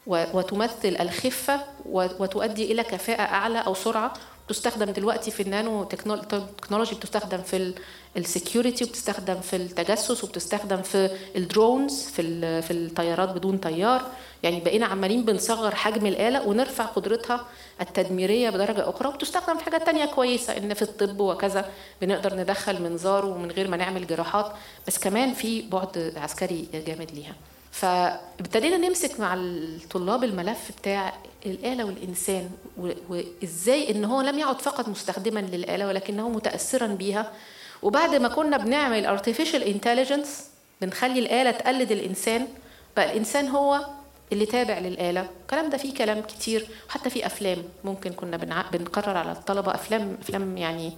وتمثل 0.06 0.96
الخفة 1.00 1.60
وتؤدي 1.90 2.72
إلى 2.72 2.82
كفاءة 2.82 3.22
أعلى 3.22 3.58
أو 3.58 3.74
سرعة 3.74 4.12
تستخدم 4.52 4.90
دلوقتي 4.90 5.30
في 5.30 5.42
النانو 5.42 5.84
تكنولوجي 5.84 6.94
بتستخدم 6.94 7.42
في 7.42 7.74
ال 8.16 8.24
security 8.24 8.84
وبتستخدم 8.84 9.40
في 9.40 9.56
التجسس 9.56 10.24
وبتستخدم 10.24 10.82
في 10.82 11.10
ال 11.36 11.46
drones 11.46 12.02
في 12.02 12.62
في 12.62 12.72
الطيارات 12.72 13.28
بدون 13.28 13.58
طيار. 13.58 14.02
يعني 14.42 14.60
بقينا 14.60 14.86
عمالين 14.86 15.24
بنصغر 15.24 15.74
حجم 15.74 16.06
الآلة 16.06 16.48
ونرفع 16.48 16.84
قدرتها 16.84 17.46
التدميرية 17.80 18.50
بدرجة 18.50 18.90
أخرى 18.90 19.08
وبتستخدم 19.08 19.58
في 19.58 19.64
حاجات 19.64 19.86
تانية 19.86 20.04
كويسة 20.04 20.56
إن 20.56 20.74
في 20.74 20.82
الطب 20.82 21.20
وكذا. 21.20 21.70
بنقدر 22.00 22.34
ندخل 22.34 22.82
منظار 22.82 23.26
ومن 23.26 23.50
غير 23.50 23.68
ما 23.68 23.76
نعمل 23.76 24.06
جراحات. 24.06 24.52
بس 24.86 24.98
كمان 24.98 25.32
في 25.34 25.62
بعد 25.62 26.12
عسكري 26.16 26.68
جامد 26.86 27.10
ليها. 27.10 27.34
فابتدينا 27.72 28.76
نمسك 28.76 29.20
مع 29.20 29.34
الطلاب 29.34 30.24
الملف 30.24 30.70
بتاع 30.80 31.12
الآلة 31.46 31.84
والإنسان 31.84 32.50
وإزاي 33.08 33.90
إن 33.90 34.04
هو 34.04 34.20
لم 34.20 34.38
يعد 34.38 34.60
فقط 34.60 34.88
مستخدما 34.88 35.40
للآلة 35.40 35.86
ولكنه 35.86 36.28
متأثرا 36.28 36.86
بيها. 36.86 37.32
وبعد 37.82 38.14
ما 38.14 38.28
كنا 38.28 38.56
بنعمل 38.56 39.18
artificial 39.18 39.62
intelligence 39.64 40.28
بنخلي 40.80 41.18
الآلة 41.18 41.50
تقلد 41.50 41.92
الإنسان 41.92 42.48
بقى 42.96 43.12
الإنسان 43.12 43.48
هو 43.48 43.86
اللي 44.32 44.46
تابع 44.46 44.78
للآلة. 44.78 45.28
الكلام 45.42 45.70
ده 45.70 45.78
فيه 45.78 45.94
كلام 45.94 46.22
كتير 46.22 46.66
وحتى 46.88 47.10
في 47.10 47.26
أفلام. 47.26 47.62
ممكن 47.84 48.12
كنا 48.12 48.36
بنقرر 48.72 49.16
على 49.16 49.32
الطلبة 49.32 49.74
أفلام 49.74 50.18
أفلام 50.22 50.56
يعني 50.56 50.92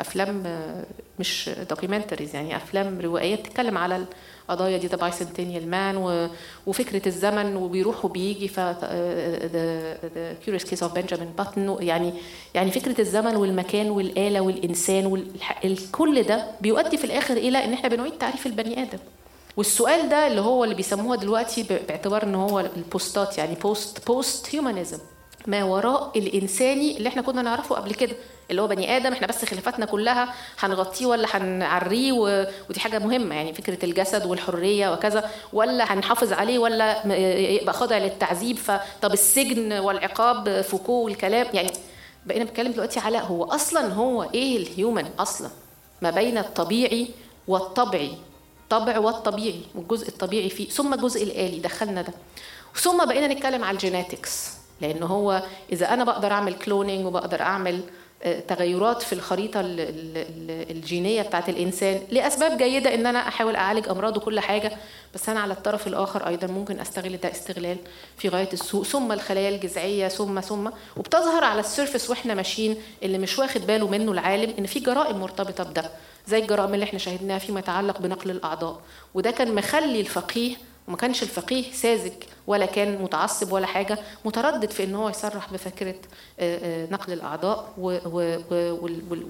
أفلام 0.00 0.42
آه، 0.46 0.84
مش 1.18 1.50
documentaries 1.70 2.34
يعني 2.34 2.56
أفلام 2.56 3.00
روائيات 3.00 3.46
تتكلم 3.46 3.78
على 3.78 4.04
القضايا 4.50 4.78
دي 4.78 4.86
The 4.86 5.10
Centennial 5.10 5.70
Man 5.70 6.28
وفكرة 6.66 7.08
الزمن 7.08 7.56
وبيروح 7.56 8.04
وبيجي 8.04 8.48
ف 8.48 8.60
The 8.60 9.96
Curious 10.44 10.64
Case 10.64 10.82
of 10.82 10.94
Benjamin 10.94 11.28
Button 11.38 11.76
يعني 11.80 12.12
يعني 12.54 12.70
فكرة 12.70 13.00
الزمن 13.00 13.36
والمكان 13.36 13.90
والآلة 13.90 14.40
والإنسان 14.40 15.24
كل 15.92 16.22
ده 16.22 16.46
بيؤدي 16.60 16.96
في 16.96 17.04
الآخر 17.04 17.36
إلى 17.36 17.64
إن 17.64 17.72
إحنا 17.72 17.88
بنعيد 17.88 18.12
تعريف 18.12 18.46
البني 18.46 18.82
آدم. 18.82 18.98
والسؤال 19.56 20.08
ده 20.08 20.26
اللي 20.26 20.40
هو 20.40 20.64
اللي 20.64 20.74
بيسموها 20.74 21.16
دلوقتي 21.16 21.62
باعتبار 21.88 22.22
إن 22.22 22.34
هو 22.34 22.60
ال 22.60 22.73
posts 22.73 23.38
يعني 23.38 23.54
post 23.54 24.06
post 24.06 24.54
humanism 24.54 24.98
ما 25.48 25.64
وراء 25.64 26.10
الإنساني 26.16 26.96
اللي 26.96 27.08
إحنا 27.08 27.22
كنا 27.22 27.42
نعرفه 27.42 27.74
قبل 27.74 27.94
كده 27.94 28.16
اللي 28.50 28.62
هو 28.62 28.66
بني 28.66 28.96
آدم 28.96 29.12
إحنا 29.12 29.26
بس 29.26 29.44
خلافاتنا 29.44 29.86
كلها 29.86 30.34
هنغطيه 30.58 31.06
ولا 31.06 31.36
هنعريه 31.36 32.12
و... 32.12 32.46
ودي 32.70 32.80
حاجة 32.80 32.98
مهمة 32.98 33.34
يعني 33.34 33.52
فكرة 33.54 33.84
الجسد 33.84 34.26
والحرية 34.26 34.92
وكذا 34.92 35.30
ولا 35.52 35.94
هنحافظ 35.94 36.32
عليه 36.32 36.58
ولا 36.58 37.06
يبقى 37.62 37.72
خاضع 37.74 37.98
للتعذيب 37.98 38.56
فطب 38.56 39.12
السجن 39.12 39.72
والعقاب 39.72 40.60
فوكو 40.60 40.92
والكلام 40.92 41.46
يعني 41.54 41.70
بقينا 42.26 42.44
بنتكلم 42.44 42.72
دلوقتي 42.72 43.00
على 43.00 43.18
هو 43.18 43.44
أصلا 43.44 43.92
هو 43.92 44.22
إيه 44.34 44.56
الهيومن 44.56 45.06
أصلا؟ 45.18 45.50
ما 46.02 46.10
بين 46.10 46.38
الطبيعي 46.38 47.08
والطبعي 47.48 48.12
الطبع 48.62 48.98
والطبيعي 48.98 49.60
والجزء 49.74 50.08
الطبيعي 50.08 50.48
فيه 50.50 50.68
ثم 50.68 50.94
الجزء 50.94 51.22
الآلي 51.22 51.58
دخلنا 51.58 52.02
ده. 52.02 52.12
ثم 52.76 53.04
بقينا 53.06 53.26
نتكلم 53.26 53.64
على 53.64 53.74
ال 53.74 53.82
genetics 53.82 54.50
لأن 54.80 55.02
هو 55.02 55.42
إذا 55.72 55.94
أنا 55.94 56.04
بقدر 56.04 56.32
أعمل 56.32 56.54
cloning 56.54 57.06
وبقدر 57.06 57.42
أعمل 57.42 57.80
آه، 58.22 58.40
تغيرات 58.40 59.02
في 59.02 59.12
الخريطة 59.12 59.60
الجينية 60.70 61.22
بتاعت 61.22 61.48
الإنسان 61.48 62.00
لأسباب 62.10 62.58
جيدة 62.58 62.94
إن 62.94 63.06
أنا 63.06 63.28
أحاول 63.28 63.56
أعالج 63.56 63.88
أمراض 63.88 64.16
وكل 64.16 64.40
حاجة 64.40 64.72
بس 65.14 65.28
أنا 65.28 65.40
على 65.40 65.52
الطرف 65.52 65.86
الآخر 65.86 66.28
أيضا 66.28 66.46
ممكن 66.46 66.80
أستغل 66.80 67.16
ده 67.16 67.30
استغلال 67.30 67.76
في 68.16 68.28
غاية 68.28 68.48
السوء 68.52 68.84
ثم 68.84 69.12
الخلايا 69.12 69.48
الجذعية 69.48 70.08
ثم 70.08 70.40
ثم 70.40 70.68
وبتظهر 70.96 71.44
على 71.44 71.60
ال 71.60 71.66
surface 71.66 72.10
وإحنا 72.10 72.34
ماشيين 72.34 72.76
اللي 73.02 73.18
مش 73.18 73.38
واخد 73.38 73.66
باله 73.66 73.88
منه 73.88 74.12
العالم 74.12 74.54
إن 74.58 74.66
في 74.66 74.80
جرائم 74.80 75.16
مرتبطة 75.20 75.64
بده 75.64 75.90
زي 76.26 76.38
الجرائم 76.38 76.74
اللي 76.74 76.84
إحنا 76.84 76.98
شاهدناها 76.98 77.38
فيما 77.38 77.60
يتعلق 77.60 78.00
بنقل 78.00 78.30
الأعضاء 78.30 78.80
وده 79.14 79.30
كان 79.30 79.54
مخلي 79.54 80.00
الفقيه 80.00 80.56
وما 80.88 80.96
كانش 80.96 81.22
الفقيه 81.22 81.72
ساذج 81.72 82.12
ولا 82.46 82.66
كان 82.66 83.02
متعصب 83.02 83.52
ولا 83.52 83.66
حاجة 83.66 83.98
متردد 84.24 84.70
في 84.70 84.84
إن 84.84 84.94
هو 84.94 85.08
يصرح 85.08 85.52
بفكرة 85.52 85.94
آه، 86.40 86.84
آه، 86.84 86.92
نقل 86.92 87.12
الأعضاء 87.12 87.72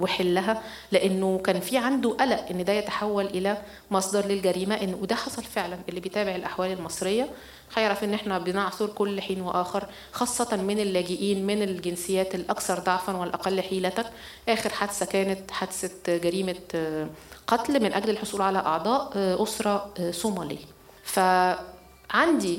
وحلها 0.01 0.63
لأنه 0.93 1.39
كان 1.39 1.61
في 1.61 1.79
عنده 1.79 2.11
قلق 2.11 2.47
إن 2.51 2.65
ده 2.65 2.73
يتحول 2.73 3.27
إلى 3.27 3.57
مصدر 3.91 4.27
للجريمة 4.27 4.75
إن 4.75 4.95
وده 4.95 5.15
حصل 5.15 5.43
فعلا 5.43 5.79
اللي 5.89 6.01
بيتابع 6.01 6.35
الأحوال 6.35 6.73
المصرية 6.73 7.29
هيعرف 7.77 8.05
إن 8.05 8.15
إحنا 8.15 8.39
بنعثر 8.39 8.87
كل 8.87 9.21
حين 9.21 9.41
وآخر 9.41 9.87
خاصة 10.13 10.57
من 10.57 10.81
اللاجئين 10.81 11.47
من 11.47 11.63
الجنسيات 11.63 12.35
الأكثر 12.35 12.79
ضعفا 12.79 13.17
والأقل 13.17 13.61
حيله 13.63 14.05
آخر 14.49 14.71
حادثة 14.71 15.07
كانت 15.07 15.51
حادثة 15.51 16.17
جريمة 16.17 16.57
آه، 16.75 17.09
قتل 17.47 17.83
من 17.83 17.93
أجل 17.93 18.11
الحصول 18.11 18.43
على 18.43 18.59
أعضاء 18.59 19.13
أسرة 19.43 19.95
صومالية. 20.11 20.78
فعندي 21.09 22.59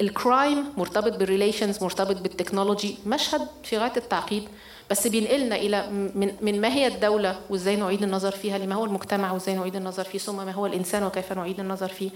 ال 0.00 0.11
crime 0.11 0.64
مرتبط 0.76 1.16
بال 1.16 1.28
relations 1.28 1.82
مرتبط 1.82 2.16
بال 2.16 2.29
technology 2.29 2.96
مشهد 3.06 3.48
في 3.64 3.78
غاية 3.78 3.92
التعقيد 3.96 4.48
بس 4.90 5.06
بينقلنا 5.06 5.56
إلى 5.56 5.86
من, 5.90 6.32
من 6.40 6.60
ما 6.60 6.68
هي 6.68 6.86
الدولة 6.86 7.40
وإزاي 7.50 7.76
نعيد 7.76 8.02
النظر 8.02 8.30
فيها 8.30 8.58
لما 8.58 8.74
هو 8.74 8.84
المجتمع 8.84 9.32
وإزاي 9.32 9.54
نعيد 9.54 9.76
النظر 9.76 10.04
فيه 10.04 10.18
ثم 10.18 10.36
ما 10.36 10.52
هو 10.52 10.66
الإنسان 10.66 11.02
وكيف 11.02 11.32
نعيد 11.32 11.60
النظر 11.60 11.88
فيه. 11.88 12.10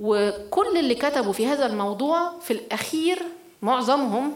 وكل 0.00 0.78
اللي 0.78 0.94
كتبوا 0.94 1.32
في 1.32 1.46
هذا 1.46 1.66
الموضوع 1.66 2.32
في 2.40 2.52
الأخير 2.52 3.22
معظمهم 3.62 4.32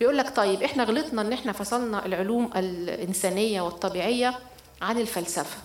بيقول 0.00 0.18
لك 0.18 0.36
طيب 0.36 0.62
إحنا 0.62 0.84
غلطنا 0.84 1.22
إن 1.22 1.32
إحنا 1.32 1.52
فصلنا 1.52 2.06
العلوم 2.06 2.50
الإنسانية 2.56 3.60
والطبيعية 3.60 4.34
عن 4.82 4.98
الفلسفة. 4.98 5.56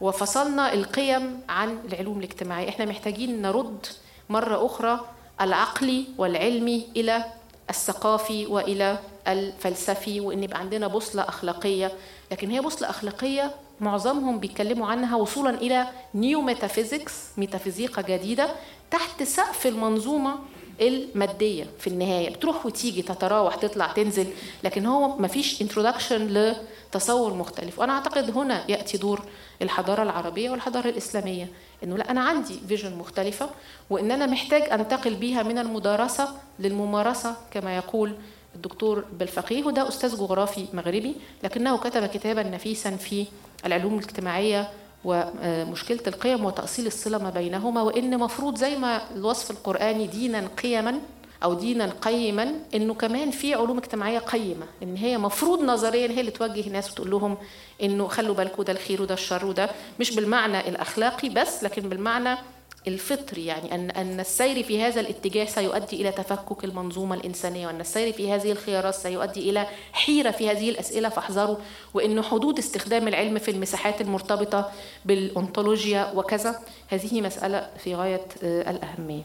وفصلنا 0.00 0.72
القيم 0.72 1.40
عن 1.48 1.78
العلوم 1.92 2.18
الاجتماعية. 2.18 2.68
إحنا 2.68 2.84
محتاجين 2.84 3.42
نرد 3.42 3.86
مرة 4.28 4.66
أخرى 4.66 5.00
العقلي 5.40 6.04
والعلمي 6.18 6.86
إلى 6.96 7.24
الثقافي 7.70 8.46
وإلى 8.46 8.98
الفلسفي 9.28 10.20
وإن 10.20 10.42
يبقى 10.42 10.58
عندنا 10.58 10.86
بوصلة 10.86 11.22
أخلاقية. 11.22 11.92
لكن 12.32 12.50
هي 12.50 12.60
بوصلة 12.60 12.90
أخلاقية 12.90 13.54
معظمهم 13.80 14.38
بيتكلموا 14.38 14.86
عنها 14.86 15.16
وصولا 15.16 15.50
إلى 15.50 15.86
new 16.14 16.40
metaphysics 16.40 17.12
ميتافيزيقا 17.36 18.02
جديدة 18.02 18.48
تحت 18.90 19.22
سقف 19.22 19.66
المنظومة 19.66 20.38
المادية 20.80 21.66
في 21.78 21.86
النهاية. 21.86 22.30
بتروح 22.30 22.66
وتيجي 22.66 23.02
تتراوح 23.02 23.54
تطلع 23.54 23.86
تنزل 23.86 24.26
لكن 24.64 24.86
هو 24.86 25.16
مفيش 25.18 25.62
introduction 25.62 26.26
لتصور 26.26 27.34
مختلف. 27.34 27.78
وأنا 27.78 27.92
أعتقد 27.92 28.30
هنا 28.36 28.70
يأتي 28.70 28.98
دور 28.98 29.22
الحضارة 29.62 30.02
العربية 30.02 30.50
والحضارة 30.50 30.88
الإسلامية 30.88 31.48
إنه 31.84 31.96
لا 31.96 32.10
أنا 32.10 32.20
عندي 32.20 32.58
vision 32.68 32.96
مختلفة 32.96 33.50
وإن 33.90 34.10
أنا 34.10 34.26
محتاج 34.26 34.62
أنتقل 34.62 35.14
بيها 35.14 35.42
من 35.42 35.58
المدارسة 35.58 36.28
للممارسة 36.58 37.36
كما 37.50 37.76
يقول 37.76 38.14
الدكتور 38.54 39.04
بلفقيه 39.12 39.64
وده 39.64 39.88
أستاذ 39.88 40.16
جغرافي 40.16 40.66
مغربي 40.72 41.14
لكنه 41.44 41.78
كتب 41.78 42.06
كتابا 42.06 42.42
نفيسا 42.42 42.90
في 42.96 43.26
العلوم 43.66 43.94
الاجتماعية 43.98 44.68
ومشكلة 45.04 46.00
القيم 46.06 46.44
وتأصيل 46.44 46.86
الصلة 46.86 47.18
ما 47.18 47.30
بينهما 47.30 47.82
وإن 47.82 48.18
مفروض 48.18 48.56
زي 48.56 48.76
ما 48.76 49.00
الوصف 49.16 49.50
القرآني 49.50 50.06
دينا 50.06 50.48
قيما 50.62 51.00
أو 51.44 51.54
دينا 51.54 51.92
قيما 52.02 52.54
إنه 52.74 52.94
كمان 52.94 53.30
في 53.30 53.54
علوم 53.54 53.78
اجتماعية 53.78 54.18
قيمة 54.18 54.66
إن 54.82 54.96
هي 54.96 55.18
مفروض 55.18 55.60
نظريا 55.62 56.08
هي 56.10 56.20
اللي 56.20 56.30
توجه 56.30 56.66
الناس 56.66 56.90
وتقول 56.90 57.10
لهم 57.10 57.36
إنه 57.82 58.08
خلوا 58.08 58.34
بالكم 58.34 58.62
ده 58.62 58.72
الخير 58.72 59.02
وده 59.02 59.14
الشر 59.14 59.46
وده 59.46 59.70
مش 60.00 60.14
بالمعنى 60.16 60.68
الأخلاقي 60.68 61.28
بس 61.28 61.64
لكن 61.64 61.88
بالمعنى 61.88 62.38
الفطري 62.86 63.46
يعني 63.46 63.74
أن 63.74 63.90
أن 63.90 64.20
السير 64.20 64.62
في 64.62 64.82
هذا 64.82 65.00
الاتجاه 65.00 65.44
سيؤدي 65.44 66.00
إلى 66.00 66.12
تفكك 66.12 66.64
المنظومة 66.64 67.14
الإنسانية 67.14 67.66
وأن 67.66 67.80
السير 67.80 68.12
في 68.12 68.32
هذه 68.32 68.52
الخيارات 68.52 68.94
سيؤدي 68.94 69.50
إلى 69.50 69.66
حيرة 69.92 70.30
في 70.30 70.50
هذه 70.50 70.70
الأسئلة 70.70 71.08
فاحذروا. 71.08 71.56
وأن 71.94 72.22
حدود 72.22 72.58
استخدام 72.58 73.08
العلم 73.08 73.38
في 73.38 73.50
المساحات 73.50 74.00
المرتبطة 74.00 74.70
بالأنطولوجيا 75.04 76.12
وكذا 76.14 76.60
هذه 76.88 77.20
مسألة 77.20 77.68
في 77.78 77.94
غاية 77.94 78.26
آه، 78.42 78.70
الأهمية. 78.70 79.22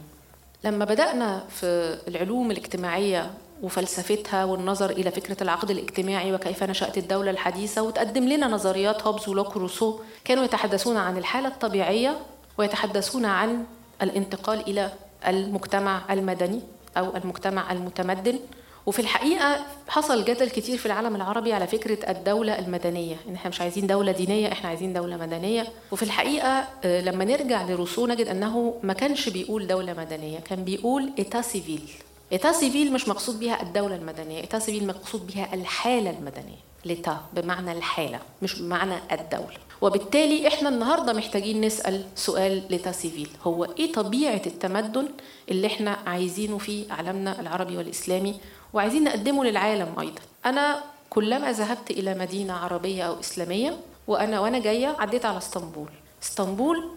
لما 0.63 0.85
بدأنا 0.85 1.43
في 1.49 1.97
العلوم 2.07 2.51
الاجتماعية 2.51 3.31
وفلسفتها 3.63 4.45
والنظر 4.45 4.89
إلى 4.89 5.11
فكرة 5.11 5.43
العقد 5.43 5.71
الاجتماعي 5.71 6.33
وكيف 6.33 6.63
نشأت 6.63 6.97
الدولة 6.97 7.31
الحديثة 7.31 7.81
وتقدم 7.81 8.23
لنا 8.23 8.47
نظريات 8.47 9.01
هوبز 9.03 9.29
ولوك 9.29 9.55
وروسو 9.55 9.99
كانوا 10.25 10.43
يتحدثون 10.43 10.97
عن 10.97 11.17
الحالة 11.17 11.47
الطبيعية 11.47 12.17
ويتحدثون 12.59 13.25
عن 13.25 13.65
الانتقال 14.01 14.59
إلى 14.67 14.91
المجتمع 15.27 16.01
المدني 16.09 16.61
أو 16.97 17.15
المجتمع 17.15 17.71
المتمدن. 17.71 18.39
وفي 18.85 18.99
الحقيقة 18.99 19.65
حصل 19.87 20.25
جدل 20.25 20.49
كتير 20.49 20.77
في 20.77 20.85
العالم 20.85 21.15
العربي 21.15 21.53
على 21.53 21.67
فكرة 21.67 22.09
الدولة 22.11 22.59
المدنية 22.59 23.15
إن 23.29 23.35
إحنا 23.35 23.49
مش 23.49 23.61
عايزين 23.61 23.87
دولة 23.87 24.11
دينية 24.11 24.51
إحنا 24.51 24.69
عايزين 24.69 24.93
دولة 24.93 25.17
مدنية. 25.17 25.67
وفي 25.91 26.03
الحقيقة 26.03 26.67
آه، 26.83 27.01
لما 27.01 27.25
نرجع 27.25 27.63
لروسو 27.63 28.07
نجد 28.07 28.27
أنه 28.27 28.73
ما 28.83 28.93
كانش 28.93 29.29
بيقول 29.29 29.67
دولة 29.67 29.93
مدنية 29.93 30.39
كان 30.39 30.63
بيقول 30.63 31.11
état 31.19 31.41
civil. 31.41 31.89
état 32.31 32.51
civil 32.51 32.93
مش 32.93 33.07
مقصود 33.07 33.39
بها 33.39 33.61
الدولة 33.61 33.95
المدنية 33.95 34.41
état 34.41 34.59
civil 34.59 34.87
مقصود 34.87 35.27
بها 35.27 35.53
الحالة 35.53 36.09
المدنية. 36.09 36.68
l'état 36.85 37.21
بمعنى 37.33 37.71
الحالة 37.71 38.19
مش 38.41 38.61
بمعنى 38.61 38.95
الدولة. 39.11 39.57
وبالتالي 39.81 40.47
إحنا 40.47 40.69
النهارده 40.69 41.13
محتاجين 41.13 41.61
نسأل 41.61 42.03
سؤال 42.15 42.63
l'état 42.69 42.91
civil. 42.91 43.29
هو 43.43 43.63
إيه 43.79 43.91
طبيعة 43.93 44.41
التمدن 44.45 45.07
اللي 45.49 45.67
إحنا 45.67 45.97
عايزينه 46.05 46.57
في 46.57 46.85
عالمنا 46.91 47.39
العربي 47.39 47.77
والإسلامي 47.77 48.35
وعايزين 48.73 49.03
نقدمه 49.03 49.43
للعالم 49.43 49.99
أيضا؟ 49.99 50.21
أنا 50.45 50.83
كلما 51.09 51.51
ذهبت 51.51 51.91
إلى 51.91 52.13
مدينة 52.13 52.53
عربية 52.53 53.03
أو 53.03 53.19
إسلامية 53.19 53.77
وأنا 54.07 54.39
وأنا 54.39 54.59
جاية 54.59 54.95
عديت 54.99 55.25
على 55.25 55.37
إسطنبول. 55.37 55.89
إسطنبول 56.23 56.89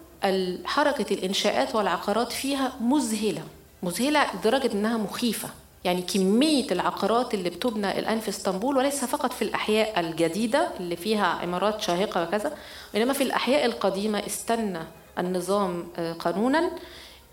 حركه 0.65 1.13
الإنشاءات 1.13 1.75
والعقارات 1.75 2.31
فيها 2.31 2.73
مذهلة 2.81 3.43
مذهلة 3.83 4.27
لدرجة 4.35 4.73
إنها 4.73 4.97
مخيفة. 4.97 5.49
يعني 5.83 6.01
كمية 6.01 6.71
العقارات 6.71 7.33
اللي 7.33 7.49
بتبنى 7.49 7.99
الآن 7.99 8.19
في 8.19 8.29
اسطنبول 8.29 8.77
وليس 8.77 9.05
فقط 9.05 9.33
في 9.33 9.41
الأحياء 9.41 9.99
الجديدة 9.99 10.69
اللي 10.79 10.95
فيها 10.95 11.25
عمارات 11.25 11.81
شاهقة 11.81 12.23
وكذا 12.23 12.57
وإنما 12.93 13.13
في 13.13 13.23
الأحياء 13.23 13.65
القديمة 13.65 14.25
استنى 14.27 14.79
النظام 15.19 15.87
آه، 15.97 16.13
قانونا 16.13 16.71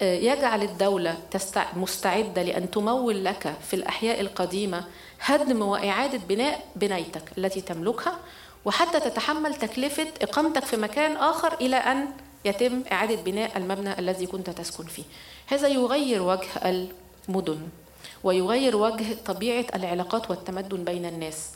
آه، 0.03 0.15
يجعل 0.15 0.63
الدولة 0.63 1.17
مستعدة 1.77 2.43
لأن 2.43 2.71
تمول 2.71 3.25
لك 3.25 3.55
في 3.69 3.75
الأحياء 3.75 4.21
القديمة 4.21 4.85
هدم 5.21 5.63
وإعادة 5.63 6.21
بناء 6.29 6.65
بنايتك 6.77 7.23
التي 7.39 7.61
تملكها 7.61 8.19
وحتى 8.65 9.01
تتحمل 9.01 9.55
تكلفة 9.55 10.07
إقامتك 10.23 10.65
في 10.65 10.77
مكان 10.77 11.17
آخر 11.17 11.55
إلى 11.61 11.77
أن 11.77 12.09
يتم 12.45 12.83
إعادة 12.93 13.23
بناء 13.23 13.59
المبنى 13.59 13.99
الذي 13.99 14.27
كنت 14.27 14.51
تسكن 14.51 14.85
فيه. 14.85 15.03
هذا 15.47 15.69
يغير 15.69 16.23
وجه 16.23 16.85
المدن. 17.29 17.61
ويغير 18.25 18.77
وجه 18.77 19.07
طبيعة 19.27 19.65
العلاقات 19.75 20.31
والتمدن 20.31 20.85
بين 20.85 21.07
الناس. 21.07 21.49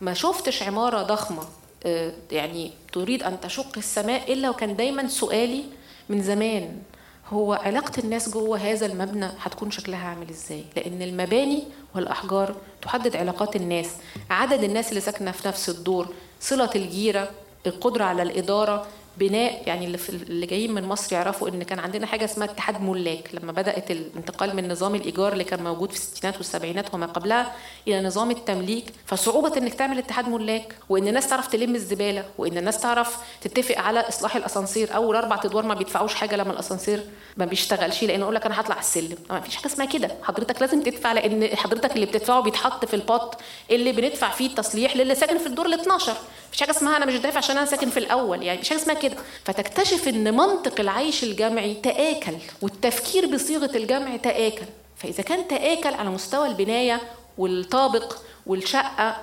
ما 0.00 0.14
شفتش 0.14 0.62
عمارة 0.62 1.02
ضخمة 1.02 1.42
آه، 1.86 2.12
يعني 2.32 2.70
تريد 2.92 3.22
أن 3.22 3.40
تشق 3.40 3.72
السماء 3.76 4.32
إلا 4.32 4.50
وكان 4.50 4.76
دايما 4.76 5.08
سؤالي 5.08 5.64
من 6.08 6.22
زمان 6.22 6.82
هو 7.28 7.52
علاقة 7.52 7.92
الناس 7.98 8.28
جوه 8.28 8.58
هذا 8.58 8.86
المبنى 8.86 9.28
هتكون 9.40 9.70
شكلها 9.70 10.08
عامل 10.08 10.28
إزاي؟ 10.30 10.64
لأن 10.76 11.02
المباني 11.02 11.62
والأحجار 11.94 12.54
تحدد 12.82 13.16
علاقات 13.16 13.56
الناس 13.56 13.86
عدد 14.30 14.62
الناس 14.64 14.88
اللي 14.88 15.00
ساكنة 15.00 15.30
في 15.30 15.48
نفس 15.48 15.68
الدور 15.68 16.08
صلة 16.40 16.70
الجيرة 16.76 17.30
القدرة 17.66 18.04
على 18.04 18.22
الإدارة 18.22 18.86
بناء 19.18 19.62
يعني 19.66 19.84
اللي, 19.86 19.98
اللي 20.08 20.46
جايين 20.46 20.74
من 20.74 20.84
مصر 20.84 21.14
يعرفوا 21.16 21.48
إن 21.48 21.62
كان 21.62 21.78
عندنا 21.78 22.06
حاجة 22.06 22.24
اسمها 22.24 22.46
اتحاد 22.46 22.82
ملاك 22.82 23.30
لما 23.34 23.52
بدأت 23.52 23.90
الانتقال 23.90 24.56
من 24.56 24.68
نظام 24.72 24.94
الإيجار 24.94 25.32
اللي 25.32 25.44
كان 25.44 25.64
موجود 25.64 25.90
في 25.90 25.96
الستينات 25.96 26.36
والسبعينات 26.36 26.94
وما 26.94 27.06
قبلها 27.06 27.52
إلى 27.88 28.02
نظام 28.02 28.30
التمليك 28.30 28.84
فصعوبة 29.06 29.56
إنك 29.56 29.74
تعمل 29.74 29.98
اتحاد 29.98 30.28
ملاك 30.28 30.74
وإن 30.88 31.08
الناس 31.08 31.26
تعرف 31.28 31.46
تلم 31.46 31.74
الزبالة 31.74 32.24
وإن 32.38 32.58
الناس 32.58 32.80
تعرف 32.80 33.16
تتفق 33.40 33.78
على 33.78 34.00
إصلاح 34.00 34.36
الأسانسير 34.36 34.94
أول 34.94 35.16
أربع 35.16 35.40
أدوار 35.44 35.66
ما 35.66 35.74
بيدفعوش 35.74 36.14
حاجة 36.14 36.36
لما 36.36 36.52
الأسانسير 36.52 37.04
ما 37.36 37.44
بيشتغلش 37.44 38.04
لأن 38.04 38.22
أقول 38.22 38.34
لك 38.34 38.46
أنا 38.46 38.60
هطلع 38.60 38.78
السلم. 38.78 39.16
ما 39.30 39.40
فيش 39.40 39.56
حاجة 39.56 39.66
اسمها 39.66 39.86
كده. 39.86 40.10
حضرتك 40.22 40.60
لازم 40.60 40.82
تدفع 40.82 41.12
لأن 41.12 41.56
حضرتك 41.56 41.94
اللي 41.94 42.06
بتدفعه 42.06 42.40
بيتحط 42.40 42.84
في 42.84 42.94
البوت 42.94 43.34
اللي 43.70 43.92
بندفع 43.92 44.30
فيه 44.30 44.46
التصليح 44.46 44.96
للي 44.96 45.14
ساكن 45.14 45.38
في 45.38 45.46
الدور 45.46 45.66
ال 45.66 45.74
12 45.74 46.12
مفيش 46.48 46.60
حاجة 46.60 46.70
اسمها 46.70 46.96
أنا 46.96 47.06
مش 47.06 47.14
دافع 47.14 47.38
عشان 47.38 47.56
أنا 47.56 47.66
ساكن 47.66 47.90
في 47.90 47.96
الأول 47.96 48.42
يعني 48.42 48.60
مش 48.60 48.68
حاجة 48.68 48.78
اسمها 48.78 48.94
كده. 49.02 49.16
فتكتشف 49.44 50.08
إن 50.08 50.36
منطق 50.36 50.80
العيش 50.80 51.24
الجمعي 51.24 51.74
تآكل 51.74 52.34
والتفكير 52.62 53.26
بصيغة 53.34 53.76
الجمع 53.76 54.16
تآكل. 54.16 54.66
فإذا 54.96 55.22
كان 55.22 55.48
تآكل 55.48 55.94
على 55.94 56.10
مستوى 56.10 56.48
البناية 56.48 57.00
والطابق 57.38 58.16
والشقة 58.46 59.16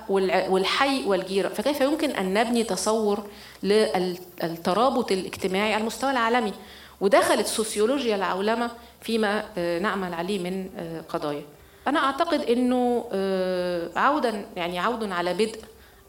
والحي 0.49 1.05
والجيرة 1.05 1.49
فكيف 1.49 1.81
يمكن 1.81 2.09
أن 2.09 2.33
نبني 2.33 2.63
تصور 2.63 3.23
للترابط 3.63 5.11
الاجتماعي 5.11 5.73
على 5.73 5.81
المستوى 5.81 6.11
العالمي؟ 6.11 6.53
ودخلت 7.01 7.47
سوسيولوجيا 7.47 8.15
العولمة 8.15 8.71
فيما 9.01 9.43
آه، 9.57 9.79
نعمل 9.79 10.13
عليه 10.13 10.39
من 10.39 10.69
آه، 10.77 11.01
قضايا. 11.09 11.41
أنا 11.87 11.99
أعتقد 11.99 12.41
أنه 12.41 13.05
آه، 13.11 13.89
عودا 13.95 14.45
يعني 14.55 14.79
عود 14.79 15.11
على 15.11 15.33
بدء 15.33 15.59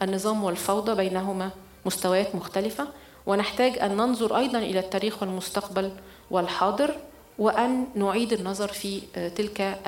النظام 0.03 0.45
والفوضى 0.45 0.95
بينهما 0.95 1.51
مستويات 1.87 2.35
مختلفة. 2.35 2.89
ونحتاج 3.29 3.79
أن 3.79 3.97
ننظر 3.97 4.37
أيضا 4.37 4.59
إلى 4.59 4.79
التاريخ 4.79 5.23
والمستقبل 5.23 5.93
والحاضر 6.31 6.95
وأن 7.39 7.87
نعيد 7.95 8.33
النظر 8.33 8.69
في 8.69 9.01
تلك 9.37 9.79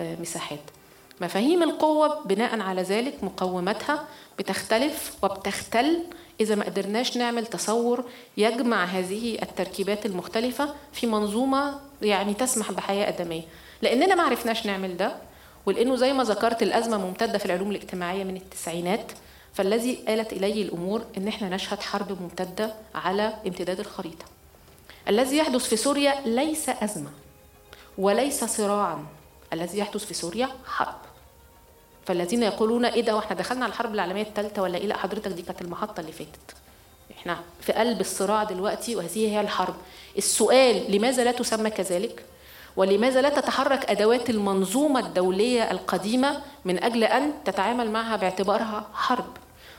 المساحات. 0.00 0.60
مفاهيم 1.20 1.62
القوة 1.62 2.24
بناء 2.24 2.60
على 2.60 2.82
ذلك 2.82 3.24
مقوماتها 3.24 4.04
بتختلف 4.38 5.16
وبتختل. 5.22 6.04
إذا 6.40 6.54
ما 6.54 6.64
قدرناش 6.64 7.16
نعمل 7.16 7.46
تصور 7.46 8.04
يجمع 8.36 8.84
هذه 8.84 9.38
التركيبات 9.42 10.06
المختلفة 10.06 10.74
في 10.92 11.06
منظومة 11.06 11.74
يعني 12.02 12.34
تسمح 12.34 12.72
بحياة 12.72 13.08
آدمية. 13.08 13.42
لأننا 13.82 14.14
ما 14.14 14.22
عرفناش 14.22 14.66
نعمل 14.66 14.96
ده 14.96 15.16
ولأنه 15.66 15.96
زي 15.96 16.12
ما 16.12 16.24
ذكرت 16.24 16.62
الأزمة 16.62 16.98
ممتدة 16.98 17.38
في 17.38 17.46
العلوم 17.46 17.70
الاجتماعية 17.70 18.24
من 18.24 18.36
التسعينات 18.36 19.12
فالذي 19.54 20.04
آلت 20.08 20.32
إليه 20.32 20.62
الأمور 20.62 21.04
أن 21.16 21.28
إحنا 21.28 21.48
نشهد 21.48 21.80
حرب 21.80 22.22
ممتدة 22.22 22.74
على 22.94 23.34
امتداد 23.46 23.80
الخريطة. 23.80 24.24
الذي 25.08 25.36
يحدث 25.36 25.64
في 25.64 25.76
سوريا 25.76 26.20
ليس 26.26 26.68
أزمة 26.68 27.10
وليس 27.98 28.44
صراعا. 28.44 29.06
الذي 29.52 29.78
يحدث 29.78 30.04
في 30.04 30.14
سوريا 30.14 30.48
حرب. 30.66 30.94
فالذين 32.06 32.42
يقولون 32.42 32.84
إيه 32.84 33.00
ده 33.00 33.16
وإحنا 33.16 33.36
دخلنا 33.36 33.64
على 33.64 33.72
الحرب 33.72 33.94
العالمية 33.94 34.22
الثالثة 34.22 34.62
ولا 34.62 34.78
إيه؟ 34.78 34.86
لأ 34.86 34.96
حضرتك 34.96 35.30
دي 35.30 35.42
كانت 35.42 35.62
المحطة 35.62 36.00
اللي 36.00 36.12
فاتت. 36.12 36.56
إحنا 37.18 37.40
في 37.60 37.72
قلب 37.72 38.00
الصراع 38.00 38.44
دلوقتي 38.44 38.96
وهذه 38.96 39.28
هي 39.28 39.40
الحرب. 39.40 39.74
السؤال 40.18 40.92
لماذا 40.92 41.24
لا 41.24 41.32
تسمى 41.32 41.70
كذلك؟ 41.70 42.24
ولماذا 42.76 43.20
لا 43.22 43.28
تتحرك 43.28 43.90
أدوات 43.90 44.30
المنظومة 44.30 45.00
الدولية 45.00 45.70
القديمة 45.70 46.40
من 46.64 46.84
أجل 46.84 47.04
أن 47.04 47.32
تتعامل 47.44 47.90
معها 47.90 48.16
باعتبارها 48.16 48.86
حرب 48.94 49.26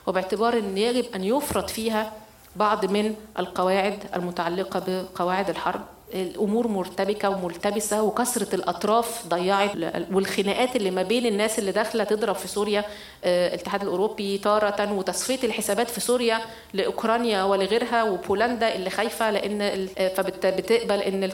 وباعتبار 0.08 0.58
إن 0.58 0.78
يجب 0.78 1.06
أن 1.16 1.24
يفرض 1.24 1.68
فيها 1.68 2.12
بعض 2.56 2.86
من 2.86 3.16
القواعد 3.40 4.00
المتعلقة 4.16 4.84
بقواعد 4.88 5.50
الحرب؟ 5.50 5.82
الأمور 6.14 6.68
مرتبكة 6.68 7.30
وملتبسة 7.30 8.04
وكثرة 8.04 8.56
الأطراف 8.56 9.28
ضيعت. 9.28 9.72
والخناقات 10.12 10.76
اللي 10.76 10.92
ما 10.92 11.04
بين 11.04 11.26
الناس 11.26 11.60
اللي 11.60 11.72
داخلة 11.72 12.04
تضرب 12.04 12.36
في 12.36 12.48
سوريا 12.48 12.84
آه، 13.24 13.48
الاتحاد 13.48 13.82
الأوروبي 13.82 14.38
تاره 14.38 14.94
وتصفية 14.94 15.48
الحسابات 15.48 15.90
في 15.90 16.00
سوريا 16.02 16.40
لأوكرانيا 16.74 17.44
ولغيرها 17.44 18.04
وبولندا 18.04 18.76
اللي 18.76 18.90
خايفة 18.90 19.32
لأن 19.32 19.88
فبتقبل 20.16 21.00
إن 21.00 21.30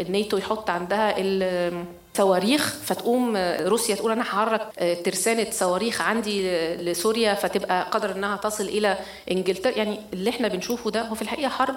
الناتو 0.00 0.36
يحط 0.36 0.70
عندها 0.70 1.14
صواريخ 2.16 2.74
فتقوم 2.84 3.36
روسيا 3.60 3.94
تقول 3.94 4.12
أنا 4.12 4.22
هحرك 4.22 4.68
ترسانة 5.04 5.46
صواريخ 5.50 6.00
عندي 6.00 6.66
لسوريا 6.76 7.34
فتبقى 7.34 7.86
قادره 7.90 8.12
إنها 8.12 8.36
تصل 8.36 8.64
إلى 8.64 8.98
إنجلترا. 9.30 9.70
يعني 9.72 10.00
اللي 10.12 10.30
إحنا 10.30 10.48
بنشوفه 10.48 10.90
ده 10.90 11.02
هو 11.02 11.14
في 11.14 11.22
الحقيقة 11.22 11.48
حرب. 11.48 11.76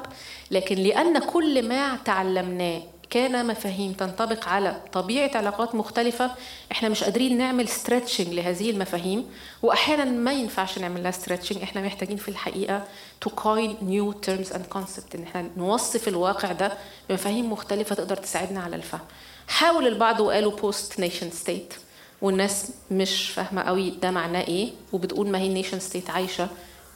لكن 0.52 0.76
لأن 0.76 1.20
كل 1.20 1.68
ما 1.68 1.96
تعلمناه 2.06 2.82
كان 3.10 3.48
مفاهيم 3.48 3.94
تنطبق 3.94 4.48
على 4.48 4.82
طبيعة 4.94 5.32
علاقات 5.36 5.76
مختلفة 5.76 6.32
إحنا 6.72 6.90
مش 6.90 7.04
قادرين 7.04 7.38
نعمل 7.38 7.68
stretching 7.68 8.28
لهذه 8.28 8.70
المفاهيم. 8.70 9.26
واحيانا 9.64 10.06
ما 10.06 10.34
ينفعش 10.34 10.80
نعمل 10.80 11.04
لها 11.04 11.12
stretching 11.12 11.62
إحنا 11.64 11.82
محتاجين 11.82 12.18
في 12.18 12.30
الحقيقة 12.30 12.84
to 13.22 13.30
coin 13.30 13.78
new 13.82 14.12
terms 14.12 14.54
and 14.54 14.66
concept 14.66 15.16
إن 15.16 15.24
إحنا 15.24 15.50
نوصف 15.58 16.08
الواقع 16.08 16.52
ده 16.52 16.72
بمفاهيم 17.10 17.52
مختلفة 17.52 17.96
تقدر 17.96 18.16
تساعدنا 18.18 18.60
على 18.60 18.76
الفهم. 18.76 19.00
حاول 19.48 19.88
البعض 19.88 20.20
وقالوا 20.20 20.52
post 20.52 21.00
nation 21.00 21.32
state 21.32 21.74
والناس 22.22 22.72
مش 22.92 23.30
فاهمة 23.30 23.62
قوي 23.62 23.90
ده 23.90 24.12
معناه 24.12 24.42
إيه 24.42 24.70
وبتقول 24.94 25.30
ما 25.30 25.40
هي 25.40 25.48
ال 25.48 25.52
nation 25.52 25.80
state 25.80 26.10
عايشة. 26.10 26.48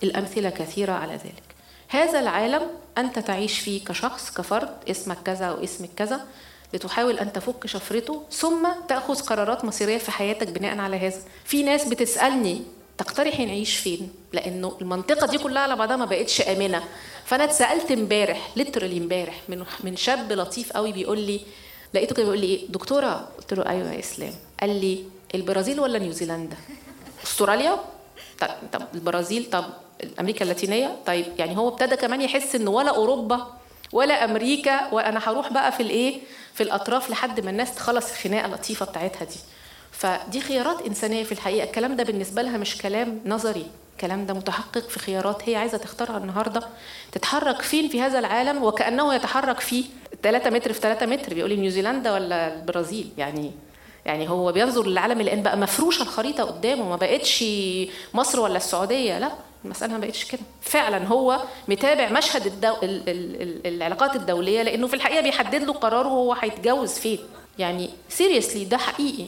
الأمثلة 0.03 0.49
كثيرة 0.49 0.91
على 0.93 1.13
ذلك. 1.13 1.43
هذا 1.87 2.19
العالم 2.19 2.61
أنت 2.97 3.19
تعيش 3.19 3.59
فيه 3.59 3.85
كشخص 3.85 4.31
كفرد 4.31 4.69
اسمك 4.89 5.17
كذا 5.25 5.51
واسمك 5.51 5.89
كذا 5.97 6.25
لتحاول 6.73 7.19
أن 7.19 7.33
تفك 7.33 7.67
شفرته 7.67 8.23
ثم 8.31 8.67
تأخذ 8.87 9.19
قرارات 9.19 9.65
مصيرية 9.65 9.97
في 9.97 10.11
حياتك 10.11 10.47
بناء 10.47 10.77
على 10.77 10.97
هذا. 10.97 11.19
في 11.45 11.63
ناس 11.63 11.87
بتسألني 11.87 12.61
تقترحي 12.97 13.45
نعيش 13.45 13.77
فين؟ 13.77 14.11
لأنه 14.33 14.77
المنطقة 14.81 15.27
دي 15.27 15.37
كلها 15.37 15.61
على 15.61 15.75
بعضها 15.75 15.95
ما 15.95 16.05
بقتش 16.05 16.41
آمنة. 16.41 16.83
فأنا 17.25 17.43
اتسألت 17.43 17.91
امبارح 17.91 18.49
ليترالي 18.55 18.97
امبارح 18.97 19.41
من 19.49 19.65
من 19.83 19.97
شاب 19.97 20.31
لطيف 20.31 20.73
قوي 20.73 20.91
بيقول 20.91 21.19
لي 21.19 21.41
لقيته 21.93 22.15
كده 22.15 22.23
بيقول 22.23 22.39
لي 22.39 22.45
إيه؟ 22.45 22.67
دكتورة. 22.69 23.29
قلت 23.37 23.53
له 23.53 23.65
أيوه 23.69 23.91
يا 23.93 23.99
إسلام. 23.99 24.33
قال 24.61 24.81
لي 24.81 25.03
البرازيل 25.35 25.79
ولا 25.79 25.99
نيوزيلندا؟ 25.99 26.57
أستراليا؟ 27.23 27.79
طب 28.39 28.47
طب 28.73 28.81
البرازيل 28.95 29.49
طب 29.51 29.65
أمريكا 30.19 30.43
اللاتينية؟ 30.43 30.95
طيب 31.05 31.25
يعني 31.37 31.57
هو 31.57 31.67
ابتدى 31.67 31.95
كمان 31.95 32.21
يحس 32.21 32.55
إن 32.55 32.67
ولا 32.67 32.95
أوروبا 32.95 33.47
ولا 33.93 34.25
أمريكا 34.25 34.93
وأنا 34.93 35.19
هروح 35.29 35.53
بقى 35.53 35.71
في 35.71 35.83
الإيه؟ 35.83 36.19
في 36.53 36.63
الأطراف 36.63 37.09
لحد 37.09 37.39
ما 37.39 37.49
الناس 37.51 37.75
تخلص 37.75 38.09
الخناقة 38.11 38.45
اللطيفة 38.45 38.85
بتاعتها 38.85 39.25
دي. 39.25 39.35
فدي 39.91 40.41
خيارات 40.41 40.81
إنسانية 40.85 41.23
في 41.23 41.31
الحقيقة. 41.31 41.63
الكلام 41.65 41.95
ده 41.95 42.03
بالنسبة 42.03 42.41
لها 42.41 42.57
مش 42.57 42.77
كلام 42.77 43.21
نظري. 43.25 43.65
الكلام 43.95 44.25
ده 44.25 44.33
متحقق 44.33 44.89
في 44.89 44.99
خيارات 44.99 45.49
هي 45.49 45.55
عايزة 45.55 45.77
تختارها 45.77 46.17
النهارده. 46.17 46.67
تتحرك 47.11 47.61
فين 47.61 47.89
في 47.89 48.01
هذا 48.01 48.19
العالم؟ 48.19 48.63
وكأنه 48.63 49.13
يتحرك 49.15 49.59
في 49.59 49.83
3 50.23 50.49
متر 50.49 50.73
في 50.73 50.79
3 50.79 51.05
متر. 51.05 51.33
بيقول 51.33 51.49
لي 51.49 51.55
نيوزيلندا 51.55 52.13
ولا 52.13 52.53
البرازيل؟ 52.59 53.09
يعني 53.17 53.51
يعني 54.05 54.29
هو 54.29 54.51
بينظر 54.51 54.87
للعالم 54.87 55.21
الان 55.21 55.43
بقى 55.43 55.57
مفروشة 55.57 56.01
الخريطة 56.03 56.43
قدامه 56.43 56.89
ما 56.89 56.95
بقتش 56.95 57.43
مصر 58.13 58.39
ولا 58.39 58.57
السعودية. 58.57 59.19
لا 59.19 59.31
المسألة 59.65 59.93
ما 59.93 59.99
بقتش 59.99 60.25
كده. 60.25 60.41
فعلا 60.61 61.07
هو 61.07 61.39
متابع 61.67 62.09
مشهد 62.09 62.45
الدو... 62.45 62.73
ال... 62.83 63.09
ال... 63.09 63.41
ال... 63.41 63.67
العلاقات 63.67 64.15
الدولية 64.15 64.61
لأنه 64.61 64.87
في 64.87 64.93
الحقيقة 64.93 65.21
بيحدد 65.21 65.63
له 65.63 65.73
قراره 65.73 66.07
هو 66.07 66.33
هيتجوز 66.33 66.93
فين. 66.93 67.19
يعني 67.59 67.89
سيريسلي 68.09 68.65
ده 68.65 68.77
حقيقي. 68.77 69.25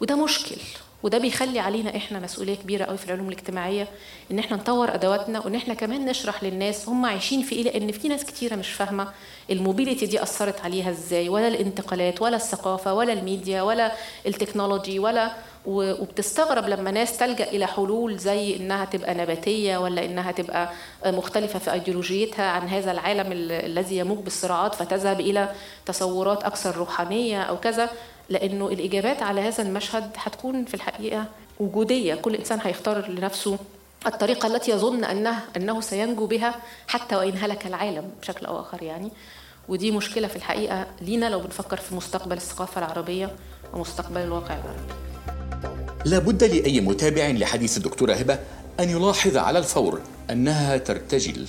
وده 0.00 0.16
مشكل. 0.24 0.56
وده 1.02 1.18
بيخلي 1.18 1.58
علينا 1.58 1.96
إحنا 1.96 2.18
مسؤولية 2.18 2.54
كبيرة 2.54 2.84
قوي 2.84 2.96
في 2.98 3.06
العلوم 3.06 3.28
الاجتماعية 3.28 3.88
إن 4.30 4.38
إحنا 4.38 4.56
نطور 4.56 4.94
أدواتنا 4.94 5.40
وإن 5.40 5.54
إحنا 5.54 5.74
كمان 5.74 6.04
نشرح 6.04 6.42
للناس 6.44 6.88
هم 6.88 7.06
عايشين 7.06 7.42
في 7.42 7.54
إيه 7.54 7.62
لأن 7.62 7.92
في 7.92 8.08
ناس 8.08 8.24
كتيرة 8.24 8.56
مش 8.56 8.68
فاهمة 8.72 9.08
ال 9.50 9.56
mobility 9.56 10.06
دي 10.06 10.22
أثرت 10.22 10.60
عليها 10.60 10.90
إزاي 10.90 11.28
ولا 11.28 11.48
الانتقالات 11.48 12.22
ولا 12.22 12.36
الثقافة 12.36 12.94
ولا 12.94 13.12
الميديا 13.12 13.62
ولا 13.62 13.92
ال 14.26 14.32
technology 14.32 14.98
ولا 14.98 15.30
وبتستغرب 15.66 16.64
لما 16.68 16.90
ناس 16.90 17.16
تلجأ 17.16 17.44
إلى 17.44 17.66
حلول 17.66 18.16
زي 18.18 18.56
إنها 18.56 18.84
تبقى 18.84 19.14
نباتية 19.14 19.76
ولا 19.78 20.04
إنها 20.04 20.32
تبقى 20.32 20.70
مختلفة 21.06 21.58
في 21.58 21.72
ايديولوجيتها 21.72 22.44
عن 22.50 22.68
هذا 22.68 22.92
العالم 22.92 23.26
الذي 23.50 23.96
يموج 23.98 24.18
بالصراعات 24.18 24.74
فتذهب 24.74 25.20
إلى 25.20 25.52
تصورات 25.86 26.42
أكثر 26.44 26.76
روحانية 26.76 27.42
أو 27.42 27.56
كذا. 27.60 27.90
لأنه 28.28 28.68
الإجابات 28.68 29.22
على 29.22 29.40
هذا 29.40 29.62
المشهد 29.62 30.10
هتكون 30.16 30.64
في 30.64 30.74
الحقيقة 30.74 31.24
وجودية. 31.60 32.14
كل 32.14 32.34
إنسان 32.34 32.58
هيختار 32.62 33.08
لنفسه 33.10 33.58
الطريقة 34.06 34.46
التي 34.46 34.70
يظن 34.70 35.04
انه 35.04 35.38
أنه 35.56 35.80
سينجو 35.80 36.26
بها 36.26 36.54
حتى 36.88 37.16
وإن 37.16 37.38
هلك 37.38 37.66
العالم 37.66 38.10
بشكل 38.20 38.46
أو 38.46 38.60
آخر 38.60 38.82
يعني. 38.82 39.10
ودي 39.68 39.90
مشكلة 39.90 40.28
في 40.28 40.36
الحقيقة 40.36 40.86
لينا 41.00 41.30
لو 41.30 41.40
بنفكر 41.40 41.76
في 41.76 41.94
مستقبل 41.94 42.36
الثقافة 42.36 42.78
العربية 42.78 43.30
ومستقبل 43.74 44.20
الواقع 44.20 44.54
العربي. 44.54 44.94
لا 46.04 46.18
بد 46.18 46.44
لأي 46.44 46.80
متابع 46.80 47.26
لحديث 47.26 47.76
الدكتورة 47.76 48.12
هبة 48.12 48.38
أن 48.80 48.90
يلاحظ 48.90 49.36
على 49.36 49.58
الفور 49.58 50.00
أنها 50.30 50.76
ترتجل. 50.76 51.46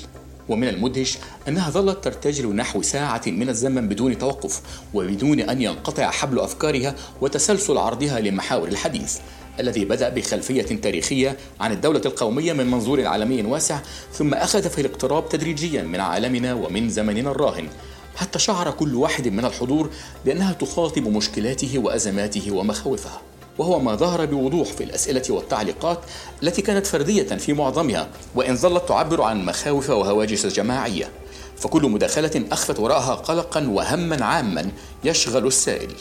ومن 0.50 0.68
المدهش 0.68 1.18
أنها 1.47 1.70
ظلت 1.70 2.04
ترتجل 2.04 2.56
نحو 2.56 2.82
ساعة 2.82 3.22
من 3.28 3.50
الزمن 3.50 3.88
بدون 3.88 4.18
توقف 4.18 4.62
وبدون 4.93 5.39
أن 5.39 5.62
ينقطع 5.62 6.12
حبل 6.12 6.39
أفكارها 6.39 6.95
وتسلسل 7.22 7.78
عرضها 7.78 8.20
لمحاور 8.20 8.68
الحديث 8.68 9.18
الذي 9.60 9.86
بدأ 9.86 10.10
بخلفية 10.10 10.62
تاريخية 10.62 11.38
عن 11.60 11.72
الدولة 11.72 12.02
القومية 12.06 12.54
من 12.54 12.72
منظور 12.72 13.06
عالمي 13.06 13.41
واسع 13.41 13.80
ثم 14.14 14.34
أخذ 14.34 14.70
في 14.70 14.82
الاقتراب 14.82 15.30
تدريجيا 15.30 15.84
من 15.84 16.00
عالمنا 16.00 16.54
ومن 16.54 16.89
زمننا 16.89 17.32
الراهن. 17.32 17.68
حتى 18.16 18.39
شعر 18.39 18.72
كل 18.72 18.95
واحد 18.95 19.28
من 19.28 19.45
الحضور 19.45 19.89
بأنها 20.26 20.54
تخاطب 20.54 21.08
مشكلاته 21.08 21.80
وأزماته 21.80 22.52
ومخاوفها. 22.52 23.22
وهو 23.60 23.80
ما 23.80 23.95
ظهر 23.95 24.26
بوضوح 24.26 24.68
في 24.68 24.84
الأسئلة 24.84 25.24
والتعليقات 25.30 25.99
التي 26.43 26.62
كانت 26.62 26.88
فردية 26.88 27.24
في 27.24 27.53
معظمها 27.53 28.07
وإن 28.36 28.55
ظلت 28.55 28.89
تعبر 28.89 29.22
عن 29.22 29.45
مخاوف 29.45 29.89
وهواجس 29.89 30.45
جماعية. 30.45 31.10
فكل 31.57 31.89
مداخلة 31.89 32.43
أخفت 32.51 32.80
وراءها 32.80 33.16
قلقا 33.16 33.68
وهما 33.68 34.26
عاما 34.26 34.72
يشغل 35.03 35.47
السائل. 35.47 35.91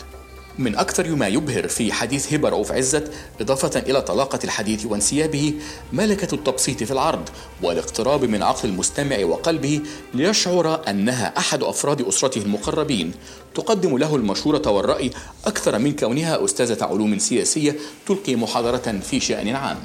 من 0.59 0.77
أكثر 0.77 1.15
ما 1.15 1.29
يبهر 1.29 1.69
في 1.69 1.93
حديث 1.93 2.33
هبة 2.33 2.49
رؤوف 2.49 2.73
عزت 2.73 3.13
إضافة 3.41 3.81
إلى 3.81 4.03
طلاقة 4.03 4.39
الحديث 4.45 4.87
وانسيابه 4.87 5.55
ملكة 5.93 6.35
التبسيط 6.35 6.83
في 6.83 6.91
العرض 6.91 7.29
والاقتراب 7.63 8.25
من 8.25 8.43
عقل 8.43 8.69
المستمع 8.69 9.25
وقلبه 9.25 9.81
ليشعر 10.15 10.89
أنها 10.89 11.39
أحد 11.39 11.63
أفراد 11.63 12.03
أسرته 12.03 12.43
المقربين. 12.43 13.13
تقدم 13.55 13.99
له 13.99 14.17
المشورة 14.17 14.71
والرأي 14.71 15.11
أكثر 15.47 15.79
من 15.79 15.97
كونها 15.97 16.45
أستاذة 16.45 16.85
علوم 16.85 17.19
سياسية 17.19 17.77
تلقي 18.07 18.37
محاضرة 18.37 19.01
في 19.11 19.21
شأن 19.21 19.49
عام. 19.49 19.79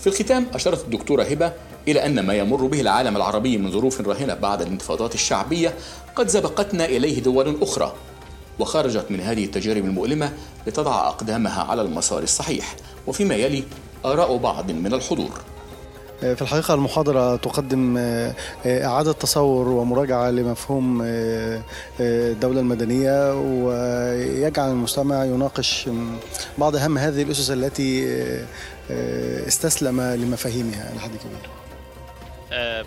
في 0.00 0.06
الختام 0.06 0.46
أشارت 0.54 0.84
الدكتورة 0.84 1.22
هبة 1.22 1.52
إلى 1.88 2.06
أن 2.06 2.20
ما 2.20 2.34
يمر 2.34 2.66
به 2.66 2.80
العالم 2.80 3.16
العربي 3.16 3.58
من 3.58 3.70
ظروف 3.70 4.00
راهنة 4.00 4.34
بعد 4.34 4.62
الانتفاضات 4.62 5.14
الشعبية 5.14 5.74
قد 6.16 6.28
سبقتنا 6.28 6.84
إليه 6.84 7.22
دول 7.22 7.58
أخرى. 7.62 7.94
وخرجت 8.58 9.06
من 9.10 9.20
هذه 9.20 9.44
التجارب 9.44 9.84
المؤلمة 9.84 10.32
لتضع 10.66 11.08
أقدامها 11.08 11.62
على 11.62 11.82
المسار 11.82 12.22
الصحيح. 12.22 12.76
وفيما 13.06 13.34
يلي 13.34 13.64
آراء 14.04 14.36
بعض 14.36 14.70
من 14.70 14.94
الحضور. 14.94 15.40
في 16.20 16.42
الحقيقة 16.42 16.74
المحاضرة 16.74 17.36
تقدم 17.36 17.96
إعادة 18.66 19.12
تصور 19.12 19.68
ومراجعة 19.68 20.30
لمفهوم 20.30 21.02
الدولة 22.00 22.60
المدنية 22.60 23.34
ويجعل 23.40 24.70
المستمع 24.70 25.24
يناقش 25.24 25.88
بعض 26.58 26.76
أهم 26.76 26.98
هذه 26.98 27.22
الأسس 27.22 27.50
التي 27.50 28.06
استسلم 29.48 30.00
لمفاهيمها. 30.00 30.92
لحد 30.96 31.10
كبير. 31.10 31.65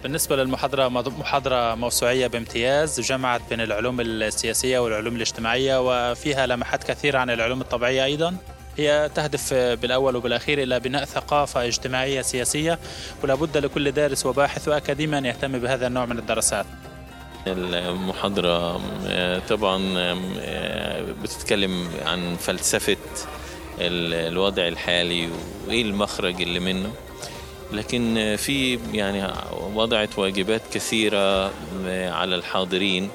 بالنسبة 0.04 0.36
للمحاضرة 0.36 0.88
محاضرة 0.88 1.76
موسوعية 1.76 2.28
بامتياز 2.28 3.00
جمعت 3.00 3.42
بين 3.50 3.62
العلوم 3.62 4.02
السياسية 4.02 4.80
والعلوم 4.80 5.16
الاجتماعية 5.16 5.82
وفيها 6.12 6.48
لمحات 6.48 6.84
كثيرة 6.84 7.20
عن 7.20 7.30
العلوم 7.30 7.62
الطبيعية 7.62 8.04
أيضا. 8.04 8.36
هي 8.78 9.10
تهدف 9.16 9.54
بالأول 9.54 10.16
وبالأخير 10.16 10.64
إلى 10.64 10.80
بناء 10.80 11.06
ثقافة 11.06 11.66
اجتماعية 11.66 12.22
سياسية 12.22 12.80
ولا 13.24 13.36
بد 13.36 13.58
لكل 13.58 13.92
دارس 13.92 14.26
وباحث 14.26 14.68
وأكاديمي 14.68 15.18
أن 15.18 15.26
يهتم 15.26 15.60
بهذا 15.60 15.88
النوع 15.88 16.06
من 16.06 16.20
الدراسات. 16.20 16.66
المحاضرة 17.48 18.82
طبعا 19.50 19.80
بتتكلم 21.24 21.90
عن 22.06 22.36
فلسفة 22.36 22.98
الوضع 23.82 24.68
الحالي 24.68 25.30
وإيه 25.68 25.82
المخرج 25.82 26.42
اللي 26.42 26.60
منه. 26.60 26.92
لكن 27.72 28.36
في 28.38 28.80
يعني 28.94 29.34
وضعت 29.74 30.20
واجبات 30.20 30.62
كثيرة 30.74 31.46
على 32.12 32.36
الحاضرين. 32.36 33.10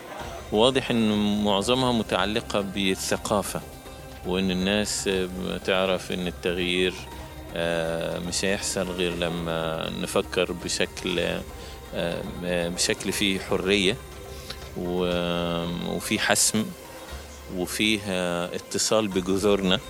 واضح 0.53 0.91
أن 0.91 1.45
معظمها 1.45 1.93
متعلقة 1.93 2.61
بالثقافة 2.61 3.61
وأن 4.27 4.51
الناس 4.51 5.11
تعرف 5.65 6.13
أن 6.13 6.27
التغيير 6.27 6.95
مش 8.29 8.45
هيحصل 8.45 8.91
غير 8.91 9.15
لما 9.15 9.91
نفكر 10.03 10.53
بشكل 10.53 11.39
بشكل 12.45 13.13
فيه 13.13 13.41
حرية 13.41 13.97
وفي 14.77 16.19
حسم 16.19 16.65
وفيه 17.57 18.01
اتصال 18.45 19.09
بجذورنا. 19.09 19.81